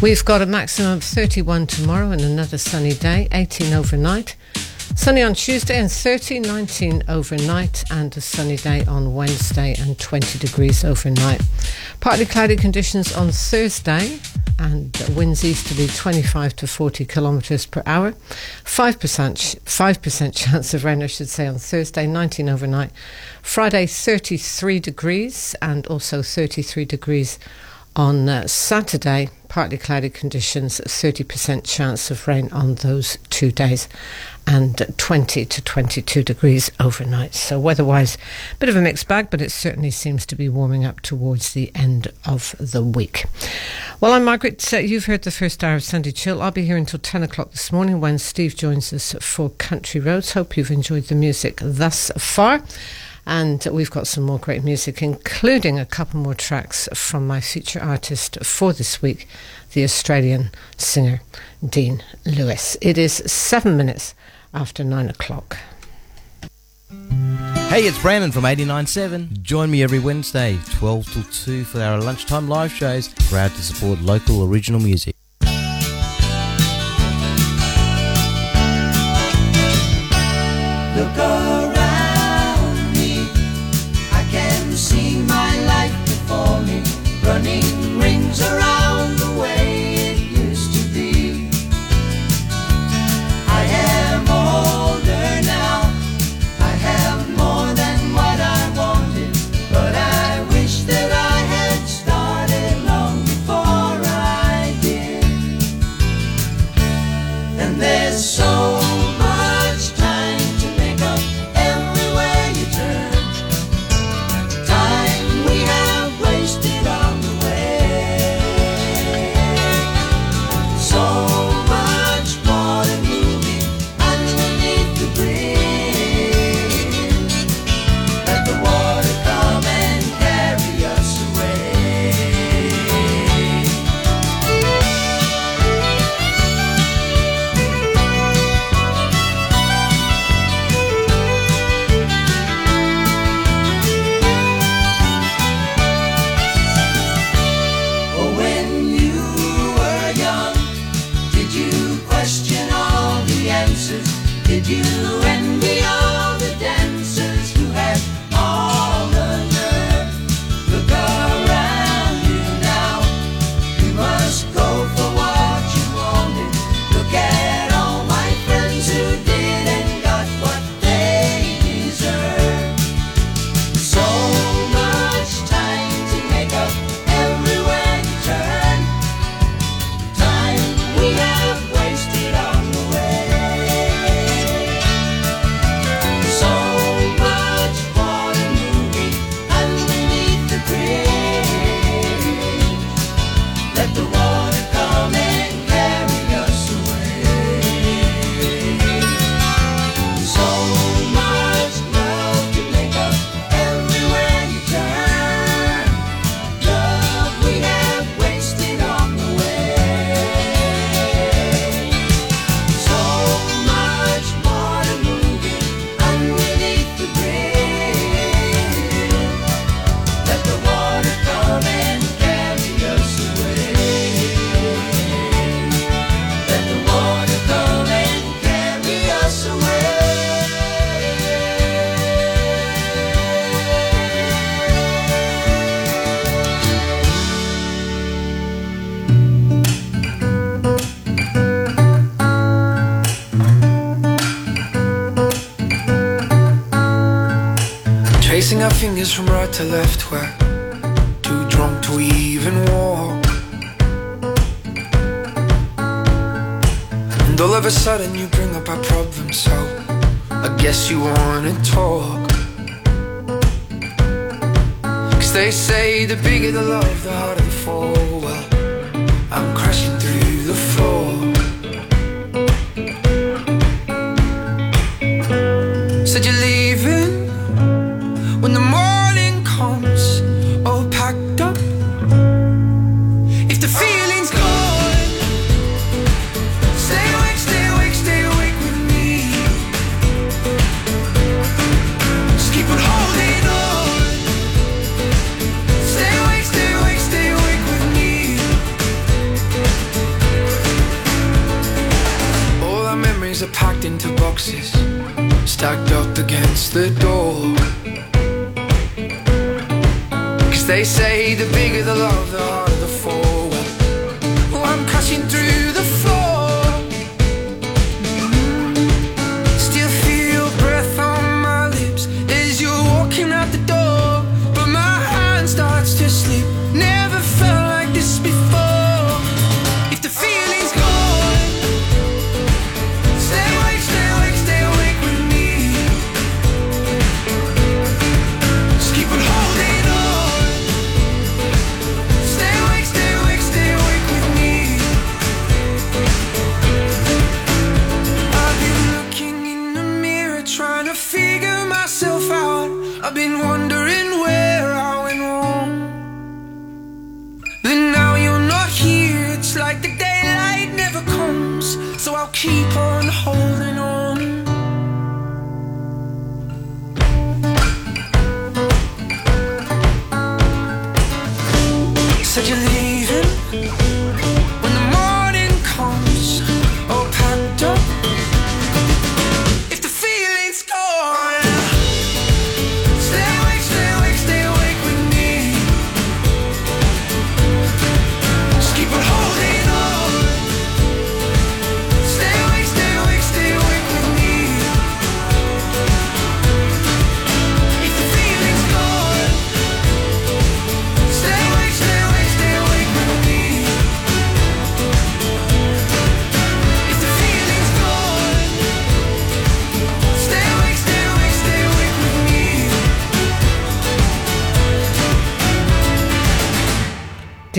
We've 0.00 0.24
got 0.24 0.40
a 0.40 0.46
maximum 0.46 0.92
of 0.92 1.02
31 1.02 1.66
tomorrow 1.66 2.12
and 2.12 2.20
another 2.20 2.58
sunny 2.58 2.92
day, 2.94 3.26
18 3.32 3.72
overnight. 3.72 4.36
Sunny 4.94 5.22
on 5.22 5.34
Tuesday 5.34 5.80
and 5.80 5.90
30, 5.90 6.38
19 6.38 7.02
overnight, 7.08 7.82
and 7.90 8.16
a 8.16 8.20
sunny 8.20 8.56
day 8.56 8.84
on 8.84 9.16
Wednesday 9.16 9.74
and 9.80 9.98
20 9.98 10.38
degrees 10.38 10.84
overnight. 10.84 11.42
Partly 11.98 12.24
cloudy 12.24 12.54
conditions 12.54 13.12
on 13.12 13.32
Thursday 13.32 14.20
and 14.58 14.96
winds 15.14 15.44
easterly 15.44 15.86
25 15.88 16.56
to 16.56 16.66
40 16.66 17.04
kilometres 17.04 17.66
per 17.66 17.82
hour. 17.86 18.12
5%, 18.64 19.60
5% 19.60 20.34
chance 20.34 20.74
of 20.74 20.84
rain, 20.84 21.02
I 21.02 21.06
should 21.06 21.28
say, 21.28 21.46
on 21.46 21.58
Thursday, 21.58 22.06
19 22.06 22.48
overnight. 22.48 22.90
Friday, 23.42 23.86
33 23.86 24.80
degrees 24.80 25.54
and 25.60 25.86
also 25.86 26.22
33 26.22 26.84
degrees 26.84 27.38
on 27.96 28.28
uh, 28.28 28.46
Saturday 28.46 29.28
partly 29.54 29.78
cloudy 29.78 30.10
conditions, 30.10 30.80
30% 30.80 31.62
chance 31.62 32.10
of 32.10 32.26
rain 32.26 32.48
on 32.50 32.74
those 32.74 33.18
two 33.30 33.52
days, 33.52 33.88
and 34.48 34.84
20 34.96 35.44
to 35.44 35.62
22 35.62 36.24
degrees 36.24 36.72
overnight. 36.80 37.36
So, 37.36 37.60
weather 37.60 37.84
wise, 37.84 38.16
a 38.50 38.56
bit 38.56 38.68
of 38.68 38.74
a 38.74 38.82
mixed 38.82 39.06
bag, 39.06 39.30
but 39.30 39.40
it 39.40 39.52
certainly 39.52 39.92
seems 39.92 40.26
to 40.26 40.34
be 40.34 40.48
warming 40.48 40.84
up 40.84 41.02
towards 41.02 41.52
the 41.52 41.70
end 41.72 42.08
of 42.26 42.56
the 42.58 42.82
week. 42.82 43.26
Well, 44.00 44.14
I'm 44.14 44.24
Margaret. 44.24 44.74
Uh, 44.74 44.78
you've 44.78 45.04
heard 45.04 45.22
the 45.22 45.30
first 45.30 45.62
hour 45.62 45.76
of 45.76 45.84
Sunday 45.84 46.10
Chill. 46.10 46.42
I'll 46.42 46.50
be 46.50 46.66
here 46.66 46.76
until 46.76 46.98
10 46.98 47.22
o'clock 47.22 47.52
this 47.52 47.70
morning 47.70 48.00
when 48.00 48.18
Steve 48.18 48.56
joins 48.56 48.92
us 48.92 49.14
for 49.20 49.50
Country 49.50 50.00
Roads. 50.00 50.32
Hope 50.32 50.56
you've 50.56 50.72
enjoyed 50.72 51.04
the 51.04 51.14
music 51.14 51.60
thus 51.62 52.10
far. 52.18 52.60
And 53.26 53.66
we've 53.70 53.90
got 53.90 54.06
some 54.06 54.24
more 54.24 54.38
great 54.38 54.64
music, 54.64 55.02
including 55.02 55.78
a 55.78 55.86
couple 55.86 56.20
more 56.20 56.34
tracks 56.34 56.88
from 56.94 57.26
my 57.26 57.40
feature 57.40 57.82
artist 57.82 58.38
for 58.44 58.72
this 58.72 59.00
week, 59.00 59.26
the 59.72 59.84
Australian 59.84 60.50
singer 60.76 61.22
Dean 61.66 62.02
Lewis. 62.26 62.76
It 62.80 62.98
is 62.98 63.14
seven 63.26 63.76
minutes 63.76 64.14
after 64.52 64.84
nine 64.84 65.08
o'clock. 65.08 65.56
Hey, 67.68 67.86
it's 67.86 68.00
Brandon 68.00 68.30
from 68.30 68.44
89.7. 68.44 69.42
Join 69.42 69.70
me 69.70 69.82
every 69.82 69.98
Wednesday, 69.98 70.58
12 70.70 71.12
till 71.12 71.22
2, 71.24 71.64
for 71.64 71.80
our 71.80 72.00
lunchtime 72.00 72.48
live 72.48 72.70
shows. 72.70 73.08
Proud 73.30 73.50
to 73.52 73.62
support 73.62 74.00
local 74.00 74.44
original 74.44 74.80
music. 74.80 75.16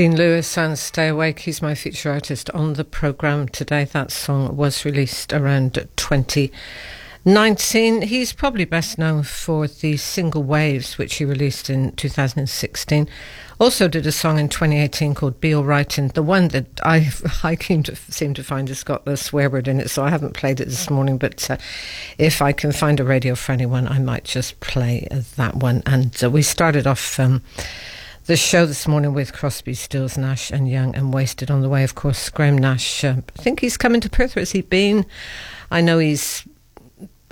Dean 0.05 0.17
Lewis 0.17 0.55
and 0.55 0.77
Stay 0.77 1.07
Awake. 1.07 1.39
He's 1.39 1.63
my 1.63 1.73
feature 1.73 2.11
artist 2.11 2.51
on 2.51 2.73
the 2.73 2.83
programme 2.83 3.47
today. 3.47 3.85
That 3.85 4.11
song 4.11 4.55
was 4.55 4.85
released 4.85 5.33
around 5.33 5.87
2019. 5.95 8.03
He's 8.03 8.31
probably 8.31 8.65
best 8.65 8.99
known 8.99 9.23
for 9.23 9.65
the 9.65 9.97
single 9.97 10.43
Waves, 10.43 10.99
which 10.99 11.15
he 11.15 11.25
released 11.25 11.71
in 11.71 11.91
2016. 11.93 13.09
Also 13.59 13.87
did 13.87 14.05
a 14.05 14.11
song 14.11 14.37
in 14.37 14.47
2018 14.47 15.15
called 15.15 15.41
Be 15.41 15.55
Alright, 15.55 15.97
and 15.97 16.11
the 16.11 16.21
one 16.21 16.49
that 16.49 16.67
I 16.83 17.09
I 17.43 17.55
came 17.55 17.81
to 17.81 17.95
seem 17.95 18.35
to 18.35 18.43
find 18.43 18.67
has 18.67 18.83
got 18.83 19.05
the 19.05 19.17
swear 19.17 19.49
word 19.49 19.67
in 19.67 19.79
it, 19.79 19.89
so 19.89 20.03
I 20.03 20.11
haven't 20.11 20.35
played 20.35 20.59
it 20.59 20.65
this 20.65 20.91
morning. 20.91 21.17
But 21.17 21.49
uh, 21.49 21.57
if 22.19 22.43
I 22.43 22.51
can 22.51 22.71
find 22.71 22.99
a 22.99 23.03
radio 23.03 23.33
friendly 23.33 23.65
one, 23.65 23.87
I 23.87 23.97
might 23.97 24.25
just 24.25 24.59
play 24.59 25.07
uh, 25.09 25.21
that 25.37 25.55
one. 25.55 25.81
And 25.87 26.15
uh, 26.23 26.29
we 26.29 26.43
started 26.43 26.85
off. 26.85 27.19
Um, 27.19 27.41
the 28.25 28.35
show 28.35 28.65
this 28.65 28.87
morning 28.87 29.13
with 29.13 29.33
Crosby, 29.33 29.75
Stills, 29.75 30.17
Nash 30.17 30.49
and 30.49 30.67
Young 30.67 30.95
and 30.95 31.13
Wasted 31.13 31.51
on 31.51 31.61
the 31.61 31.69
way. 31.69 31.83
Of 31.83 31.93
course, 31.93 32.29
Graham 32.29 32.57
Nash. 32.57 33.03
Uh, 33.03 33.17
I 33.37 33.41
think 33.41 33.59
he's 33.59 33.77
coming 33.77 34.01
to 34.01 34.09
Perth. 34.09 34.35
Where 34.35 34.41
has 34.41 34.51
he 34.51 34.61
been? 34.61 35.05
I 35.69 35.81
know 35.81 35.99
he's 35.99 36.43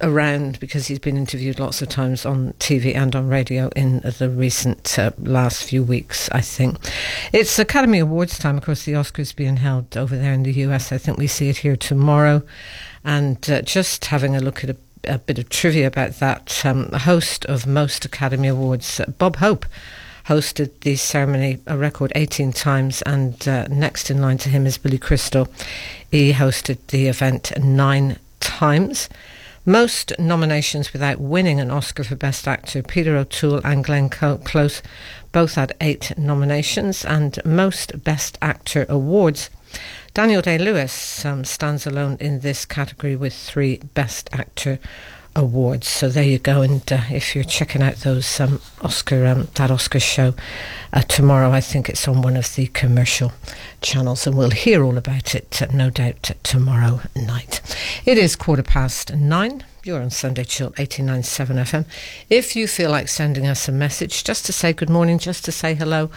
around 0.03 0.59
because 0.59 0.85
he's 0.87 0.99
been 0.99 1.17
interviewed 1.17 1.59
lots 1.59 1.81
of 1.81 1.89
times 1.89 2.27
on 2.27 2.53
TV 2.59 2.95
and 2.95 3.15
on 3.15 3.27
radio 3.27 3.69
in 3.75 4.01
the 4.01 4.29
recent 4.29 4.99
uh, 4.99 5.11
last 5.17 5.63
few 5.63 5.81
weeks, 5.81 6.29
I 6.31 6.41
think. 6.41 6.77
It's 7.31 7.57
Academy 7.57 7.97
Awards 7.97 8.37
time. 8.37 8.57
Of 8.57 8.65
course, 8.65 8.85
the 8.85 8.93
Oscars 8.93 9.35
being 9.35 9.57
held 9.57 9.97
over 9.97 10.15
there 10.15 10.33
in 10.33 10.43
the 10.43 10.53
US. 10.53 10.91
I 10.91 10.99
think 10.99 11.17
we 11.17 11.27
see 11.27 11.49
it 11.49 11.57
here 11.57 11.75
tomorrow. 11.75 12.43
And 13.03 13.49
uh, 13.49 13.63
just 13.63 14.05
having 14.05 14.35
a 14.35 14.39
look 14.39 14.63
at 14.63 14.69
a, 14.69 14.77
a 15.05 15.17
bit 15.17 15.39
of 15.39 15.49
trivia 15.49 15.87
about 15.87 16.19
that, 16.19 16.63
um, 16.63 16.91
host 16.91 17.45
of 17.45 17.65
most 17.65 18.05
Academy 18.05 18.47
Awards, 18.47 18.99
uh, 18.99 19.05
Bob 19.17 19.37
Hope, 19.37 19.65
hosted 20.27 20.71
the 20.81 20.95
ceremony 20.95 21.59
a 21.67 21.77
record 21.77 22.11
18 22.15 22.53
times, 22.53 23.01
and 23.03 23.47
uh, 23.47 23.67
next 23.67 24.09
in 24.09 24.21
line 24.21 24.37
to 24.39 24.49
him 24.49 24.65
is 24.65 24.77
Billy 24.77 24.97
Crystal. 24.97 25.47
He 26.09 26.33
hosted 26.33 26.77
the 26.87 27.07
event 27.07 27.51
nine 27.59 28.17
times. 28.39 29.09
Most 29.65 30.11
nominations 30.19 30.91
without 30.91 31.19
winning 31.19 31.59
an 31.59 31.71
Oscar 31.71 32.03
for 32.03 32.15
Best 32.15 32.47
Actor, 32.47 32.83
Peter 32.83 33.15
O'Toole 33.15 33.61
and 33.63 33.83
Glenn 33.83 34.09
Close 34.09 34.81
both 35.31 35.55
had 35.55 35.73
eight 35.79 36.17
nominations, 36.17 37.05
and 37.05 37.39
most 37.45 38.03
Best 38.03 38.37
Actor 38.41 38.85
awards. 38.89 39.49
Daniel 40.13 40.41
Day 40.41 40.57
Lewis 40.57 41.25
um, 41.25 41.43
stands 41.43 41.87
alone 41.87 42.17
in 42.19 42.41
this 42.41 42.65
category 42.65 43.15
with 43.15 43.33
three 43.33 43.77
Best 43.95 44.29
Actor 44.31 44.79
awards. 45.35 45.87
So 45.87 46.09
there 46.09 46.23
you 46.23 46.39
go. 46.39 46.61
And 46.61 46.91
uh, 46.91 47.01
if 47.09 47.35
you're 47.35 47.43
checking 47.43 47.81
out 47.81 47.97
those 47.97 48.39
um, 48.39 48.61
Oscar 48.81 49.25
um, 49.25 49.47
that 49.55 49.71
Oscar 49.71 49.99
show 49.99 50.33
uh, 50.91 51.01
tomorrow, 51.01 51.51
I 51.51 51.61
think 51.61 51.89
it's 51.89 52.07
on 52.07 52.21
one 52.21 52.37
of 52.37 52.53
the 52.55 52.67
commercial 52.67 53.31
channels, 53.81 54.27
and 54.27 54.37
we'll 54.37 54.51
hear 54.51 54.83
all 54.83 54.97
about 54.97 55.35
it, 55.35 55.61
uh, 55.61 55.67
no 55.73 55.89
doubt, 55.89 56.31
tomorrow 56.43 57.01
night. 57.15 57.61
It 58.05 58.17
is 58.17 58.35
quarter 58.35 58.63
past 58.63 59.13
nine. 59.15 59.63
You're 59.83 60.01
on 60.01 60.11
Sunday 60.11 60.45
Chill 60.45 60.71
89.7 60.71 61.55
FM. 61.55 61.85
If 62.29 62.55
you 62.55 62.67
feel 62.67 62.89
like 62.89 63.09
sending 63.09 63.47
us 63.47 63.67
a 63.67 63.71
message 63.71 64.23
just 64.23 64.45
to 64.45 64.53
say 64.53 64.71
good 64.71 64.89
morning, 64.89 65.19
just 65.19 65.43
to 65.45 65.51
say 65.51 65.75
hello, 65.75 66.09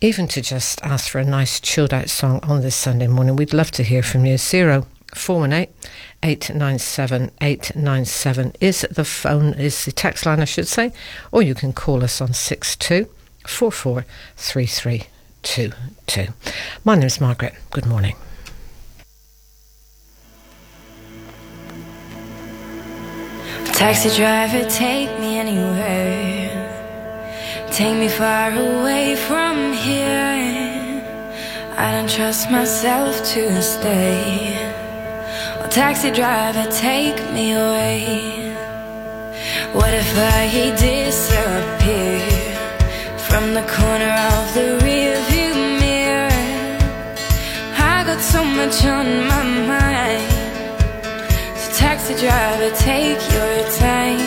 even 0.00 0.26
to 0.28 0.40
just 0.40 0.82
ask 0.82 1.10
for 1.10 1.18
a 1.18 1.24
nice 1.24 1.60
chilled 1.60 1.94
out 1.94 2.08
song 2.08 2.40
on 2.42 2.62
this 2.62 2.74
Sunday 2.74 3.06
morning, 3.06 3.36
we'd 3.36 3.54
love 3.54 3.70
to 3.72 3.82
hear 3.84 4.02
from 4.02 4.26
you. 4.26 4.36
Zero 4.36 4.86
four 5.14 5.40
one 5.40 5.52
eight 5.52 5.70
897 6.22 7.30
897 7.40 8.52
is 8.60 8.86
the 8.90 9.04
phone, 9.04 9.54
is 9.54 9.84
the 9.84 9.92
text 9.92 10.26
line, 10.26 10.40
I 10.40 10.44
should 10.44 10.66
say, 10.66 10.92
or 11.30 11.42
you 11.42 11.54
can 11.54 11.72
call 11.72 12.02
us 12.02 12.20
on 12.20 12.32
62 12.32 13.08
44 13.46 14.04
3322. 14.36 16.32
My 16.84 16.96
name 16.96 17.06
is 17.06 17.20
Margaret. 17.20 17.54
Good 17.70 17.86
morning. 17.86 18.16
Taxi 23.72 24.10
driver, 24.16 24.68
take 24.68 25.20
me 25.20 25.38
anywhere. 25.38 26.48
Take 27.70 27.96
me 27.96 28.08
far 28.08 28.50
away 28.50 29.14
from 29.14 29.72
here. 29.72 31.04
I 31.76 31.92
don't 31.92 32.10
trust 32.10 32.50
myself 32.50 33.24
to 33.34 33.62
stay. 33.62 34.67
Taxi 35.66 36.10
driver, 36.10 36.66
take 36.70 37.18
me 37.32 37.52
away. 37.52 38.54
What 39.72 39.92
if 39.94 40.10
I 40.16 40.74
disappear 40.76 42.20
from 43.26 43.54
the 43.54 43.62
corner 43.62 44.14
of 44.32 44.54
the 44.54 44.78
rearview 44.82 45.54
mirror? 45.78 46.78
I 47.78 48.02
got 48.04 48.20
so 48.20 48.42
much 48.44 48.84
on 48.86 49.06
my 49.28 49.42
mind. 49.72 50.32
So 51.56 51.72
taxi 51.74 52.14
driver, 52.14 52.70
take 52.74 53.20
your 53.34 53.62
time. 53.78 54.18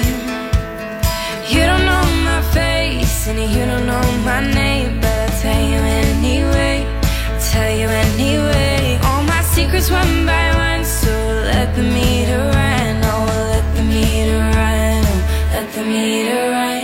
You 1.50 1.62
don't 1.66 1.86
know 1.86 2.06
my 2.24 2.42
face 2.54 3.28
and 3.28 3.40
you 3.40 3.66
don't 3.66 3.88
know 3.88 4.08
my 4.24 4.40
name, 4.54 5.02
but 5.02 5.12
I'll 5.12 5.42
tell 5.42 5.64
you 5.74 5.82
anyway. 6.06 6.86
I'll 7.28 7.42
tell 7.42 7.72
you 7.76 7.88
anyway. 7.88 9.00
All 9.04 9.24
my 9.24 9.42
secrets 9.42 9.90
one 9.92 10.26
by 10.26 10.56
one, 10.56 10.81
let 11.72 11.78
the 11.78 11.90
meter 11.94 12.38
run. 12.38 13.02
Oh, 13.04 13.26
let 13.50 13.76
the 13.76 13.84
meter 13.84 14.40
run. 14.40 15.04
Let 15.54 15.72
the 15.74 15.84
meter 15.84 16.52
run. 16.52 16.81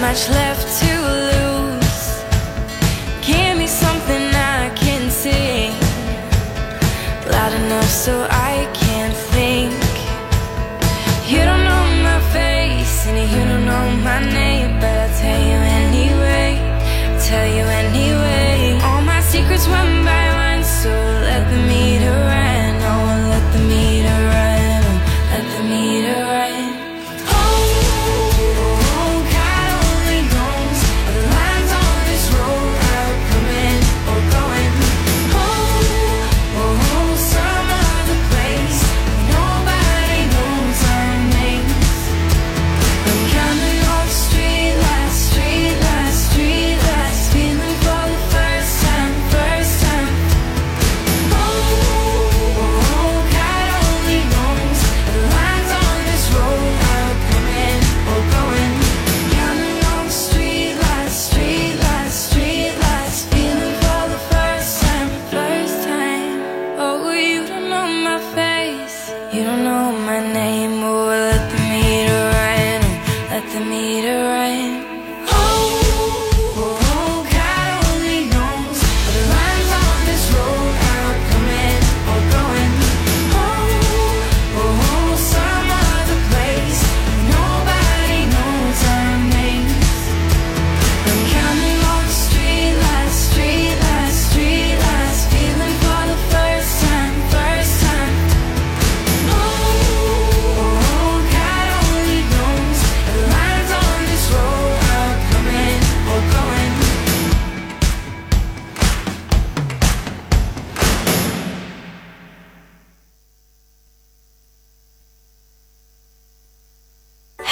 Much 0.00 0.30
left 0.30 0.66
to 0.80 0.92
lose. 1.30 2.00
Give 3.20 3.58
me 3.58 3.66
something 3.66 4.22
I 4.34 4.72
can 4.74 5.10
sing 5.10 5.72
loud 7.30 7.52
enough 7.52 7.84
so 7.84 8.26
I 8.30 8.49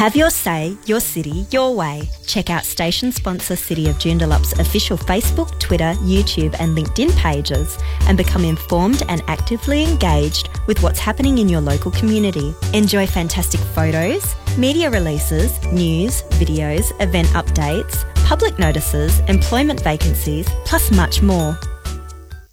Have 0.08 0.16
your 0.16 0.30
say, 0.30 0.74
your 0.86 1.00
city, 1.00 1.46
your 1.50 1.74
way. 1.74 2.08
Check 2.24 2.48
out 2.48 2.64
station 2.64 3.12
sponsor 3.12 3.54
City 3.54 3.90
of 3.90 3.96
Joondalup's 3.96 4.58
official 4.58 4.96
Facebook, 4.96 5.60
Twitter, 5.60 5.92
YouTube, 6.00 6.56
and 6.60 6.74
LinkedIn 6.74 7.14
pages 7.18 7.76
and 8.06 8.16
become 8.16 8.42
informed 8.42 9.02
and 9.10 9.22
actively 9.26 9.84
engaged 9.84 10.48
with 10.66 10.82
what's 10.82 10.98
happening 10.98 11.36
in 11.36 11.46
your 11.46 11.60
local 11.60 11.90
community. 11.90 12.54
Enjoy 12.72 13.06
fantastic 13.06 13.60
photos, 13.60 14.34
media 14.56 14.88
releases, 14.88 15.62
news, 15.64 16.22
videos, 16.40 16.90
event 17.02 17.28
updates, 17.34 18.10
public 18.24 18.58
notices, 18.58 19.20
employment 19.28 19.82
vacancies, 19.82 20.48
plus 20.64 20.90
much 20.90 21.20
more. 21.20 21.60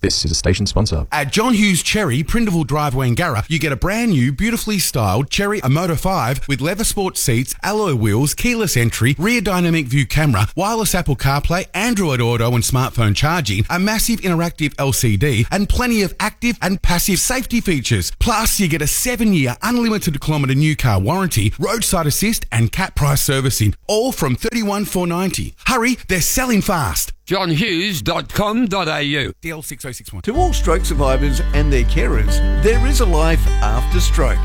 This 0.06 0.23
is 0.23 0.30
a 0.30 0.36
station 0.36 0.68
sponsor. 0.68 1.07
At 1.11 1.32
John 1.32 1.56
Hughes 1.56 1.82
Chery, 1.82 2.22
Prindiville 2.22 2.68
Drive, 2.68 2.94
Wangara, 2.94 3.44
you 3.49 3.57
get 3.57 3.72
a 3.72 3.76
brand 3.76 4.11
new, 4.11 4.32
beautifully 4.32 4.77
styled 4.77 5.32
Chery 5.32 5.60
Omoda 5.61 5.99
5 5.99 6.48
with 6.48 6.61
leather 6.61 6.84
sport 6.84 7.18
seats, 7.18 7.56
alloy 7.64 7.95
wheels, 7.95 8.36
keyless 8.36 8.77
entry, 8.77 9.15
rear 9.18 9.41
dynamic 9.41 9.88
view 9.88 10.06
camera, 10.06 10.48
wireless 10.56 10.94
Apple 10.94 11.15
CarPlay, 11.15 11.65
Android 11.73 12.22
Auto 12.22 12.53
and 12.53 12.64
smartphone 12.64 13.15
charging, 13.15 13.65
a 13.68 13.80
massive 13.80 14.22
interactive 14.22 14.76
LCD, 14.76 15.48
and 15.49 15.68
plenty 15.68 16.03
of 16.03 16.14
active 16.19 16.60
and 16.61 16.84
passive 16.84 17.18
safety 17.18 17.60
features. 17.60 18.11
Plus, 18.19 18.60
you 18.60 18.68
get 18.68 18.84
a 18.84 18.88
seven-year 18.88 19.56
unlimited 19.64 20.22
kilometre 20.22 20.53
new 20.53 20.76
car 20.76 20.99
warranty, 20.99 21.52
roadside 21.57 22.06
assist, 22.06 22.45
and 22.52 22.72
cat 22.72 22.94
price 22.94 23.23
servicing, 23.23 23.73
all 23.88 24.11
from 24.11 24.36
31490 24.36 25.56
Hurry, 25.65 25.98
they're 26.07 26.22
selling 26.22 26.61
fast. 26.61 27.15
johnhughes.com.au. 27.26 29.32
DL6061. 29.42 30.22
To 30.22 30.36
all 30.36 30.54
stroke 30.54 30.86
survivors 30.86 31.42
and 31.54 31.74
their 31.74 31.84
carers, 31.86 32.38
there 32.64 32.86
is 32.86 33.00
a 33.00 33.06
life 33.06 33.46
after 33.62 34.00
stroke. 34.00 34.38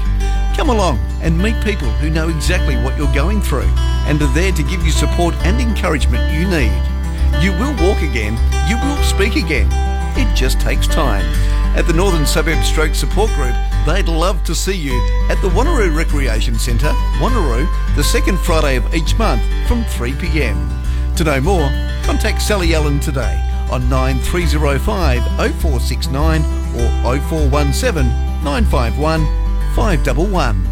Come 0.57 0.71
along 0.71 0.99
and 1.23 1.37
meet 1.37 1.63
people 1.63 1.89
who 1.89 2.11
know 2.11 2.29
exactly 2.29 2.77
what 2.77 2.97
you're 2.97 3.13
going 3.15 3.41
through 3.41 3.69
and 4.09 4.21
are 4.23 4.35
there 4.35 4.53
to 4.53 4.63
give 4.63 4.83
you 4.83 4.91
support 4.91 5.35
and 5.45 5.61
encouragement 5.61 6.33
you 6.33 6.49
need. 6.49 6.73
You 7.43 7.53
will 7.53 7.75
walk 7.87 8.03
again, 8.03 8.35
you 8.69 8.77
will 8.77 9.03
speak 9.05 9.37
again. 9.37 9.69
It 10.19 10.35
just 10.35 10.61
takes 10.61 10.87
time. 10.87 11.25
At 11.77 11.87
the 11.87 11.93
Northern 11.93 12.27
Suburb 12.27 12.65
Stroke 12.65 12.95
Support 12.95 13.31
Group, 13.33 13.55
they'd 13.87 14.09
love 14.09 14.43
to 14.45 14.55
see 14.55 14.77
you 14.77 14.99
at 15.31 15.41
the 15.41 15.49
Wanneroo 15.51 15.97
Recreation 15.97 16.57
Centre, 16.57 16.93
Wanneroo, 17.21 17.69
the 17.95 18.03
second 18.03 18.39
Friday 18.39 18.77
of 18.77 18.95
each 18.95 19.17
month 19.17 19.43
from 19.69 19.85
3pm. 19.85 20.80
To 21.21 21.25
know 21.25 21.41
more, 21.43 21.69
contact 22.03 22.41
Sally 22.41 22.75
Allen 22.75 22.99
today 22.99 23.39
on 23.71 23.91
9305 23.91 25.23
0469 25.61 26.41
or 27.05 27.19
0417 27.21 28.07
951 28.43 29.21
511. 29.77 30.65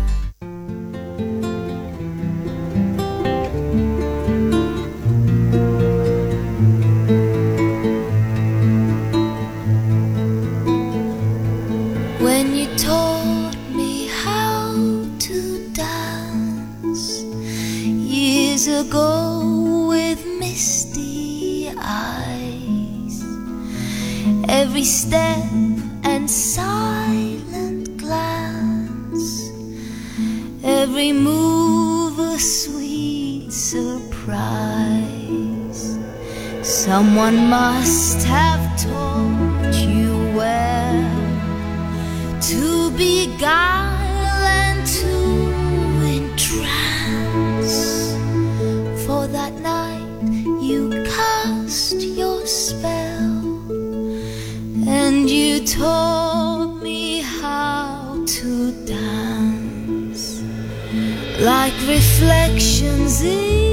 When 12.24 12.54
you 12.54 12.74
taught 12.78 13.54
me 13.74 14.06
how 14.06 14.72
to 15.18 15.68
dance 15.74 17.20
years 17.20 18.66
ago 18.66 19.57
with 19.88 20.20
misty 20.38 21.72
eyes, 21.78 23.24
every 24.46 24.84
step 24.84 25.42
and 26.04 26.30
silent 26.30 27.96
glance, 27.96 29.50
every 30.62 31.12
move 31.12 32.18
a 32.18 32.38
sweet 32.38 33.50
surprise. 33.50 34.38
Someone 36.60 37.48
must 37.48 38.26
have 38.26 38.62
taught 38.78 39.74
you 39.74 40.12
well 40.36 41.02
to 42.42 42.90
be 42.90 43.34
and 43.38 44.07
that 49.50 49.60
night 49.60 50.62
you 50.62 50.90
cast 51.04 51.94
your 51.94 52.44
spell, 52.46 53.70
and 54.86 55.30
you 55.30 55.64
taught 55.64 56.82
me 56.82 57.20
how 57.20 58.22
to 58.26 58.72
dance 58.84 60.42
like 61.40 61.72
reflections 61.86 63.22
in 63.22 63.67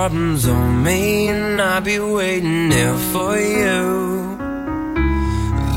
problems 0.00 0.48
on 0.48 0.82
me, 0.82 1.28
and 1.28 1.60
I'll 1.60 1.82
be 1.82 1.98
waiting 1.98 2.70
there 2.70 2.96
for 3.12 3.32
you. 3.36 3.80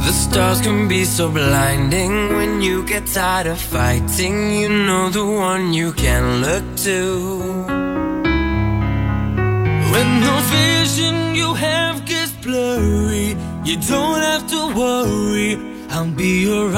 The 0.05 0.13
stars 0.23 0.61
can 0.61 0.87
be 0.87 1.03
so 1.03 1.29
blinding 1.29 2.13
when 2.37 2.61
you 2.61 2.85
get 2.85 3.05
tired 3.05 3.47
of 3.47 3.59
fighting. 3.59 4.35
You 4.61 4.69
know 4.87 5.09
the 5.09 5.25
one 5.25 5.73
you 5.73 5.91
can 5.91 6.23
look 6.45 6.65
to. 6.87 6.99
When 9.93 10.09
the 10.27 10.37
vision 10.57 11.15
you 11.35 11.49
have 11.55 12.05
gets 12.05 12.31
blurry, 12.45 13.29
you 13.67 13.75
don't 13.91 14.21
have 14.29 14.43
to 14.53 14.61
worry, 14.81 15.51
I'll 15.89 16.15
be 16.23 16.33
your 16.47 16.69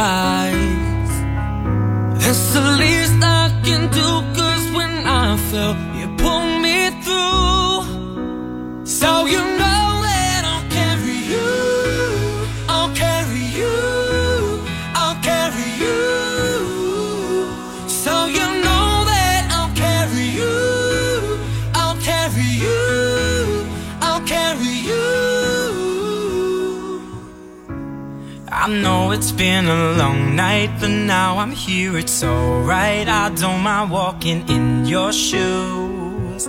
it's 29.16 29.32
been 29.32 29.66
a 29.68 29.94
long 29.94 30.36
night, 30.36 30.70
but 30.82 30.90
now 30.90 31.38
I'm 31.38 31.52
here, 31.52 31.98
it's 31.98 32.22
alright. 32.22 33.08
I 33.08 33.30
don't 33.30 33.62
mind 33.62 33.90
walking 33.90 34.40
in 34.50 34.86
your 34.86 35.14
shoes. 35.14 36.48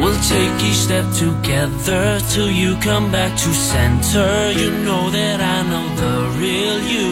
We'll 0.00 0.22
take 0.34 0.56
each 0.68 0.80
step 0.86 1.06
together 1.24 2.20
till 2.30 2.50
you 2.50 2.76
come 2.76 3.10
back 3.10 3.32
to 3.42 3.48
center. 3.72 4.52
You 4.52 4.70
know 4.86 5.10
that 5.10 5.38
I 5.56 5.58
know 5.70 5.86
the 6.02 6.16
real 6.38 6.78
you. 6.94 7.10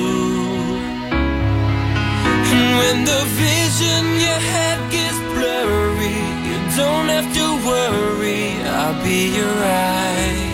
And 2.55 2.69
when 2.81 2.99
the 3.11 3.23
vision 3.45 4.03
you 4.25 4.37
had 4.55 4.79
gets 4.95 5.19
blurry, 5.35 6.19
you 6.49 6.59
don't 6.81 7.09
have 7.17 7.29
to 7.39 7.47
worry, 7.69 8.45
I'll 8.63 9.03
be 9.03 9.21
your 9.39 9.57
eyes. 9.65 10.46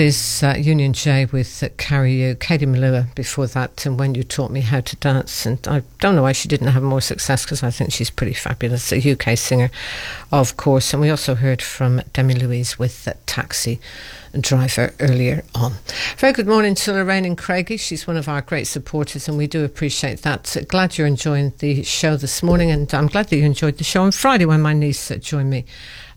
Is 0.00 0.42
uh, 0.42 0.54
Union 0.56 0.94
J 0.94 1.26
with 1.26 1.62
uh, 1.62 1.68
Carry 1.76 2.14
You. 2.14 2.34
Katie 2.34 2.64
Melua 2.64 3.14
before 3.14 3.46
that, 3.48 3.84
and 3.84 3.98
When 3.98 4.14
You 4.14 4.22
Taught 4.22 4.50
Me 4.50 4.62
How 4.62 4.80
to 4.80 4.96
Dance. 4.96 5.44
And 5.44 5.58
I 5.68 5.82
don't 5.98 6.16
know 6.16 6.22
why 6.22 6.32
she 6.32 6.48
didn't 6.48 6.68
have 6.68 6.82
more 6.82 7.02
success 7.02 7.44
because 7.44 7.62
I 7.62 7.70
think 7.70 7.92
she's 7.92 8.08
pretty 8.08 8.32
fabulous, 8.32 8.92
a 8.92 9.12
UK 9.12 9.36
singer, 9.36 9.70
of 10.32 10.56
course. 10.56 10.94
And 10.94 11.02
we 11.02 11.10
also 11.10 11.34
heard 11.34 11.60
from 11.60 12.00
Dean 12.14 12.38
Lewis 12.38 12.78
with 12.78 13.08
Taxi 13.26 13.78
Driver 14.40 14.94
earlier 15.00 15.44
on. 15.54 15.74
Very 16.16 16.32
good 16.32 16.46
morning 16.46 16.74
to 16.76 16.92
Lorraine 16.94 17.26
and 17.26 17.36
Craigie. 17.36 17.76
She's 17.76 18.06
one 18.06 18.16
of 18.16 18.26
our 18.26 18.40
great 18.40 18.68
supporters, 18.68 19.28
and 19.28 19.36
we 19.36 19.46
do 19.46 19.66
appreciate 19.66 20.22
that. 20.22 20.56
Uh, 20.56 20.62
glad 20.62 20.96
you're 20.96 21.06
enjoying 21.06 21.52
the 21.58 21.82
show 21.82 22.16
this 22.16 22.42
morning, 22.42 22.70
and 22.70 22.92
I'm 22.94 23.08
glad 23.08 23.28
that 23.28 23.36
you 23.36 23.44
enjoyed 23.44 23.76
the 23.76 23.84
show 23.84 24.02
on 24.02 24.12
Friday 24.12 24.46
when 24.46 24.62
my 24.62 24.72
niece 24.72 25.10
uh, 25.10 25.16
joined 25.16 25.50
me 25.50 25.66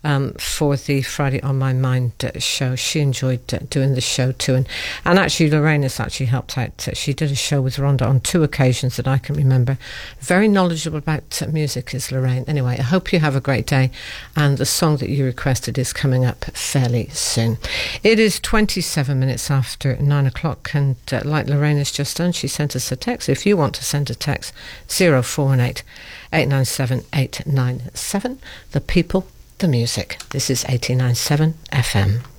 um, 0.04 0.34
for 0.34 0.76
the 0.76 1.02
Friday 1.02 1.40
on 1.42 1.58
My 1.58 1.72
Mind 1.72 2.12
uh, 2.22 2.38
show. 2.38 2.76
She 2.76 3.00
enjoyed 3.00 3.52
uh, 3.52 3.58
doing 3.70 3.94
the 3.94 4.00
show 4.00 4.32
too, 4.32 4.54
and 4.54 4.68
and 5.04 5.18
actually 5.18 5.50
Lorraine 5.50 5.82
has 5.82 5.98
actually 5.98 6.26
helped 6.26 6.56
out. 6.56 6.86
Uh, 6.86 6.94
she 6.94 7.12
did 7.12 7.30
a 7.30 7.34
show 7.34 7.60
with 7.60 7.76
Rhonda 7.76 8.06
on 8.06 8.20
two 8.20 8.42
occasions 8.42 8.96
that 8.96 9.08
I 9.08 9.18
can 9.18 9.34
remember. 9.34 9.78
Very 10.20 10.46
knowledgeable 10.46 10.98
about 10.98 11.42
music 11.50 11.94
is 11.94 12.12
Lorraine. 12.12 12.44
Anyway, 12.46 12.76
I 12.78 12.82
hope 12.82 13.12
you 13.12 13.18
have 13.20 13.34
a 13.34 13.40
great 13.40 13.66
day, 13.66 13.90
and 14.36 14.58
the 14.58 14.66
song 14.66 14.98
that 14.98 15.08
you 15.08 15.24
requested 15.24 15.78
is 15.78 15.92
coming 15.92 16.24
up 16.24 16.44
fairly 16.44 17.08
soon. 17.08 17.58
It 18.02 18.18
is 18.18 18.38
27 18.40 19.18
minutes 19.18 19.50
after 19.50 19.96
nine 19.96 20.26
o'clock, 20.26 20.70
and 20.74 20.96
uh, 21.10 21.22
like 21.24 21.46
Lorraine 21.46 21.78
has 21.78 21.90
just 21.90 22.18
done, 22.18 22.32
she 22.32 22.48
sent 22.48 22.76
us 22.76 22.92
a 22.92 22.96
text. 22.96 23.28
If 23.28 23.46
you 23.46 23.56
want 23.56 23.74
to 23.76 23.84
send 23.84 24.10
a 24.10 24.14
text, 24.14 24.52
0418 24.88 25.82
897 26.32 27.04
897. 27.12 28.38
The 28.72 28.80
people 28.80 29.26
the 29.58 29.68
music. 29.68 30.18
This 30.30 30.50
is 30.50 30.64
897 30.64 31.54
FM. 31.72 32.33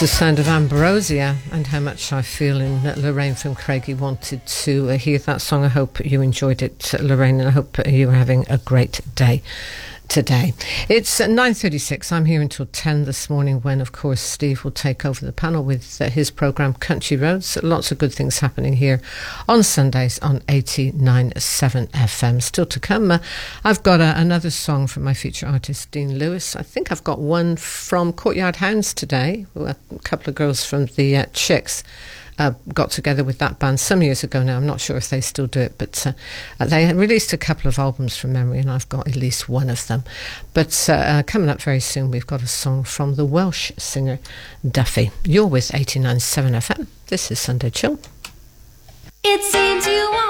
The 0.00 0.06
sound 0.06 0.38
of 0.38 0.48
Ambrosia 0.48 1.36
and 1.52 1.66
how 1.66 1.80
much 1.80 2.10
I 2.10 2.22
feel. 2.22 2.58
And 2.62 2.96
Lorraine 2.96 3.34
from 3.34 3.54
Craigie 3.54 3.92
wanted 3.92 4.46
to 4.46 4.88
uh, 4.88 4.96
hear 4.96 5.18
that 5.18 5.42
song. 5.42 5.62
I 5.62 5.68
hope 5.68 6.02
you 6.02 6.22
enjoyed 6.22 6.62
it, 6.62 6.94
uh, 6.94 7.02
Lorraine, 7.02 7.38
and 7.38 7.46
I 7.46 7.50
hope 7.50 7.76
you're 7.86 8.12
having 8.12 8.46
a 8.48 8.56
great 8.56 9.02
day 9.14 9.42
today. 10.10 10.52
It's 10.88 11.20
uh, 11.20 11.28
9.36. 11.28 12.10
I'm 12.10 12.24
here 12.24 12.42
until 12.42 12.66
10 12.66 13.04
this 13.04 13.30
morning 13.30 13.60
when, 13.60 13.80
of 13.80 13.92
course, 13.92 14.20
Steve 14.20 14.64
will 14.64 14.72
take 14.72 15.06
over 15.06 15.24
the 15.24 15.32
panel 15.32 15.62
with 15.62 16.00
uh, 16.00 16.10
his 16.10 16.32
programme 16.32 16.74
Country 16.74 17.16
Roads. 17.16 17.56
Lots 17.62 17.92
of 17.92 17.98
good 17.98 18.12
things 18.12 18.40
happening 18.40 18.74
here 18.74 19.00
on 19.48 19.62
Sundays 19.62 20.18
on 20.18 20.40
89.7 20.40 21.32
FM. 21.92 22.42
Still 22.42 22.66
to 22.66 22.80
come, 22.80 23.12
uh, 23.12 23.18
I've 23.64 23.84
got 23.84 24.00
uh, 24.00 24.14
another 24.16 24.50
song 24.50 24.88
from 24.88 25.04
my 25.04 25.14
future 25.14 25.46
artist, 25.46 25.92
Dean 25.92 26.18
Lewis. 26.18 26.56
I 26.56 26.62
think 26.62 26.90
I've 26.90 27.04
got 27.04 27.20
one 27.20 27.54
from 27.54 28.12
Courtyard 28.12 28.56
Hounds 28.56 28.92
today, 28.92 29.46
a 29.54 29.76
couple 30.02 30.30
of 30.30 30.34
girls 30.34 30.64
from 30.64 30.86
the 30.86 31.16
uh, 31.16 31.26
Chicks 31.32 31.84
uh, 32.40 32.54
got 32.72 32.90
together 32.90 33.22
with 33.22 33.38
that 33.38 33.58
band 33.58 33.78
some 33.78 34.02
years 34.02 34.24
ago 34.24 34.42
now. 34.42 34.56
I'm 34.56 34.66
not 34.66 34.80
sure 34.80 34.96
if 34.96 35.10
they 35.10 35.20
still 35.20 35.46
do 35.46 35.60
it, 35.60 35.74
but 35.76 36.06
uh, 36.06 36.64
they 36.64 36.92
released 36.92 37.34
a 37.34 37.36
couple 37.36 37.68
of 37.68 37.78
albums 37.78 38.16
from 38.16 38.32
memory, 38.32 38.60
and 38.60 38.70
I've 38.70 38.88
got 38.88 39.06
at 39.06 39.14
least 39.14 39.48
one 39.48 39.68
of 39.68 39.86
them. 39.86 40.04
But 40.54 40.88
uh, 40.88 40.94
uh, 40.94 41.22
coming 41.24 41.50
up 41.50 41.60
very 41.60 41.80
soon, 41.80 42.10
we've 42.10 42.26
got 42.26 42.42
a 42.42 42.46
song 42.46 42.84
from 42.84 43.16
the 43.16 43.26
Welsh 43.26 43.72
singer 43.76 44.18
Duffy. 44.66 45.10
You're 45.22 45.46
with 45.46 45.68
89.7 45.68 46.52
FM. 46.52 46.86
This 47.08 47.30
is 47.30 47.38
Sunday 47.38 47.68
Chill. 47.68 47.98
It 49.22 49.42
seems 49.42 49.86
you 49.86 50.10
wanna 50.10 50.29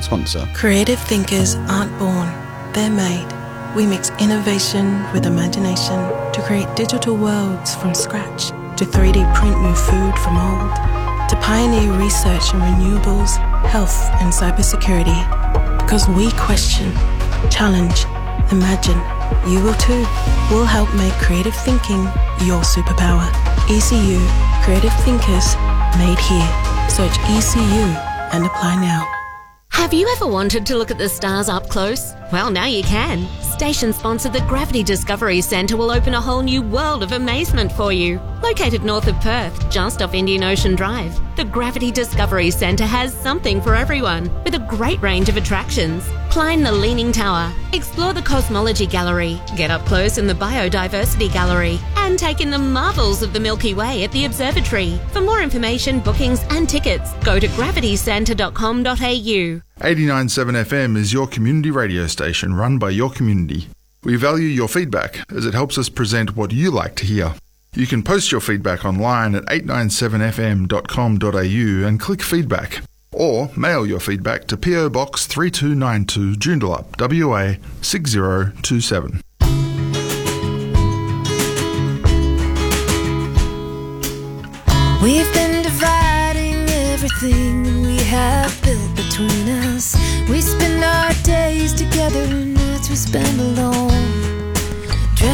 sponsor. 0.00 0.48
Creative 0.54 0.98
thinkers 0.98 1.56
aren't 1.68 1.96
born, 1.98 2.28
they're 2.72 2.90
made. 2.90 3.28
We 3.74 3.86
mix 3.86 4.10
innovation 4.20 5.02
with 5.12 5.26
imagination 5.26 5.98
to 6.32 6.42
create 6.46 6.74
digital 6.76 7.16
worlds 7.16 7.74
from 7.74 7.94
scratch, 7.94 8.48
to 8.76 8.84
3D 8.84 9.34
print 9.34 9.60
new 9.60 9.74
food 9.74 10.18
from 10.18 10.36
old, 10.36 10.70
to 11.28 11.36
pioneer 11.42 11.92
research 11.98 12.54
in 12.54 12.60
renewables, 12.60 13.36
health, 13.66 13.98
and 14.20 14.32
cybersecurity. 14.32 15.20
Because 15.78 16.08
we 16.08 16.30
question, 16.32 16.92
challenge, 17.50 18.04
imagine. 18.52 19.00
You 19.50 19.62
will 19.62 19.74
too. 19.74 20.06
We'll 20.50 20.64
help 20.64 20.92
make 20.94 21.12
creative 21.14 21.54
thinking 21.54 22.04
your 22.46 22.62
superpower. 22.62 23.28
ECU, 23.68 24.20
Creative 24.62 24.92
Thinkers, 25.02 25.56
made 25.98 26.18
here. 26.18 26.48
Search 26.88 27.18
ECU 27.30 28.12
and 28.32 28.44
apply 28.44 28.76
now. 28.80 29.11
Have 29.92 30.00
you 30.00 30.08
ever 30.16 30.26
wanted 30.26 30.64
to 30.64 30.78
look 30.78 30.90
at 30.90 30.96
the 30.96 31.06
stars 31.06 31.50
up 31.50 31.68
close? 31.68 32.14
Well, 32.32 32.50
now 32.50 32.64
you 32.64 32.82
can. 32.82 33.28
Station 33.42 33.92
sponsor 33.92 34.30
the 34.30 34.40
Gravity 34.48 34.82
Discovery 34.82 35.42
Centre 35.42 35.76
will 35.76 35.90
open 35.90 36.14
a 36.14 36.20
whole 36.20 36.40
new 36.40 36.62
world 36.62 37.02
of 37.02 37.12
amazement 37.12 37.70
for 37.70 37.92
you. 37.92 38.18
Located 38.42 38.84
north 38.84 39.06
of 39.06 39.20
Perth, 39.20 39.70
just 39.70 40.00
off 40.00 40.14
Indian 40.14 40.44
Ocean 40.44 40.74
Drive, 40.74 41.20
the 41.36 41.44
Gravity 41.44 41.90
Discovery 41.90 42.50
Centre 42.50 42.86
has 42.86 43.12
something 43.12 43.60
for 43.60 43.74
everyone 43.74 44.32
with 44.44 44.54
a 44.54 44.66
great 44.66 44.98
range 45.02 45.28
of 45.28 45.36
attractions. 45.36 46.08
Climb 46.30 46.62
the 46.62 46.72
Leaning 46.72 47.12
Tower, 47.12 47.52
explore 47.74 48.14
the 48.14 48.22
Cosmology 48.22 48.86
Gallery, 48.86 49.38
get 49.58 49.70
up 49.70 49.84
close 49.84 50.16
in 50.16 50.26
the 50.26 50.32
Biodiversity 50.32 51.30
Gallery, 51.30 51.78
and 51.96 52.18
take 52.18 52.40
in 52.40 52.50
the 52.50 52.58
marvels 52.58 53.22
of 53.22 53.34
the 53.34 53.40
Milky 53.40 53.74
Way 53.74 54.04
at 54.04 54.12
the 54.12 54.24
Observatory. 54.24 54.98
For 55.12 55.20
more 55.20 55.42
information, 55.42 56.00
bookings, 56.00 56.42
and 56.48 56.66
tickets, 56.66 57.12
go 57.24 57.38
to 57.38 57.48
gravitycentre.com.au. 57.48 59.71
89.7 59.82 60.64
FM 60.64 60.96
is 60.96 61.12
your 61.12 61.26
community 61.26 61.72
radio 61.72 62.06
station 62.06 62.54
run 62.54 62.78
by 62.78 62.90
your 62.90 63.10
community. 63.10 63.66
We 64.04 64.14
value 64.14 64.46
your 64.46 64.68
feedback 64.68 65.28
as 65.28 65.44
it 65.44 65.54
helps 65.54 65.76
us 65.76 65.88
present 65.88 66.36
what 66.36 66.52
you 66.52 66.70
like 66.70 66.94
to 66.96 67.04
hear. 67.04 67.34
You 67.74 67.88
can 67.88 68.04
post 68.04 68.30
your 68.30 68.40
feedback 68.40 68.84
online 68.84 69.34
at 69.34 69.44
897fm.com.au 69.46 71.88
and 71.88 71.98
click 71.98 72.22
feedback. 72.22 72.84
Or 73.10 73.50
mail 73.56 73.84
your 73.84 73.98
feedback 73.98 74.46
to 74.46 74.56
PO 74.56 74.90
Box 74.90 75.26
3292 75.26 76.38
Joondalup, 76.38 77.00
WA 77.00 77.56
6027. 77.80 79.20
We've 85.02 85.34
been 85.34 85.51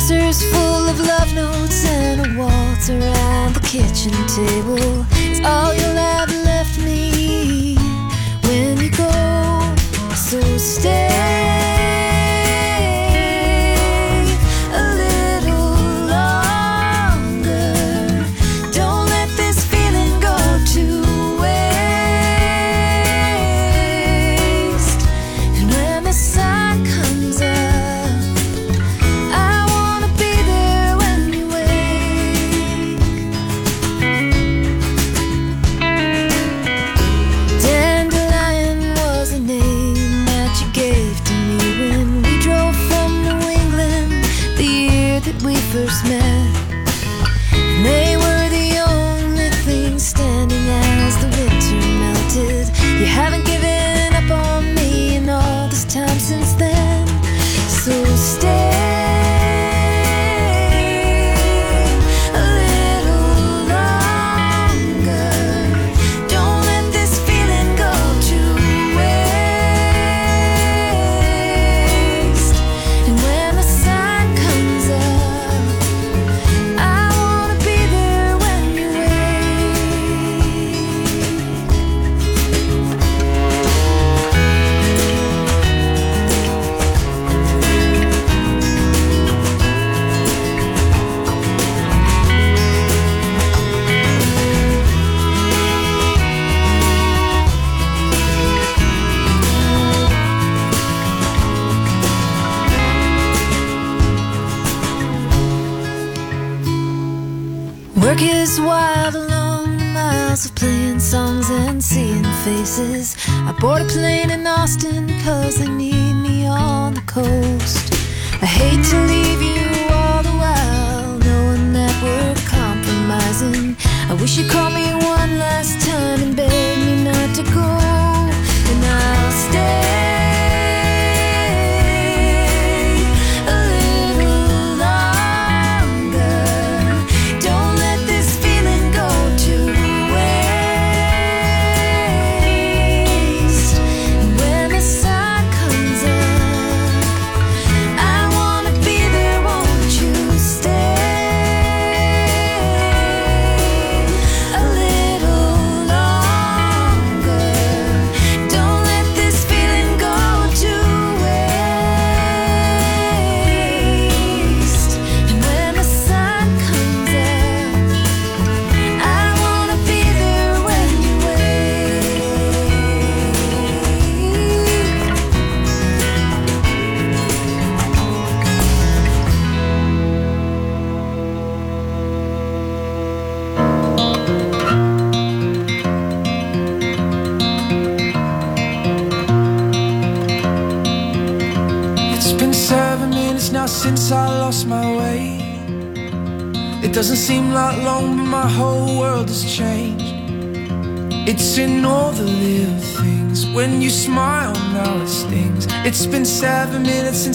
Dressers 0.08 0.42
full 0.50 0.88
of 0.88 0.98
love 1.00 1.34
notes 1.34 1.84
and 1.84 2.24
a 2.24 2.38
waltz 2.38 2.88
around 2.88 3.52
the 3.52 3.60
kitchen 3.60 4.10
table. 4.26 5.04
It's 5.12 5.46
all 5.46 5.74
you'll 5.74 5.96
have 5.96 6.17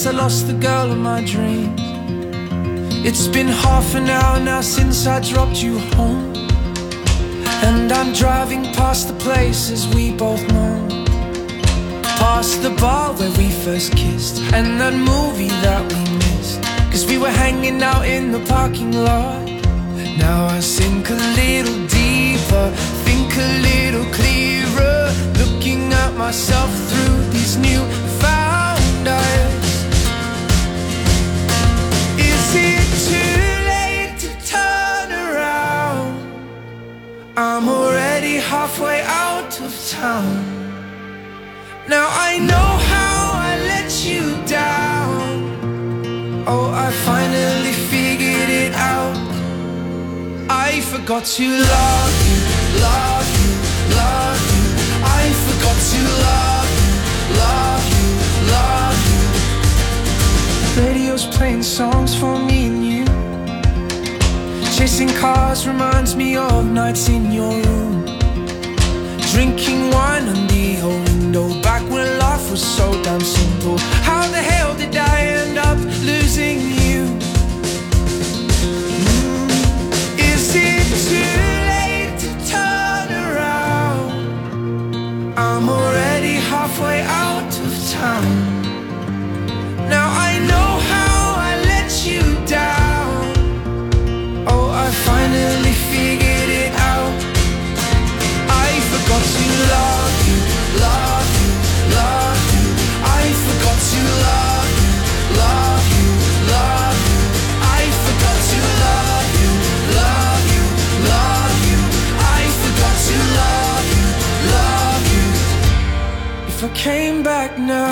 since 0.04 0.16
I 0.16 0.22
lost 0.22 0.48
the 0.48 0.54
girl 0.54 0.92
of 0.92 0.98
my 0.98 1.24
dreams. 1.24 1.80
It's 3.08 3.28
been 3.28 3.48
half 3.48 3.96
an 3.96 4.10
hour 4.10 4.38
now 4.38 4.60
since 4.60 5.08
I 5.08 5.22
dropped 5.22 5.64
you 5.64 5.80
home. 5.96 6.34
And 7.64 7.90
I'm 7.90 8.12
driving 8.12 8.64
past 8.74 9.08
the 9.08 9.14
places 9.14 9.88
we 9.96 10.12
both 10.12 10.46
know. 10.50 11.06
Past 12.20 12.62
the 12.64 12.72
bar 12.82 13.14
where 13.14 13.32
we 13.38 13.50
first 13.50 13.96
kissed 13.96 14.42
And 14.54 14.80
that 14.82 14.94
movie 14.94 15.56
that 15.66 15.82
we 15.92 16.02
missed 16.24 16.62
Cause 16.92 17.06
we 17.06 17.18
were 17.18 17.36
hanging 17.44 17.82
out 17.82 18.06
in 18.06 18.32
the 18.34 18.44
parking 18.46 18.92
lot 18.92 19.46
Now 20.18 20.48
I 20.48 20.60
sink 20.60 21.10
a 21.10 21.20
little 21.42 21.80
deeper 21.88 22.66
Think 23.08 23.30
a 23.38 23.50
little 23.70 24.08
clearer 24.18 25.14
Looking 25.42 25.94
at 25.94 26.14
myself 26.16 26.72
through 26.90 27.18
these 27.32 27.56
new 27.58 27.82
found 28.20 29.08
eyes 29.08 29.63
I'm 37.36 37.68
already 37.68 38.36
halfway 38.36 39.02
out 39.02 39.60
of 39.62 39.90
town 39.90 40.54
now 41.88 42.08
I 42.10 42.40
know 42.40 42.78
how 42.94 43.32
I 43.34 43.58
let 43.68 44.06
you 44.06 44.38
down. 44.46 46.46
Oh, 46.48 46.72
I 46.72 46.92
finally 47.04 47.74
figured 47.92 48.50
it 48.50 48.74
out. 48.74 49.18
I 50.50 50.80
forgot 50.80 51.26
to 51.26 51.44
love 51.44 52.14
you, 52.30 52.40
love 52.80 53.28
you, 53.38 53.52
love 54.00 54.40
you. 54.56 54.64
I 55.04 55.30
forgot 55.46 55.78
to 55.92 56.00
love 56.30 56.70
you, 56.80 56.92
love 57.44 57.86
you, 57.96 58.08
love 58.56 58.98
you. 60.78 60.84
Radio's 60.88 61.26
playing 61.26 61.64
songs 61.64 62.16
for 62.16 62.40
me 62.40 62.68
and 62.68 62.86
you. 62.86 62.93
Chasing 64.78 65.10
cars 65.10 65.68
reminds 65.68 66.16
me 66.16 66.36
of 66.36 66.66
nights 66.70 67.08
in 67.08 67.32
your 67.32 67.54
room. 67.62 68.06
Drinking 69.32 69.92
wine 69.92 70.28
on 70.28 70.48
the 70.48 70.80
old 70.82 71.08
window 71.10 71.62
Back 71.62 71.82
when 71.90 72.20
life 72.20 72.52
was 72.52 72.62
so 72.62 72.92
damn 73.04 73.20
simple 73.22 73.78
How 74.10 74.28
the 74.28 74.38
hell 74.38 74.76
did 74.76 74.96
I 74.96 75.22
end 75.22 75.58
up 75.58 75.78
losing 76.06 76.60
you? 76.60 77.06
Mm, 79.08 79.50
Is 80.20 80.54
it 80.56 80.86
too 81.10 81.40
late 81.74 82.14
to 82.24 82.30
turn 82.52 83.08
around? 83.26 84.12
I'm 85.36 85.68
already 85.68 86.36
halfway 86.52 87.02
out 87.02 87.52
of 87.66 87.72
town 87.90 88.28
Now 89.90 90.08
I 90.28 90.38
know 90.50 90.73
came 116.74 117.22
back 117.24 117.58
now, 117.58 117.92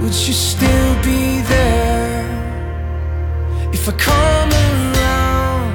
would 0.00 0.14
you 0.14 0.32
still 0.32 0.94
be 1.02 1.40
there? 1.42 2.24
If 3.72 3.88
I 3.88 3.92
come 3.92 4.50
around, 4.52 5.72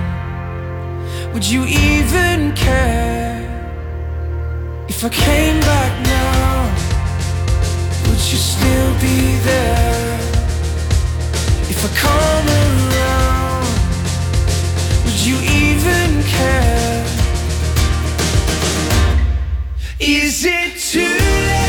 would 1.34 1.45
you 1.45 1.65
even 1.65 2.53
care? 2.53 3.41
If 4.88 5.03
I 5.03 5.10
came 5.10 5.60
back 5.60 5.91
now, 6.06 6.72
would 8.07 8.24
you 8.32 8.38
still 8.38 8.94
be 9.02 9.38
there? 9.44 10.20
If 11.70 11.84
I 11.84 11.90
come 12.07 12.48
around, 12.64 13.68
would 15.03 15.20
you 15.28 15.36
even 15.41 16.24
care? 16.24 16.83
Is 20.06 20.44
it 20.46 20.78
too 20.78 21.00
late? 21.00 21.62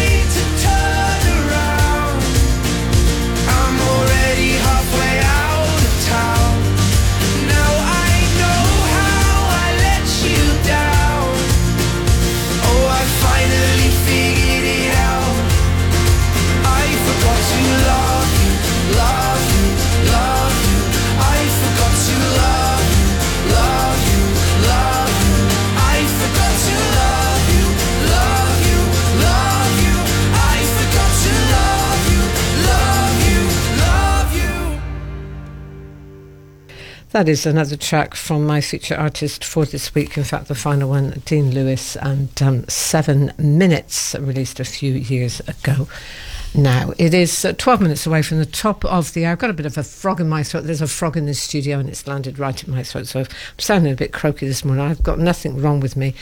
That 37.15 37.28
is 37.28 37.47
another 37.47 37.77
track 37.77 38.16
from 38.16 38.45
my 38.45 38.61
feature 38.61 38.97
artist 38.97 39.45
for 39.45 39.65
this 39.65 39.95
week. 39.95 40.19
In 40.19 40.24
fact, 40.24 40.49
the 40.49 40.57
final 40.57 40.89
one, 40.89 41.23
Dean 41.24 41.55
Lewis, 41.55 41.95
and 41.95 42.43
um, 42.43 42.69
Seven 42.69 43.32
Minutes, 43.39 44.16
released 44.19 44.59
a 44.59 44.65
few 44.65 44.95
years 44.95 45.39
ago. 45.47 45.86
Now, 46.57 46.93
it 46.99 47.15
is 47.15 47.45
uh, 47.45 47.53
12 47.53 47.81
minutes 47.82 48.05
away 48.05 48.23
from 48.23 48.41
the 48.41 48.45
top 48.45 48.85
of 48.85 49.12
the 49.12 49.27
hour. 49.27 49.31
I've 49.31 49.39
got 49.39 49.51
a 49.51 49.53
bit 49.53 49.65
of 49.65 49.78
a 49.78 49.85
frog 49.85 50.20
in 50.20 50.28
my 50.28 50.43
throat. 50.43 50.65
There's 50.65 50.82
a 50.82 50.89
frog 50.89 51.16
in 51.16 51.27
the 51.27 51.35
studio 51.35 51.78
and 51.78 51.89
it's 51.89 52.09
landed 52.09 52.41
right 52.41 52.61
in 52.65 52.73
my 52.73 52.82
throat. 52.82 53.07
So 53.07 53.20
I'm 53.20 53.27
sounding 53.59 53.93
a 53.93 53.97
bit 53.97 54.12
croaky 54.12 54.49
this 54.49 54.65
morning. 54.65 54.85
I've 54.85 55.05
got 55.05 55.20
nothing 55.20 55.62
wrong 55.62 55.78
with 55.78 55.97
me. 55.97 56.16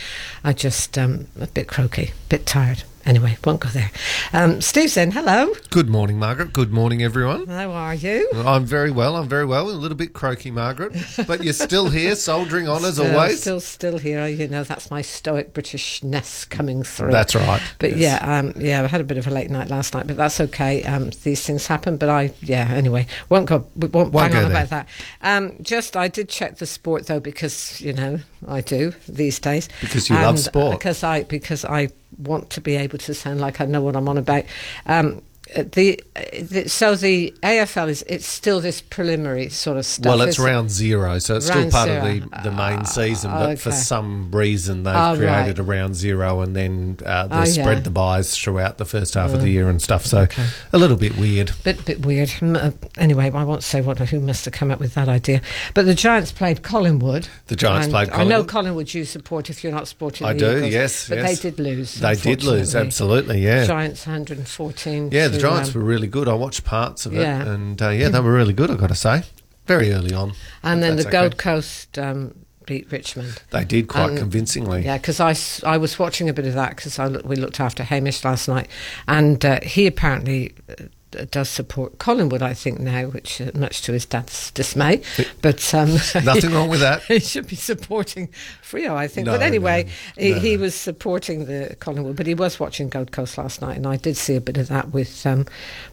I 0.45 0.53
just, 0.53 0.99
um, 0.99 1.27
a 1.41 1.47
bit 1.47 1.69
croaky, 1.69 2.09
a 2.09 2.29
bit 2.29 2.45
tired. 2.45 2.85
Anyway, 3.05 3.37
won't 3.45 3.59
go 3.61 3.69
there. 3.71 3.91
Um, 4.33 4.61
Steve 4.61 4.95
then, 4.95 5.11
hello. 5.11 5.53
Good 5.71 5.89
morning, 5.89 6.21
Margaret. 6.21 6.53
Good 6.53 6.73
morning, 6.73 7.03
everyone. 7.03 7.49
How 7.49 7.73
are 7.73 7.97
you? 7.97 8.31
I'm 8.33 8.65
very 8.65 8.93
well. 8.93 9.17
I'm 9.17 9.29
very 9.29 9.45
well. 9.45 9.69
A 9.69 9.73
little 9.73 9.97
bit 9.97 10.13
croaky, 10.13 10.53
Margaret, 10.53 10.93
but 11.27 11.43
you're 11.43 11.53
still 11.53 11.89
here, 11.91 12.15
soldiering 12.15 12.69
on 12.69 12.85
as 12.85 12.95
Still- 12.95 13.11
always. 13.13 13.41
Still, 13.41 13.59
still 13.61 13.99
here. 13.99 14.29
You 14.29 14.47
know, 14.47 14.63
that's 14.63 14.89
my 14.89 15.03
stoic 15.03 15.53
Britishness 15.53 16.49
coming 16.49 16.85
through. 16.85 17.11
That's 17.11 17.35
right, 17.35 17.61
But 17.81 17.97
yes. 17.97 18.21
yeah, 18.23 18.39
um, 18.39 18.53
yeah, 18.57 18.83
I 18.83 18.87
had 18.87 19.01
a 19.01 19.05
bit 19.05 19.19
of 19.19 19.27
a 19.27 19.31
late 19.31 19.51
night 19.51 19.69
last 19.69 19.95
night, 19.95 20.07
but 20.07 20.17
that's 20.17 20.41
okay. 20.41 20.85
Um, 20.85 21.11
these 21.25 21.45
things 21.45 21.67
happen. 21.67 21.97
But 21.97 22.09
I, 22.09 22.33
yeah, 22.41 22.69
anyway, 22.71 23.09
won't 23.29 23.47
go. 23.47 23.67
Won't, 23.75 23.93
Won't 23.93 24.13
bang 24.13 24.31
go 24.31 24.37
on 24.45 24.53
there. 24.53 24.65
about 24.65 24.71
that. 24.71 24.89
Um, 25.23 25.55
just, 25.61 25.97
I 25.97 26.07
did 26.07 26.29
check 26.29 26.59
the 26.59 26.67
sport 26.67 27.07
though 27.09 27.21
because 27.21 27.81
you 27.81 27.95
know 27.95 28.21
I 28.47 28.61
do 28.61 28.93
these 29.09 29.41
days. 29.41 29.69
Because 29.81 30.09
you 30.09 30.15
love 30.15 30.39
sport. 30.39 30.79
Because 30.79 31.03
I 31.03 31.25
because 31.25 31.65
I 31.65 31.89
want 32.19 32.51
to 32.51 32.61
be 32.61 32.77
able 32.77 32.99
to 32.99 33.15
sound 33.15 33.41
like 33.41 33.61
I 33.61 33.67
know 33.67 33.83
what 33.83 33.97
I'm 33.97 34.09
on 34.09 34.19
about. 34.19 34.45
Um, 34.87 35.23
the, 35.55 36.01
uh, 36.17 36.23
the 36.41 36.69
so 36.69 36.95
the 36.95 37.35
AFL 37.43 37.89
is 37.89 38.03
it's 38.09 38.27
still 38.27 38.61
this 38.61 38.81
preliminary 38.81 39.49
sort 39.51 39.77
of 39.77 39.85
stuff. 39.85 40.07
Well, 40.07 40.23
it's 40.23 40.39
round 40.39 40.71
zero, 40.71 41.19
so 41.19 41.37
it's 41.37 41.49
Round 41.51 41.71
still 41.71 41.71
part 41.71 41.89
zero. 41.89 42.25
of 42.25 42.31
the, 42.45 42.51
the 42.51 42.57
main 42.57 42.85
season. 42.85 43.31
But 43.33 43.59
for 43.59 43.73
some 43.73 44.31
reason, 44.31 44.85
they've 44.85 44.95
Oh, 44.95 45.15
created 45.17 45.29
right. 45.29 45.59
a 45.59 45.63
round 45.63 45.95
zero, 45.97 46.41
and 46.41 46.55
then 46.57 46.99
uh, 47.05 47.27
they 47.27 47.37
Oh, 47.37 47.45
spread 47.45 47.79
yeah. 47.79 47.83
the 47.83 47.91
buys 47.91 48.37
throughout 48.39 48.79
the 48.79 48.85
first 48.85 49.15
half 49.15 49.31
of 49.31 49.37
Oh, 49.37 49.43
the 49.43 49.51
year 49.51 49.69
and 49.69 49.83
stuff. 49.83 50.07
So 50.07 50.21
okay. 50.21 50.47
a 50.73 50.79
little 50.79 50.97
bit 50.97 51.17
weird. 51.19 51.51
Bit 51.65 51.85
bit 51.85 52.07
weird. 52.07 52.29
Mm, 52.29 52.57
uh, 52.57 52.71
Anyway, 52.97 53.31
I 53.31 53.45
won't 53.45 53.63
say 53.65 53.81
what 53.81 53.99
who 53.99 54.21
must 54.21 54.45
have 54.45 54.55
come 54.55 54.71
up 54.71 54.79
with 54.81 54.95
that 54.95 55.09
idea. 55.09 55.41
But 55.75 55.87
the 55.87 55.95
Giants 55.95 56.31
played 56.33 56.63
Collingwood. 56.63 57.29
The 57.49 57.57
Giants 57.57 57.89
played 57.89 58.11
I 58.11 58.25
know 58.25 58.45
Collingwood. 58.45 58.49
Collingwood 58.49 58.95
you 58.95 59.05
support 59.05 59.51
if 59.51 59.63
you're 59.65 59.73
not 59.73 59.89
supporting 59.89 60.27
I 60.27 60.33
do, 60.35 60.57
Eagles, 60.59 60.73
yes, 60.73 61.09
But 61.09 61.19
yes. 61.19 61.41
they 61.41 61.51
did 61.51 61.59
lose. 61.61 61.95
They 61.97 62.15
did 62.15 62.45
lose, 62.45 62.75
absolutely, 62.75 63.41
yeah. 63.43 63.67
Giants 63.67 64.07
114. 64.07 65.11
Yeah, 65.11 65.29
the 65.33 65.39
Giants 65.39 65.75
were 65.75 65.83
really 65.83 66.07
good. 66.07 66.29
I 66.29 66.35
watched 66.35 66.65
parts 66.65 67.07
of 67.07 67.15
it, 67.15 67.27
and 67.27 67.81
uh, 67.81 67.89
yeah, 67.91 68.09
they 68.09 68.21
were 68.21 68.33
really 68.33 68.53
good. 68.53 68.71
I've 68.71 68.79
got 68.79 68.89
to 68.89 68.95
say, 68.95 69.23
very 69.67 69.93
early 69.93 70.15
on. 70.15 70.33
And 70.63 70.83
then 70.83 70.97
the 70.97 71.03
okay. 71.03 71.11
Gold 71.13 71.39
Coast 71.39 71.99
um, 71.99 72.35
beat 72.67 72.91
Richmond. 72.91 73.43
They 73.51 73.65
did 73.65 73.89
quite 73.89 74.11
And- 74.11 74.19
convincingly. 74.19 74.85
Yeah, 74.85 74.99
because 74.99 75.21
I, 75.21 75.35
I 75.69 75.77
was 75.79 75.99
watching 75.99 76.29
a 76.29 76.33
bit 76.33 76.47
of 76.47 76.55
that 76.55 76.77
because 76.77 76.99
we 77.25 77.37
looked 77.37 77.61
after 77.61 77.83
Hamish 77.83 78.25
last 78.25 78.49
night, 78.49 78.69
and 79.09 79.45
uh, 79.45 79.61
he 79.63 79.87
apparently 79.87 80.55
uh, 80.69 80.85
does 81.31 81.49
support 81.49 81.99
Collingwood, 81.99 82.43
I 82.43 82.55
think 82.55 82.81
now, 82.81 83.07
which 83.07 83.41
uh, 83.41 83.51
much 83.55 83.83
to 83.83 83.93
his 83.93 84.07
dad's 84.07 84.51
dismay. 84.53 85.03
But 85.41 85.75
um, 85.75 85.91
Nothing 86.25 86.53
wrong 86.53 86.69
with 86.69 86.81
that. 86.81 87.03
he 87.09 87.21
should 87.21 87.47
be 87.47 87.57
supporting 87.57 88.29
Freo, 88.63 88.95
I 88.95 89.09
think. 89.09 89.27
No, 89.27 89.33
but 89.33 89.43
anyway, 89.43 89.85
no, 90.17 90.23
he, 90.23 90.31
no, 90.33 90.39
he 90.39 90.57
was 90.57 90.75
supporting 90.75 91.47
the 91.47 91.77
Collingwood, 91.81 92.17
but 92.17 92.27
he 92.27 92.35
was 92.35 92.59
watching 92.59 92.89
Gold 92.89 93.13
Coast 93.13 93.39
last 93.39 93.61
night, 93.61 93.77
and 93.77 93.87
I 93.87 93.97
did 93.97 94.17
see 94.17 94.37
a 94.37 94.41
bit 94.41 94.57
of 94.57 94.69
that 94.69 94.91
with 94.91 95.27
um, 95.27 95.47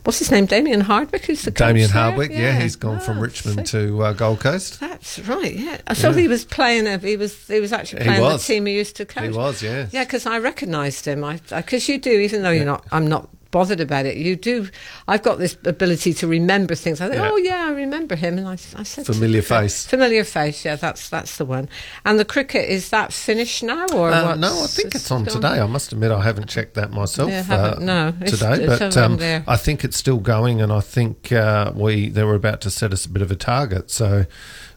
what's 0.03 0.19
his 0.19 0.31
name, 0.31 0.45
Damien 0.45 0.81
Hardwick, 0.81 1.25
who's 1.25 1.43
the 1.43 1.51
Damien? 1.51 1.89
Hardwick, 1.89 2.31
yeah, 2.31 2.59
he's 2.59 2.75
gone 2.75 2.99
from 2.99 3.19
Richmond 3.19 3.65
to 3.67 4.03
uh, 4.03 4.13
Gold 4.13 4.39
Coast. 4.39 4.79
That's 4.79 5.19
right. 5.19 5.53
Yeah. 5.53 5.93
So 5.93 6.09
Yeah. 6.11 6.17
he 6.17 6.27
was 6.27 6.45
playing. 6.45 6.87
A, 6.87 6.97
he 6.97 7.17
was. 7.17 7.47
He 7.47 7.59
was 7.59 7.73
actually 7.73 8.03
playing 8.03 8.21
was. 8.21 8.45
the 8.45 8.53
team 8.53 8.65
he 8.65 8.75
used 8.75 8.95
to 8.97 9.05
coach. 9.05 9.23
He 9.23 9.29
was, 9.29 9.61
yes. 9.61 9.93
Yeah, 9.93 10.03
because 10.03 10.25
I 10.25 10.39
recognised 10.39 11.05
him. 11.05 11.23
I 11.23 11.39
because 11.49 11.87
you 11.89 11.97
do, 11.97 12.11
even 12.11 12.43
though 12.43 12.51
you're 12.51 12.65
not. 12.65 12.85
I'm 12.91 13.07
not 13.07 13.29
bothered 13.51 13.79
about 13.79 14.05
it. 14.05 14.17
You 14.17 14.35
do. 14.35 14.69
I've 15.07 15.23
got 15.23 15.39
this 15.39 15.57
ability 15.65 16.13
to 16.15 16.27
remember 16.27 16.75
things. 16.75 17.01
I 17.01 17.05
think, 17.09 17.19
Yeah. 17.21 17.29
oh 17.31 17.37
yeah, 17.37 17.65
I 17.67 17.71
remember 17.71 18.15
him, 18.15 18.37
and 18.37 18.47
I, 18.47 18.53
I 18.53 18.83
said 18.83 19.05
Familiar 19.05 19.41
face. 19.41 19.85
Familiar 19.87 20.23
face. 20.23 20.63
Yeah, 20.65 20.75
that's 20.75 21.09
that's 21.09 21.37
the 21.37 21.45
one. 21.45 21.69
And 22.05 22.19
the 22.19 22.25
cricket 22.25 22.69
is 22.69 22.89
that 22.89 23.11
finished 23.13 23.63
now 23.63 23.85
or 23.93 24.11
Uh, 24.11 24.25
what? 24.25 24.39
no, 24.39 24.63
I 24.63 24.67
think 24.67 24.93
it's 24.95 25.09
on 25.11 25.25
today. 25.25 25.59
I 25.59 25.65
must 25.65 25.91
admit, 25.91 26.11
I 26.11 26.21
haven't 26.23 26.47
checked 26.47 26.73
that 26.75 26.91
myself 26.91 27.29
Yeah, 27.31 27.45
uh, 27.49 27.79
no, 27.79 28.11
today, 28.25 28.63
it's 28.65 28.79
but 28.79 28.97
um, 28.97 29.17
there. 29.17 29.43
I 29.47 29.57
think 29.57 29.83
it's 29.83 29.97
still 29.97 30.17
going, 30.19 30.61
and 30.61 30.71
I 30.71 30.81
think 30.81 31.31
uh, 31.31 31.71
we 31.75 32.09
they 32.09 32.23
were 32.23 32.35
about 32.35 32.61
to 32.61 32.69
set 32.69 32.93
us 32.93 33.05
a 33.05 33.09
bit 33.09 33.21
of 33.21 33.31
a 33.31 33.35
target. 33.35 33.89
So, 33.91 34.25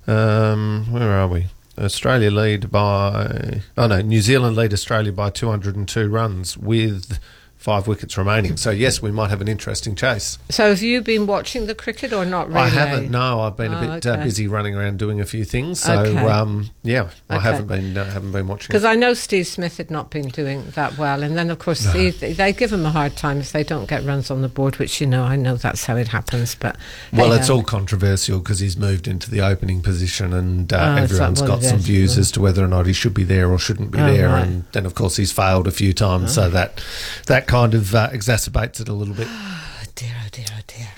um, 0.06 0.86
where 0.90 1.10
are 1.12 1.28
we? 1.28 1.46
Australia 1.78 2.30
lead 2.30 2.70
by 2.70 3.60
oh 3.78 3.86
no, 3.86 4.00
New 4.02 4.20
Zealand 4.20 4.56
lead 4.56 4.72
Australia 4.74 5.10
by 5.12 5.30
202 5.30 6.08
runs 6.08 6.56
with 6.58 7.18
five 7.62 7.86
wickets 7.86 8.18
remaining. 8.18 8.56
So 8.56 8.70
yes, 8.70 9.00
we 9.00 9.12
might 9.12 9.30
have 9.30 9.40
an 9.40 9.46
interesting 9.48 9.94
chase. 9.94 10.36
So 10.50 10.70
have 10.70 10.82
you 10.82 11.00
been 11.00 11.26
watching 11.26 11.66
the 11.66 11.74
cricket 11.74 12.12
or 12.12 12.24
not 12.24 12.48
really? 12.48 12.60
I 12.60 12.68
haven't. 12.68 13.10
No, 13.10 13.40
I've 13.40 13.56
been 13.56 13.72
a 13.72 13.78
Oh, 13.78 13.94
bit 13.94 14.06
uh, 14.06 14.16
busy 14.16 14.48
running 14.48 14.74
around 14.74 14.98
doing 14.98 15.20
a 15.20 15.24
few 15.24 15.44
things. 15.44 15.80
So 15.80 16.00
Okay. 16.00 16.18
um, 16.26 16.70
yeah, 16.82 17.10
I 17.30 17.36
Okay. 17.36 17.42
haven't 17.44 17.66
been 17.68 17.96
uh, 17.96 18.10
haven't 18.10 18.32
been 18.32 18.48
watching. 18.48 18.68
Because. 18.68 18.84
I 18.84 18.96
know 18.96 19.14
Steve 19.14 19.46
Smith 19.46 19.76
had 19.76 19.90
not 19.90 20.10
been 20.10 20.28
doing 20.28 20.64
that 20.74 20.98
well, 20.98 21.22
and 21.22 21.38
then 21.38 21.50
of 21.50 21.60
course 21.60 21.84
No. 21.84 21.92
they, 21.92 22.10
they 22.10 22.52
give 22.52 22.72
him 22.72 22.84
a 22.84 22.90
hard 22.90 23.16
time 23.16 23.38
if 23.38 23.52
they 23.52 23.62
don't 23.62 23.88
get 23.88 24.04
runs 24.04 24.30
on 24.30 24.42
the 24.42 24.48
board, 24.48 24.78
which 24.78 25.00
you 25.00 25.06
know 25.06 25.22
I 25.22 25.36
know 25.36 25.54
that's 25.56 25.84
how 25.84 25.96
it 25.96 26.08
happens. 26.08 26.56
But 26.56 26.76
Well, 27.12 27.30
hey, 27.30 27.36
it's 27.38 27.48
ho. 27.48 27.56
all 27.56 27.62
controversial 27.62 28.40
because 28.40 28.58
he's 28.58 28.76
moved 28.76 29.06
into 29.06 29.30
the 29.30 29.40
opening 29.40 29.82
position, 29.82 30.32
and 30.32 30.72
uh, 30.72 30.96
Oh, 30.98 31.02
everyone's 31.02 31.42
got 31.42 31.62
some 31.62 31.78
views 31.78 32.16
Oh. 32.16 32.20
as 32.20 32.32
to 32.32 32.40
whether 32.40 32.64
or 32.64 32.68
not 32.68 32.86
he 32.86 32.92
should 32.92 33.14
be 33.14 33.24
there 33.24 33.48
or 33.50 33.58
shouldn't 33.58 33.92
be 33.92 34.00
Oh, 34.00 34.12
there. 34.12 34.28
right. 34.28 34.46
And 34.48 34.64
then, 34.72 34.84
of 34.84 34.94
course, 34.96 35.16
he's 35.16 35.30
failed 35.32 35.68
a 35.68 35.70
few 35.70 35.92
times, 35.92 36.34
so 36.34 36.50
that 36.50 36.82
that 37.26 37.46
kind 37.52 37.74
of 37.74 37.94
uh, 37.94 38.08
exacerbates 38.08 38.80
it 38.80 38.88
a 38.88 38.94
little 38.94 39.14
bit. 39.14 39.28
dear, 39.94 40.14
oh 40.24 40.28
dear, 40.32 40.46
oh 40.52 40.60
dear. 40.66 40.88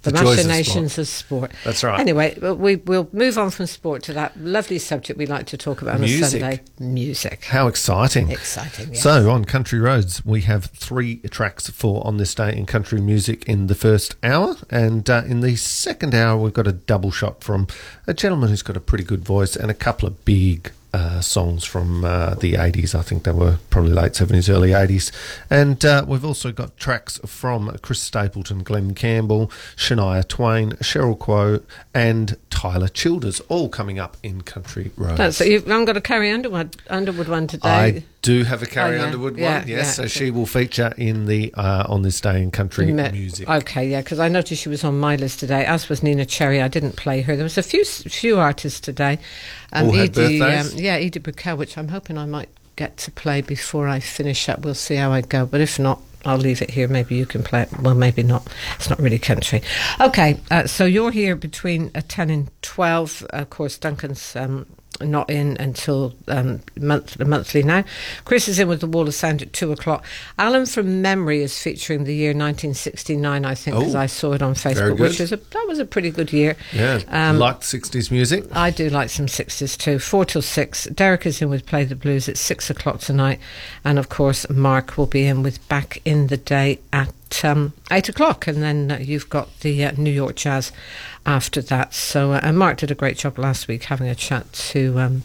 The, 0.00 0.12
The 0.12 0.18
joys 0.18 0.40
of 0.40 0.46
machinations 0.46 0.98
of 0.98 1.06
sport. 1.06 1.52
That's 1.62 1.84
right. 1.84 2.00
Anyway, 2.00 2.38
well, 2.40 2.56
we 2.56 2.76
will 2.76 3.08
move 3.12 3.36
on 3.36 3.50
from 3.50 3.66
sport 3.66 4.02
to 4.04 4.14
that 4.14 4.34
lovely 4.38 4.78
subject 4.78 5.18
we 5.18 5.26
like 5.26 5.44
to 5.46 5.58
talk 5.58 5.82
about 5.82 5.96
on 5.96 6.00
a 6.00 6.06
Music. 6.06 6.40
Sunday: 6.40 6.60
music. 6.78 7.44
How 7.44 7.66
exciting! 7.68 8.30
Exciting. 8.30 8.94
Yes. 8.94 9.02
So, 9.02 9.30
on 9.30 9.44
Country 9.44 9.78
Roads, 9.78 10.24
we 10.24 10.42
have 10.42 10.66
three 10.66 11.16
tracks 11.30 11.68
for 11.68 12.06
On 12.06 12.16
This 12.16 12.34
Day 12.34 12.56
in 12.56 12.64
Country 12.64 13.00
Music 13.00 13.46
in 13.46 13.66
the 13.66 13.74
first 13.74 14.16
hour. 14.22 14.56
And 14.70 15.08
uh, 15.10 15.22
in 15.26 15.40
the 15.40 15.56
second 15.56 16.14
hour, 16.14 16.38
we've 16.38 16.54
got 16.54 16.66
a 16.66 16.72
double 16.72 17.10
shot 17.10 17.44
from 17.44 17.66
a 18.06 18.14
gentleman 18.14 18.48
who's 18.48 18.62
got 18.62 18.76
a 18.76 18.80
pretty 18.80 19.04
good 19.04 19.22
voice 19.24 19.54
and 19.54 19.70
a 19.70 19.74
couple 19.74 20.06
of 20.08 20.24
big 20.24 20.72
uh, 20.94 21.20
songs 21.20 21.64
from 21.64 22.04
uh, 22.04 22.34
the 22.34 22.52
80s. 22.52 22.94
I 22.94 23.02
think 23.02 23.24
they 23.24 23.32
were 23.32 23.58
probably 23.68 23.90
late 23.92 24.12
70s, 24.12 24.48
early 24.48 24.70
80s. 24.70 25.10
And 25.50 25.84
uh, 25.84 26.04
we've 26.06 26.24
also 26.24 26.52
got 26.52 26.76
tracks 26.76 27.18
from 27.26 27.76
Chris 27.82 28.00
Stapleton, 28.00 28.62
Glen 28.62 28.94
Campbell, 28.94 29.48
Shania 29.76 30.26
Twain, 30.26 30.70
Sheryl 30.74 31.18
Crow, 31.18 31.60
and 31.92 32.36
Tyler 32.48 32.86
Childers, 32.86 33.40
all 33.48 33.68
coming 33.68 33.98
up 33.98 34.16
in 34.22 34.42
Country 34.42 34.92
Roads. 34.96 35.18
That's 35.18 35.40
it. 35.40 35.48
You've 35.48 35.66
haven't 35.66 35.86
got 35.86 35.96
a 35.96 36.00
Carrie 36.00 36.30
Underwood, 36.30 36.76
Underwood 36.88 37.26
one 37.28 37.48
today. 37.48 37.68
I 37.68 38.04
do 38.24 38.42
have 38.44 38.62
a 38.62 38.66
Carrie 38.66 38.96
Oh, 38.96 38.98
yeah. 39.00 39.04
Underwood 39.04 39.36
Yeah, 39.36 39.58
one, 39.60 39.68
yes. 39.68 39.78
yeah. 39.86 39.90
So 39.92 40.06
she 40.08 40.30
will 40.30 40.46
feature 40.46 40.92
in 40.96 41.26
the 41.26 41.52
uh, 41.54 41.84
on 41.88 42.02
this 42.02 42.20
day 42.20 42.42
in 42.42 42.50
country 42.50 42.90
Me- 42.90 43.10
music. 43.12 43.48
Okay, 43.48 43.86
yeah, 43.88 44.00
because 44.00 44.18
I 44.18 44.28
noticed 44.28 44.62
she 44.62 44.68
was 44.70 44.82
on 44.82 44.98
my 44.98 45.16
list 45.16 45.38
today, 45.40 45.64
as 45.66 45.88
was 45.88 46.00
Neneh 46.00 46.26
Cherry. 46.28 46.60
I 46.62 46.68
didn't 46.68 46.96
play 46.96 47.20
her. 47.20 47.36
There 47.36 47.44
was 47.44 47.58
a 47.58 47.62
few 47.62 47.84
few 47.84 48.38
artists 48.38 48.80
today. 48.80 49.18
All 49.72 49.92
had 49.92 50.12
birthdays? 50.14 50.72
um, 50.72 50.78
yeah, 50.78 50.94
Edie 50.94 51.18
Brickell, 51.20 51.56
which 51.56 51.76
I'm 51.78 51.88
hoping 51.88 52.16
I 52.18 52.26
might 52.26 52.48
get 52.76 52.96
to 52.98 53.10
play 53.12 53.40
before 53.42 53.86
I 53.86 54.00
finish 54.00 54.48
up. 54.48 54.64
We'll 54.64 54.74
see 54.74 54.96
how 54.96 55.12
I 55.12 55.20
go. 55.20 55.46
But 55.46 55.60
if 55.60 55.78
not, 55.78 56.00
I'll 56.24 56.38
leave 56.38 56.62
it 56.62 56.70
here. 56.70 56.88
Maybe 56.88 57.14
you 57.16 57.26
can 57.26 57.42
play 57.42 57.62
it. 57.62 57.80
Well, 57.80 57.94
maybe 57.94 58.22
not. 58.22 58.46
It's 58.76 58.88
not 58.88 58.98
really 58.98 59.18
country. 59.18 59.62
Okay, 60.00 60.40
uh, 60.50 60.66
so 60.66 60.86
you're 60.86 61.10
here 61.12 61.36
between 61.36 61.90
uh, 61.94 62.00
10 62.08 62.30
and 62.30 62.50
12. 62.62 63.26
Of 63.30 63.50
course, 63.50 63.76
Duncan's. 63.78 64.34
Um, 64.34 64.64
not 65.00 65.28
in 65.30 65.56
until 65.58 66.14
um, 66.28 66.60
month, 66.78 67.14
the 67.14 67.24
monthly 67.24 67.62
now. 67.62 67.84
Chris 68.24 68.48
is 68.48 68.58
in 68.58 68.68
with 68.68 68.80
the 68.80 68.86
Wall 68.86 69.06
of 69.08 69.14
Sound 69.14 69.42
at 69.42 69.52
two 69.52 69.72
o'clock. 69.72 70.04
Alan 70.38 70.66
from 70.66 71.02
Memory 71.02 71.42
is 71.42 71.60
featuring 71.60 72.04
the 72.04 72.14
year 72.14 72.30
1969, 72.30 73.44
I 73.44 73.54
think, 73.54 73.76
because 73.78 73.94
Oh, 73.94 73.98
I 74.00 74.06
saw 74.06 74.32
it 74.32 74.42
on 74.42 74.54
Facebook, 74.54 74.98
which 74.98 75.20
is 75.20 75.32
a, 75.32 75.36
that 75.36 75.64
was 75.68 75.78
a 75.78 75.84
pretty 75.84 76.10
good 76.10 76.32
year. 76.32 76.56
Yeah, 76.72 77.00
Um, 77.08 77.38
like 77.38 77.60
60s 77.60 78.10
music. 78.10 78.44
I 78.52 78.70
do 78.70 78.88
like 78.88 79.10
some 79.10 79.28
sixties 79.28 79.76
too. 79.76 79.98
Four 79.98 80.24
till 80.24 80.42
six. 80.42 80.84
Derek 80.84 81.26
is 81.26 81.40
in 81.42 81.50
with 81.50 81.66
Play 81.66 81.84
the 81.84 81.96
Blues 81.96 82.28
at 82.28 82.36
six 82.38 82.70
o'clock 82.70 83.00
tonight, 83.00 83.40
and 83.84 83.98
of 83.98 84.08
course 84.08 84.48
Mark 84.48 84.96
will 84.96 85.06
be 85.06 85.24
in 85.26 85.42
with 85.42 85.66
Back 85.68 86.00
in 86.04 86.28
the 86.28 86.36
Day 86.36 86.78
at 86.92 87.12
um, 87.42 87.72
eight 87.90 88.10
o'clock, 88.10 88.46
and 88.46 88.62
then 88.62 88.90
uh, 88.90 88.98
you've 89.00 89.30
got 89.30 89.60
the 89.60 89.82
uh, 89.86 89.92
New 89.96 90.10
York 90.10 90.36
Jazz 90.36 90.72
after 91.24 91.62
that. 91.62 91.94
So, 91.94 92.32
uh, 92.32 92.40
and 92.42 92.58
Mark 92.58 92.76
did 92.76 92.90
a 92.90 92.94
great 92.94 93.16
job 93.16 93.38
last 93.38 93.66
week 93.66 93.84
having 93.84 94.08
a 94.08 94.14
chat 94.14 94.52
to. 94.52 95.00
Um, 95.00 95.22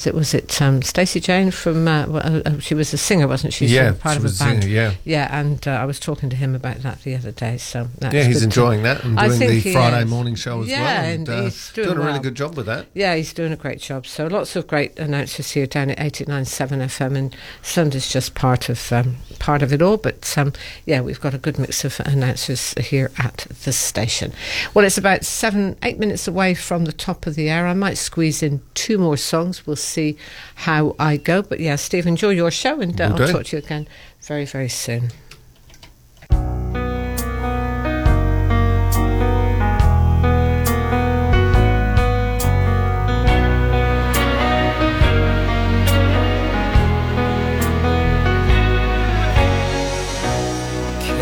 was 0.00 0.06
it 0.06 0.14
was 0.14 0.34
it 0.34 0.62
um, 0.62 0.80
Stacey 0.82 1.20
Jane 1.20 1.50
from 1.50 1.86
uh, 1.86 2.06
well, 2.06 2.42
uh, 2.46 2.58
she 2.58 2.74
was 2.74 2.92
a 2.94 2.98
singer, 2.98 3.28
wasn't 3.28 3.52
she? 3.52 3.66
Yeah, 3.66 3.90
So 3.92 3.98
part 3.98 4.14
she 4.14 4.16
of 4.18 4.22
was 4.22 4.40
a 4.40 4.44
band. 4.44 4.62
singer, 4.62 4.74
yeah. 4.74 4.94
yeah, 5.04 5.38
and 5.38 5.66
uh, 5.68 5.72
I 5.72 5.84
was 5.84 6.00
talking 6.00 6.30
to 6.30 6.36
him 6.36 6.54
about 6.54 6.78
that 6.78 7.02
the 7.02 7.14
other 7.14 7.32
day. 7.32 7.58
So 7.58 7.88
that's 7.98 8.14
yeah, 8.14 8.24
he's 8.24 8.42
enjoying 8.42 8.82
that 8.84 9.04
and 9.04 9.18
doing 9.18 9.38
the 9.38 9.60
Friday 9.72 10.02
is. 10.02 10.08
morning 10.10 10.34
show 10.36 10.62
as 10.62 10.68
yeah, 10.68 11.02
well. 11.02 11.12
and 11.14 11.28
uh, 11.28 11.42
he's 11.42 11.72
doing, 11.72 11.98
a 11.98 12.00
really 12.00 12.18
good 12.18 12.34
job 12.34 12.56
with 12.56 12.66
that. 12.66 12.86
Yeah, 12.94 13.14
he's 13.14 13.34
doing 13.34 13.52
a 13.52 13.56
great 13.56 13.80
job. 13.80 14.06
So 14.06 14.26
lots 14.26 14.56
of 14.56 14.66
great 14.66 14.98
announcers 14.98 15.50
here 15.50 15.66
down 15.66 15.90
at 15.90 15.98
89.7 15.98 16.46
FM, 16.84 17.16
and 17.16 17.36
Sunday's 17.60 18.10
just 18.10 18.34
part 18.34 18.68
of 18.70 18.92
um, 18.92 19.16
part 19.38 19.62
of 19.62 19.72
it 19.72 19.82
all. 19.82 19.98
But 19.98 20.36
um, 20.38 20.54
yeah, 20.86 21.02
we've 21.02 21.20
got 21.20 21.34
a 21.34 21.38
good 21.38 21.58
mix 21.58 21.84
of 21.84 22.00
announcers 22.00 22.72
here 22.80 23.10
at 23.18 23.46
the 23.64 23.72
station. 23.72 24.32
Well, 24.72 24.84
it's 24.86 24.96
about 24.98 25.24
seven, 25.26 25.76
eight 25.82 25.98
minutes 25.98 26.26
away 26.26 26.54
from 26.54 26.86
the 26.86 26.92
top 26.92 27.26
of 27.26 27.34
the 27.34 27.50
hour. 27.50 27.66
I 27.66 27.74
might 27.74 27.98
squeeze 27.98 28.42
in 28.42 28.62
two 28.72 28.96
more 28.96 29.18
songs. 29.18 29.66
We'll 29.66 29.76
see 29.90 30.16
how 30.54 30.94
I 30.98 31.16
go. 31.16 31.42
But 31.42 31.60
yeah, 31.60 31.76
Steve, 31.76 32.06
enjoy 32.06 32.30
your 32.30 32.50
show, 32.50 32.80
and 32.80 32.98
uh, 33.00 33.12
Will 33.14 33.22
I'll 33.22 33.32
talk 33.32 33.46
to 33.46 33.56
you 33.56 33.62
again 33.62 33.88
very, 34.22 34.44
very 34.46 34.68
soon. 34.68 35.10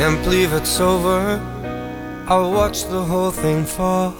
Can't 0.09 0.23
believe 0.25 0.53
it's 0.53 0.81
over. 0.81 1.41
I 2.29 2.39
watched 2.39 2.89
the 2.91 3.05
whole 3.05 3.31
thing 3.31 3.65
fall. 3.65 4.15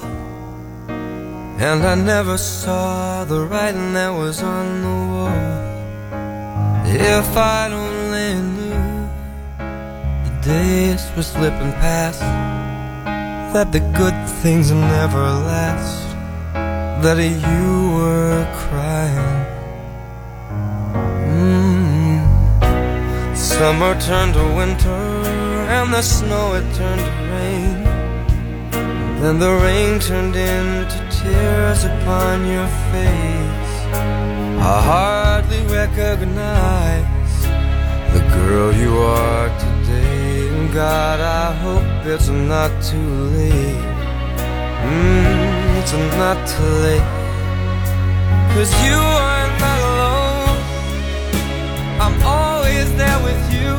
And 1.61 1.83
I 1.83 1.97
never 1.97 2.39
saw 2.39 3.25
the 3.25 3.41
writing 3.41 3.93
that 3.95 4.11
was 4.11 4.45
on 4.45 4.83
the 4.83 4.99
wall. 5.13 5.59
If 6.87 7.37
I'd 7.37 7.73
only 7.73 8.35
knew 8.55 9.09
the 10.25 10.35
days 10.41 11.03
were 11.17 11.25
slipping 11.25 11.73
past, 11.83 12.21
that 13.53 13.73
the 13.73 13.81
good 13.99 14.15
things 14.41 14.71
never 14.71 15.19
last, 15.19 16.15
that 17.03 17.19
you 17.19 17.91
were 17.99 18.47
crying. 18.63 19.47
Mm. 21.27 22.23
Summer 23.37 24.01
turned 24.01 24.35
to 24.35 24.45
winter, 24.55 25.03
and 25.75 25.93
the 25.93 26.03
snow 26.03 26.55
it 26.55 26.73
turned 26.77 27.01
to 27.01 27.13
rain. 27.33 27.88
Then 29.21 29.41
the 29.41 29.51
rain 29.51 29.99
turned 29.99 30.37
into 30.37 30.99
tears 31.11 31.83
upon 31.83 32.47
your 32.47 32.69
face. 32.93 33.75
I 34.63 34.81
hardly 34.91 35.61
recognize 35.67 37.43
the 38.15 38.21
girl 38.33 38.73
you 38.73 38.97
are 38.97 39.49
today. 39.59 40.49
And 40.55 40.73
God, 40.73 41.19
I 41.19 41.53
hope 41.65 42.07
it's 42.07 42.29
not 42.29 42.71
too 42.81 43.13
late. 43.35 43.83
Mm, 44.87 45.81
it's 45.81 45.93
not 46.23 46.39
too 46.47 46.73
late. 46.87 47.11
Cause 48.55 48.71
you 48.87 48.99
are 49.27 49.49
not 49.59 49.79
alone. 49.91 50.59
I'm 52.05 52.23
always 52.23 52.87
there 52.97 53.21
with 53.25 53.43
you. 53.53 53.71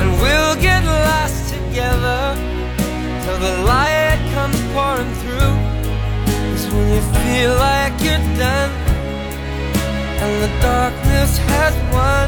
And 0.00 0.10
we'll 0.22 0.56
get 0.56 0.82
lost 0.86 1.52
together 1.52 2.47
the 3.40 3.62
light 3.62 4.18
comes 4.34 4.60
pouring 4.72 5.12
through. 5.22 5.54
Cause 6.50 6.66
when 6.72 6.86
you 6.94 7.02
feel 7.22 7.52
like 7.54 7.92
you're 8.02 8.26
done 8.36 8.72
and 10.22 10.32
the 10.42 10.50
darkness 10.60 11.38
has 11.52 11.74
won, 11.94 12.26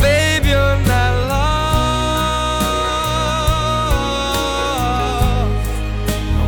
babe, 0.00 0.44
you're 0.46 0.78
not 0.88 1.12
lost. 1.28 1.68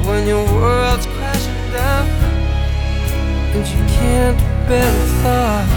When 0.09 0.23
your 0.27 0.45
world's 0.55 1.07
crashing 1.07 1.73
down 1.73 2.07
and 3.55 3.67
you 3.75 3.83
can't 3.99 4.39
bear 4.67 4.91
the 4.91 5.07
thought, 5.23 5.69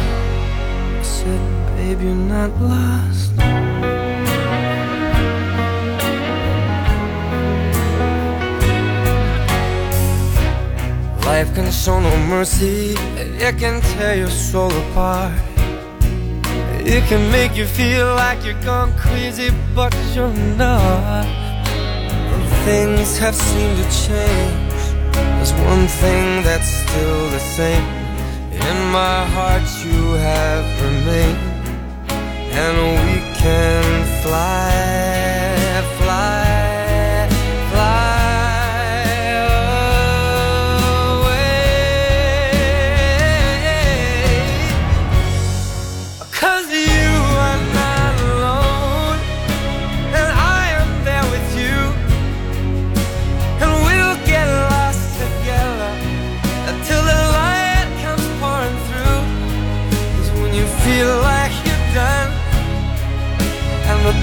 I 1.00 1.02
said, 1.04 1.42
babe, 1.76 2.02
you're 2.02 2.16
not 2.16 2.52
lost. 2.62 3.32
Life 11.26 11.56
can 11.56 11.72
show 11.72 12.00
no 12.00 12.16
mercy, 12.28 12.96
it 13.48 13.58
can 13.58 13.82
tear 13.82 14.16
your 14.16 14.30
soul 14.30 14.72
apart. 14.72 15.34
It 16.86 17.04
can 17.08 17.32
make 17.32 17.56
you 17.56 17.66
feel 17.66 18.08
like 18.16 18.44
you're 18.44 18.62
gone 18.62 18.92
crazy, 18.98 19.50
but 19.74 19.96
you're 20.14 20.38
not. 20.58 21.26
And 21.26 22.44
things 22.66 23.18
have 23.20 23.36
seemed 23.36 23.78
to 23.78 23.88
change. 24.06 24.84
There's 25.14 25.54
one 25.72 25.88
thing 25.88 26.44
that's 26.44 26.68
still 26.68 27.30
the 27.30 27.40
same. 27.40 27.86
In 28.52 28.78
my 28.92 29.24
heart, 29.36 29.64
you 29.86 30.02
have 30.30 30.66
remained. 30.84 31.54
And 32.52 32.78
we 33.08 33.18
can 33.42 33.84
fly, 34.22 35.82
fly, 36.00 36.43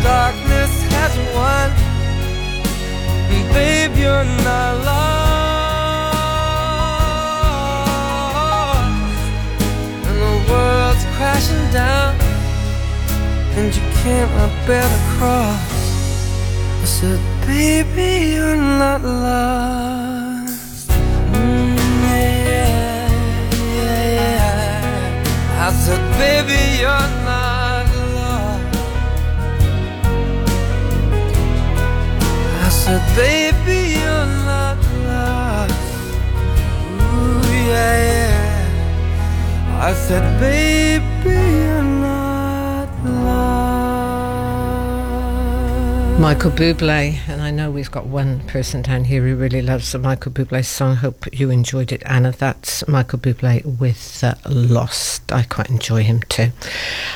darkness 0.03 0.73
has 0.95 1.15
won, 1.35 1.71
babe, 3.53 3.95
you're 3.97 4.29
not 4.45 4.73
lost. 4.85 5.41
And 10.07 10.17
the 10.25 10.35
world's 10.51 11.05
crashing 11.17 11.67
down, 11.73 12.15
and 13.57 13.69
you 13.75 13.83
cannot 14.03 14.53
bear 14.67 14.89
the 14.89 15.03
cross. 15.17 15.79
I 16.83 16.85
said, 16.85 17.21
baby, 17.47 18.11
you're 18.35 18.57
not 18.57 19.03
lost. 19.03 20.89
Mm, 21.35 21.77
yeah, 22.49 23.09
yeah, 23.85 24.05
yeah. 24.19 25.67
I 25.67 25.69
said, 25.73 26.03
baby, 26.19 26.61
you're 26.81 27.20
said, 32.91 33.07
baby, 33.15 33.81
you're 34.01 34.31
not 34.51 34.79
lost. 35.07 35.75
Ooh, 36.91 37.39
yeah, 37.71 37.95
yeah. 38.09 39.89
I 39.89 39.95
said, 39.95 40.25
baby, 40.41 41.39
you're 41.65 41.91
not 42.09 42.89
lost. 43.05 43.81
Michael 46.21 46.51
Bublé, 46.51 47.05
we've 47.81 47.91
got 47.91 48.05
one 48.05 48.41
person 48.41 48.83
down 48.83 49.05
here 49.05 49.23
who 49.23 49.35
really 49.35 49.63
loves 49.63 49.93
the 49.93 49.99
Michael 49.99 50.33
Bublé 50.33 50.63
song. 50.63 50.97
Hope 50.97 51.25
you 51.33 51.49
enjoyed 51.49 51.93
it, 51.93 52.03
Anna. 52.05 52.31
That's 52.31 52.87
Michael 52.87 53.19
Bublé 53.19 53.65
with 53.81 54.23
uh, 54.23 54.35
Lost. 54.47 55.33
I 55.33 55.45
quite 55.45 55.71
enjoy 55.71 56.03
him 56.03 56.21
too. 56.29 56.49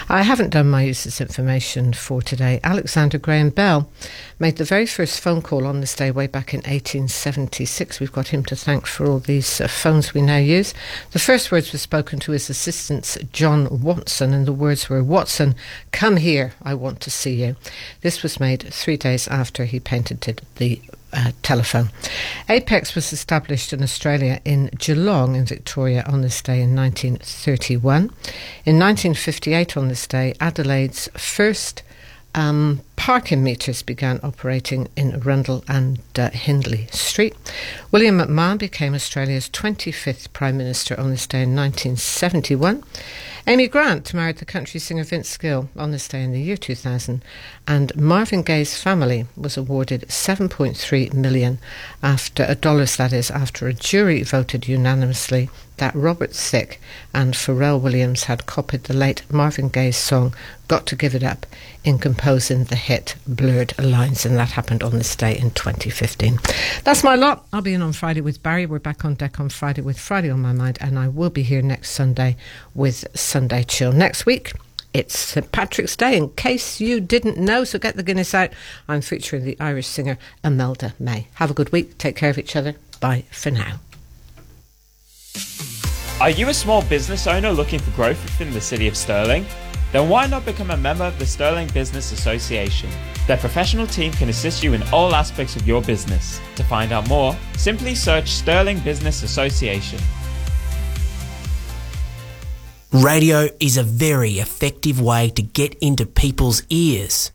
I 0.09 0.23
haven't 0.23 0.55
done 0.55 0.70
my 0.70 0.85
useless 0.85 1.20
information 1.20 1.93
for 1.93 2.23
today. 2.23 2.61
Alexander 2.65 3.19
Graham 3.19 3.51
Bell 3.51 3.91
made 4.39 4.57
the 4.57 4.65
very 4.65 4.86
first 4.86 5.20
phone 5.20 5.43
call 5.43 5.66
on 5.66 5.82
this 5.82 5.95
day 5.95 6.11
way 6.11 6.27
back 6.27 6.55
in 6.55 6.61
1876. 6.61 8.01
We've 8.01 8.11
got 8.11 8.28
him 8.28 8.43
to 8.47 8.57
thank 8.57 8.86
for 8.86 9.07
all 9.07 9.19
these 9.19 9.61
uh, 9.61 9.69
phones 9.69 10.15
we 10.15 10.23
now 10.23 10.39
use. 10.39 10.73
The 11.12 11.19
first 11.19 11.53
words 11.53 11.73
were 11.73 11.78
spoken 11.78 12.20
to 12.20 12.32
his 12.32 12.49
assistant, 12.49 13.19
John 13.32 13.82
Watson, 13.82 14.32
and 14.32 14.47
the 14.47 14.53
words 14.55 14.89
were, 14.89 15.05
Watson, 15.05 15.57
come 15.93 16.16
here, 16.16 16.55
I 16.62 16.73
want 16.73 17.01
to 17.03 17.11
see 17.11 17.35
you. 17.35 17.57
This 18.01 18.23
was 18.23 18.41
made 18.41 18.62
three 18.73 18.97
days 18.97 19.28
after 19.28 19.66
he 19.66 19.78
patented 19.78 20.41
the 20.56 20.81
uh, 21.12 21.31
telephone. 21.43 21.90
Apex 22.48 22.94
was 22.94 23.12
established 23.12 23.72
in 23.72 23.82
Australia 23.82 24.40
in 24.44 24.70
Geelong 24.78 25.36
in 25.36 25.44
Victoria 25.44 26.02
on 26.06 26.22
this 26.22 26.43
day 26.43 26.60
in 26.60 26.74
1931. 26.74 28.10
In 28.64 28.78
1958 28.78 29.76
on 29.76 29.89
this 29.89 30.06
day, 30.06 30.35
Adelaide's 30.40 31.09
first 31.16 31.82
Um, 32.35 32.81
parking 32.97 33.44
meters 33.44 33.82
began 33.82 34.19
operating 34.23 34.89
in 34.97 35.20
Rundle 35.20 35.62
and 35.69 36.01
uh, 36.19 36.31
Hindley 36.31 36.86
Street. 36.90 37.35
William 37.93 38.19
McMahon 38.19 38.59
became 38.59 38.94
Australia's 38.94 39.48
25th 39.51 40.32
Prime 40.32 40.56
Minister 40.56 40.98
on 40.98 41.11
this 41.11 41.27
day 41.27 41.43
in 41.43 41.55
1971. 41.55 42.82
Amy 43.47 43.69
Grant 43.69 44.15
married 44.15 44.39
the 44.39 44.47
country 44.47 44.81
singer 44.81 45.05
Vince 45.05 45.36
Gill 45.36 45.69
on 45.77 45.90
this 45.90 46.09
day 46.09 46.23
in 46.23 46.32
the 46.32 46.40
year 46.40 46.56
2000, 46.56 47.23
and 47.69 47.94
Marvin 47.94 48.43
Gaye's 48.43 48.82
family 48.82 49.27
was 49.36 49.59
awarded 49.59 50.06
7.3 50.09 51.12
million 51.12 51.59
after 52.02 52.47
a 52.48 52.55
dollars 52.55 52.97
that 52.97 53.12
is 53.12 53.31
after 53.31 53.69
a 53.69 53.74
jury 53.74 54.23
voted 54.23 54.66
unanimously 54.66 55.51
that 55.76 55.94
Robert 55.94 56.32
Thicke 56.32 56.78
and 57.12 57.34
Pharrell 57.34 57.80
Williams 57.80 58.24
had 58.24 58.46
copied 58.46 58.84
the 58.84 58.94
late 58.94 59.22
Marvin 59.30 59.68
Gaye's 59.68 59.96
song 59.96 60.34
Got 60.68 60.86
to 60.86 60.96
Give 60.96 61.14
It 61.14 61.22
Up 61.22 61.46
in 61.84 61.98
composing 61.98 62.64
the 62.64 62.76
hit 62.76 63.16
Blurred 63.26 63.74
Lines, 63.78 64.24
and 64.24 64.36
that 64.36 64.52
happened 64.52 64.82
on 64.82 64.92
this 64.92 65.14
day 65.14 65.36
in 65.36 65.51
2015. 65.51 66.38
That's 66.84 67.05
my 67.05 67.14
lot. 67.14 67.46
I'll 67.52 67.60
be 67.60 67.74
in 67.74 67.82
on 67.82 67.92
Friday 67.92 68.20
with 68.20 68.42
Barry. 68.42 68.66
We're 68.66 68.78
back 68.78 69.05
on 69.05 69.14
deck 69.14 69.38
on 69.40 69.48
Friday 69.48 69.82
with 69.82 69.98
Friday 69.98 70.30
on 70.30 70.40
my 70.40 70.52
mind, 70.52 70.78
and 70.80 70.98
I 70.98 71.09
will 71.09 71.30
be 71.30 71.42
here 71.42 71.62
next 71.62 71.90
Sunday 71.90 72.36
with 72.74 73.05
Sunday 73.14 73.64
Chill. 73.64 73.92
Next 73.92 74.24
week, 74.24 74.52
it's 74.94 75.18
St 75.18 75.51
Patrick's 75.51 75.96
Day, 75.96 76.16
in 76.16 76.30
case 76.30 76.80
you 76.80 77.01
didn't 77.01 77.36
know, 77.36 77.64
so 77.64 77.80
get 77.80 77.96
the 77.96 78.02
Guinness 78.05 78.32
out. 78.32 78.51
I'm 78.88 79.01
featuring 79.01 79.44
the 79.44 79.56
Irish 79.59 79.88
singer 79.88 80.18
Imelda 80.44 80.94
May. 81.01 81.26
Have 81.34 81.51
a 81.51 81.55
good 81.55 81.72
week. 81.72 81.98
Take 81.98 82.14
care 82.14 82.30
of 82.30 82.38
each 82.38 82.55
other. 82.55 82.76
Bye 83.01 83.24
for 83.30 83.51
now. 83.51 83.80
Are 86.20 86.31
you 86.31 86.48
a 86.48 86.55
small 86.55 86.81
business 86.82 87.27
owner 87.27 87.51
looking 87.51 87.81
for 87.81 87.90
growth 87.90 88.23
within 88.23 88.52
the 88.52 88.61
City 88.61 88.86
of 88.86 88.97
Stirling? 88.97 89.44
Then 89.90 90.09
why 90.09 90.28
not 90.28 90.44
become 90.44 90.70
a 90.70 90.77
member 90.77 91.02
of 91.05 91.19
the 91.19 91.27
Stirling 91.27 91.66
Business 91.69 92.12
Association? 92.12 92.89
Their 93.27 93.36
professional 93.36 93.89
team 93.89 94.12
can 94.12 94.28
assist 94.28 94.62
you 94.62 94.74
in 94.74 94.85
all 94.93 95.12
aspects 95.12 95.56
of 95.56 95.66
your 95.66 95.82
business. 95.82 96.40
To 96.55 96.62
find 96.62 96.93
out 96.93 97.09
more, 97.09 97.36
simply 97.56 97.97
search 97.97 98.28
Stirling 98.28 98.78
Business 98.81 99.24
Association. 99.24 99.98
Radio 102.93 103.48
is 103.59 103.77
a 103.77 103.82
very 103.82 104.39
effective 104.39 105.01
way 105.01 105.31
to 105.31 105.43
get 105.43 105.74
into 105.81 106.06
people's 106.06 106.62
ears. 106.70 107.32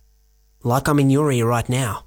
Like 0.63 0.87
I'm 0.87 0.99
in 0.99 1.09
your 1.09 1.29
ear 1.33 1.47
right 1.47 1.67
now. 1.67 2.05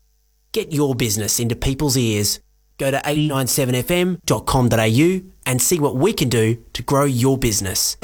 Get 0.52 0.72
your 0.72 0.94
business 0.94 1.38
into 1.38 1.54
people's 1.54 1.98
ears. 1.98 2.40
Go 2.78 2.90
to 2.90 2.96
897fm.com.au 2.98 5.31
and 5.46 5.60
see 5.60 5.78
what 5.78 5.96
we 5.96 6.12
can 6.12 6.28
do 6.28 6.62
to 6.72 6.82
grow 6.82 7.04
your 7.04 7.36
business. 7.38 7.96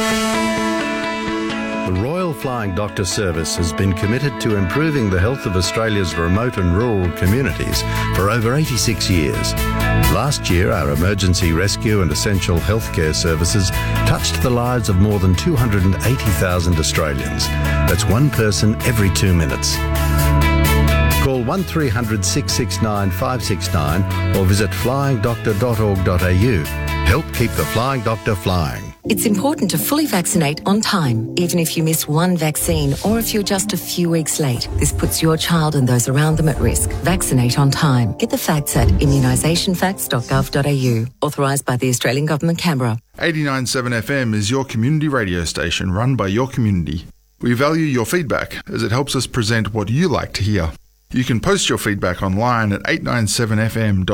The 1.89 2.03
Royal 2.03 2.35
Flying 2.35 2.75
Doctor 2.75 3.05
Service 3.07 3.57
has 3.57 3.73
been 3.73 3.95
committed 3.95 4.39
to 4.43 4.57
improving 4.57 5.09
the 5.09 5.19
health 5.19 5.47
of 5.47 5.57
Australia's 5.57 6.15
remote 6.17 6.59
and 6.59 6.77
rural 6.77 7.11
communities 7.17 7.81
for 8.15 8.29
over 8.29 8.55
86 8.55 9.09
years. 9.09 9.55
Last 10.13 10.51
year, 10.51 10.71
our 10.71 10.91
emergency 10.91 11.53
rescue 11.53 12.03
and 12.03 12.11
essential 12.13 12.59
healthcare 12.59 13.15
services 13.15 13.71
touched 14.07 14.43
the 14.43 14.51
lives 14.51 14.91
of 14.91 14.97
more 14.97 15.19
than 15.19 15.35
280,000 15.35 16.79
Australians. 16.79 17.47
That's 17.49 18.05
one 18.05 18.29
person 18.29 18.75
every 18.83 19.11
two 19.15 19.33
minutes. 19.33 19.77
Call 21.49 21.57
1300 21.57 22.25
669 22.25 23.11
569 23.11 24.37
or 24.37 24.45
visit 24.45 24.71
flyingdoctor.org.au. 24.71 26.65
Help 27.07 27.25
keep 27.33 27.51
the 27.53 27.65
Flying 27.65 28.03
Doctor 28.03 28.35
flying. 28.35 28.93
It's 29.05 29.25
important 29.25 29.71
to 29.71 29.79
fully 29.79 30.05
vaccinate 30.05 30.61
on 30.67 30.83
time, 30.83 31.33
even 31.39 31.59
if 31.59 31.75
you 31.75 31.83
miss 31.83 32.07
one 32.07 32.37
vaccine 32.37 32.95
or 33.03 33.19
if 33.19 33.33
you're 33.33 33.43
just 33.43 33.73
a 33.73 33.79
few 33.79 34.11
weeks 34.11 34.39
late. 34.39 34.69
This 34.73 34.93
puts 34.93 35.23
your 35.23 35.39
child 35.39 35.75
and 35.75 35.89
those 35.89 36.07
around 36.07 36.37
them 36.37 36.51
at 36.51 36.61
risk. 36.61 36.91
Vaccinate 37.03 37.59
on 37.59 37.71
time. 37.71 38.13
Get 38.19 38.29
the 38.29 38.37
facts 38.37 38.77
at 38.77 38.89
immunisationfacts.gov.au. 38.89 41.27
Authorised 41.27 41.65
by 41.65 41.79
the 41.79 41.89
Australian 41.89 42.27
Government, 42.27 42.59
Canberra. 42.59 42.99
897 43.19 43.93
FM 43.93 44.35
is 44.35 44.51
your 44.51 44.67
community 44.67 45.09
radio 45.09 45.45
station 45.45 45.93
run 45.93 46.15
by 46.15 46.27
your 46.27 46.47
community. 46.47 47.07
We 47.41 47.55
value 47.55 47.87
your 47.87 48.05
feedback 48.05 48.59
as 48.69 48.83
it 48.83 48.93
helps 48.93 49.17
us 49.17 49.27
present 49.27 49.73
what 49.73 49.89
you 49.89 50.09
like 50.09 50.35
to 50.35 50.43
hear. 50.43 50.73
You 51.11 51.25
can 51.25 51.41
post 51.41 51.71
your 51.71 51.79
feedback 51.79 52.23
online 52.23 52.71
at 52.71 52.83
897fm.com 52.83 54.07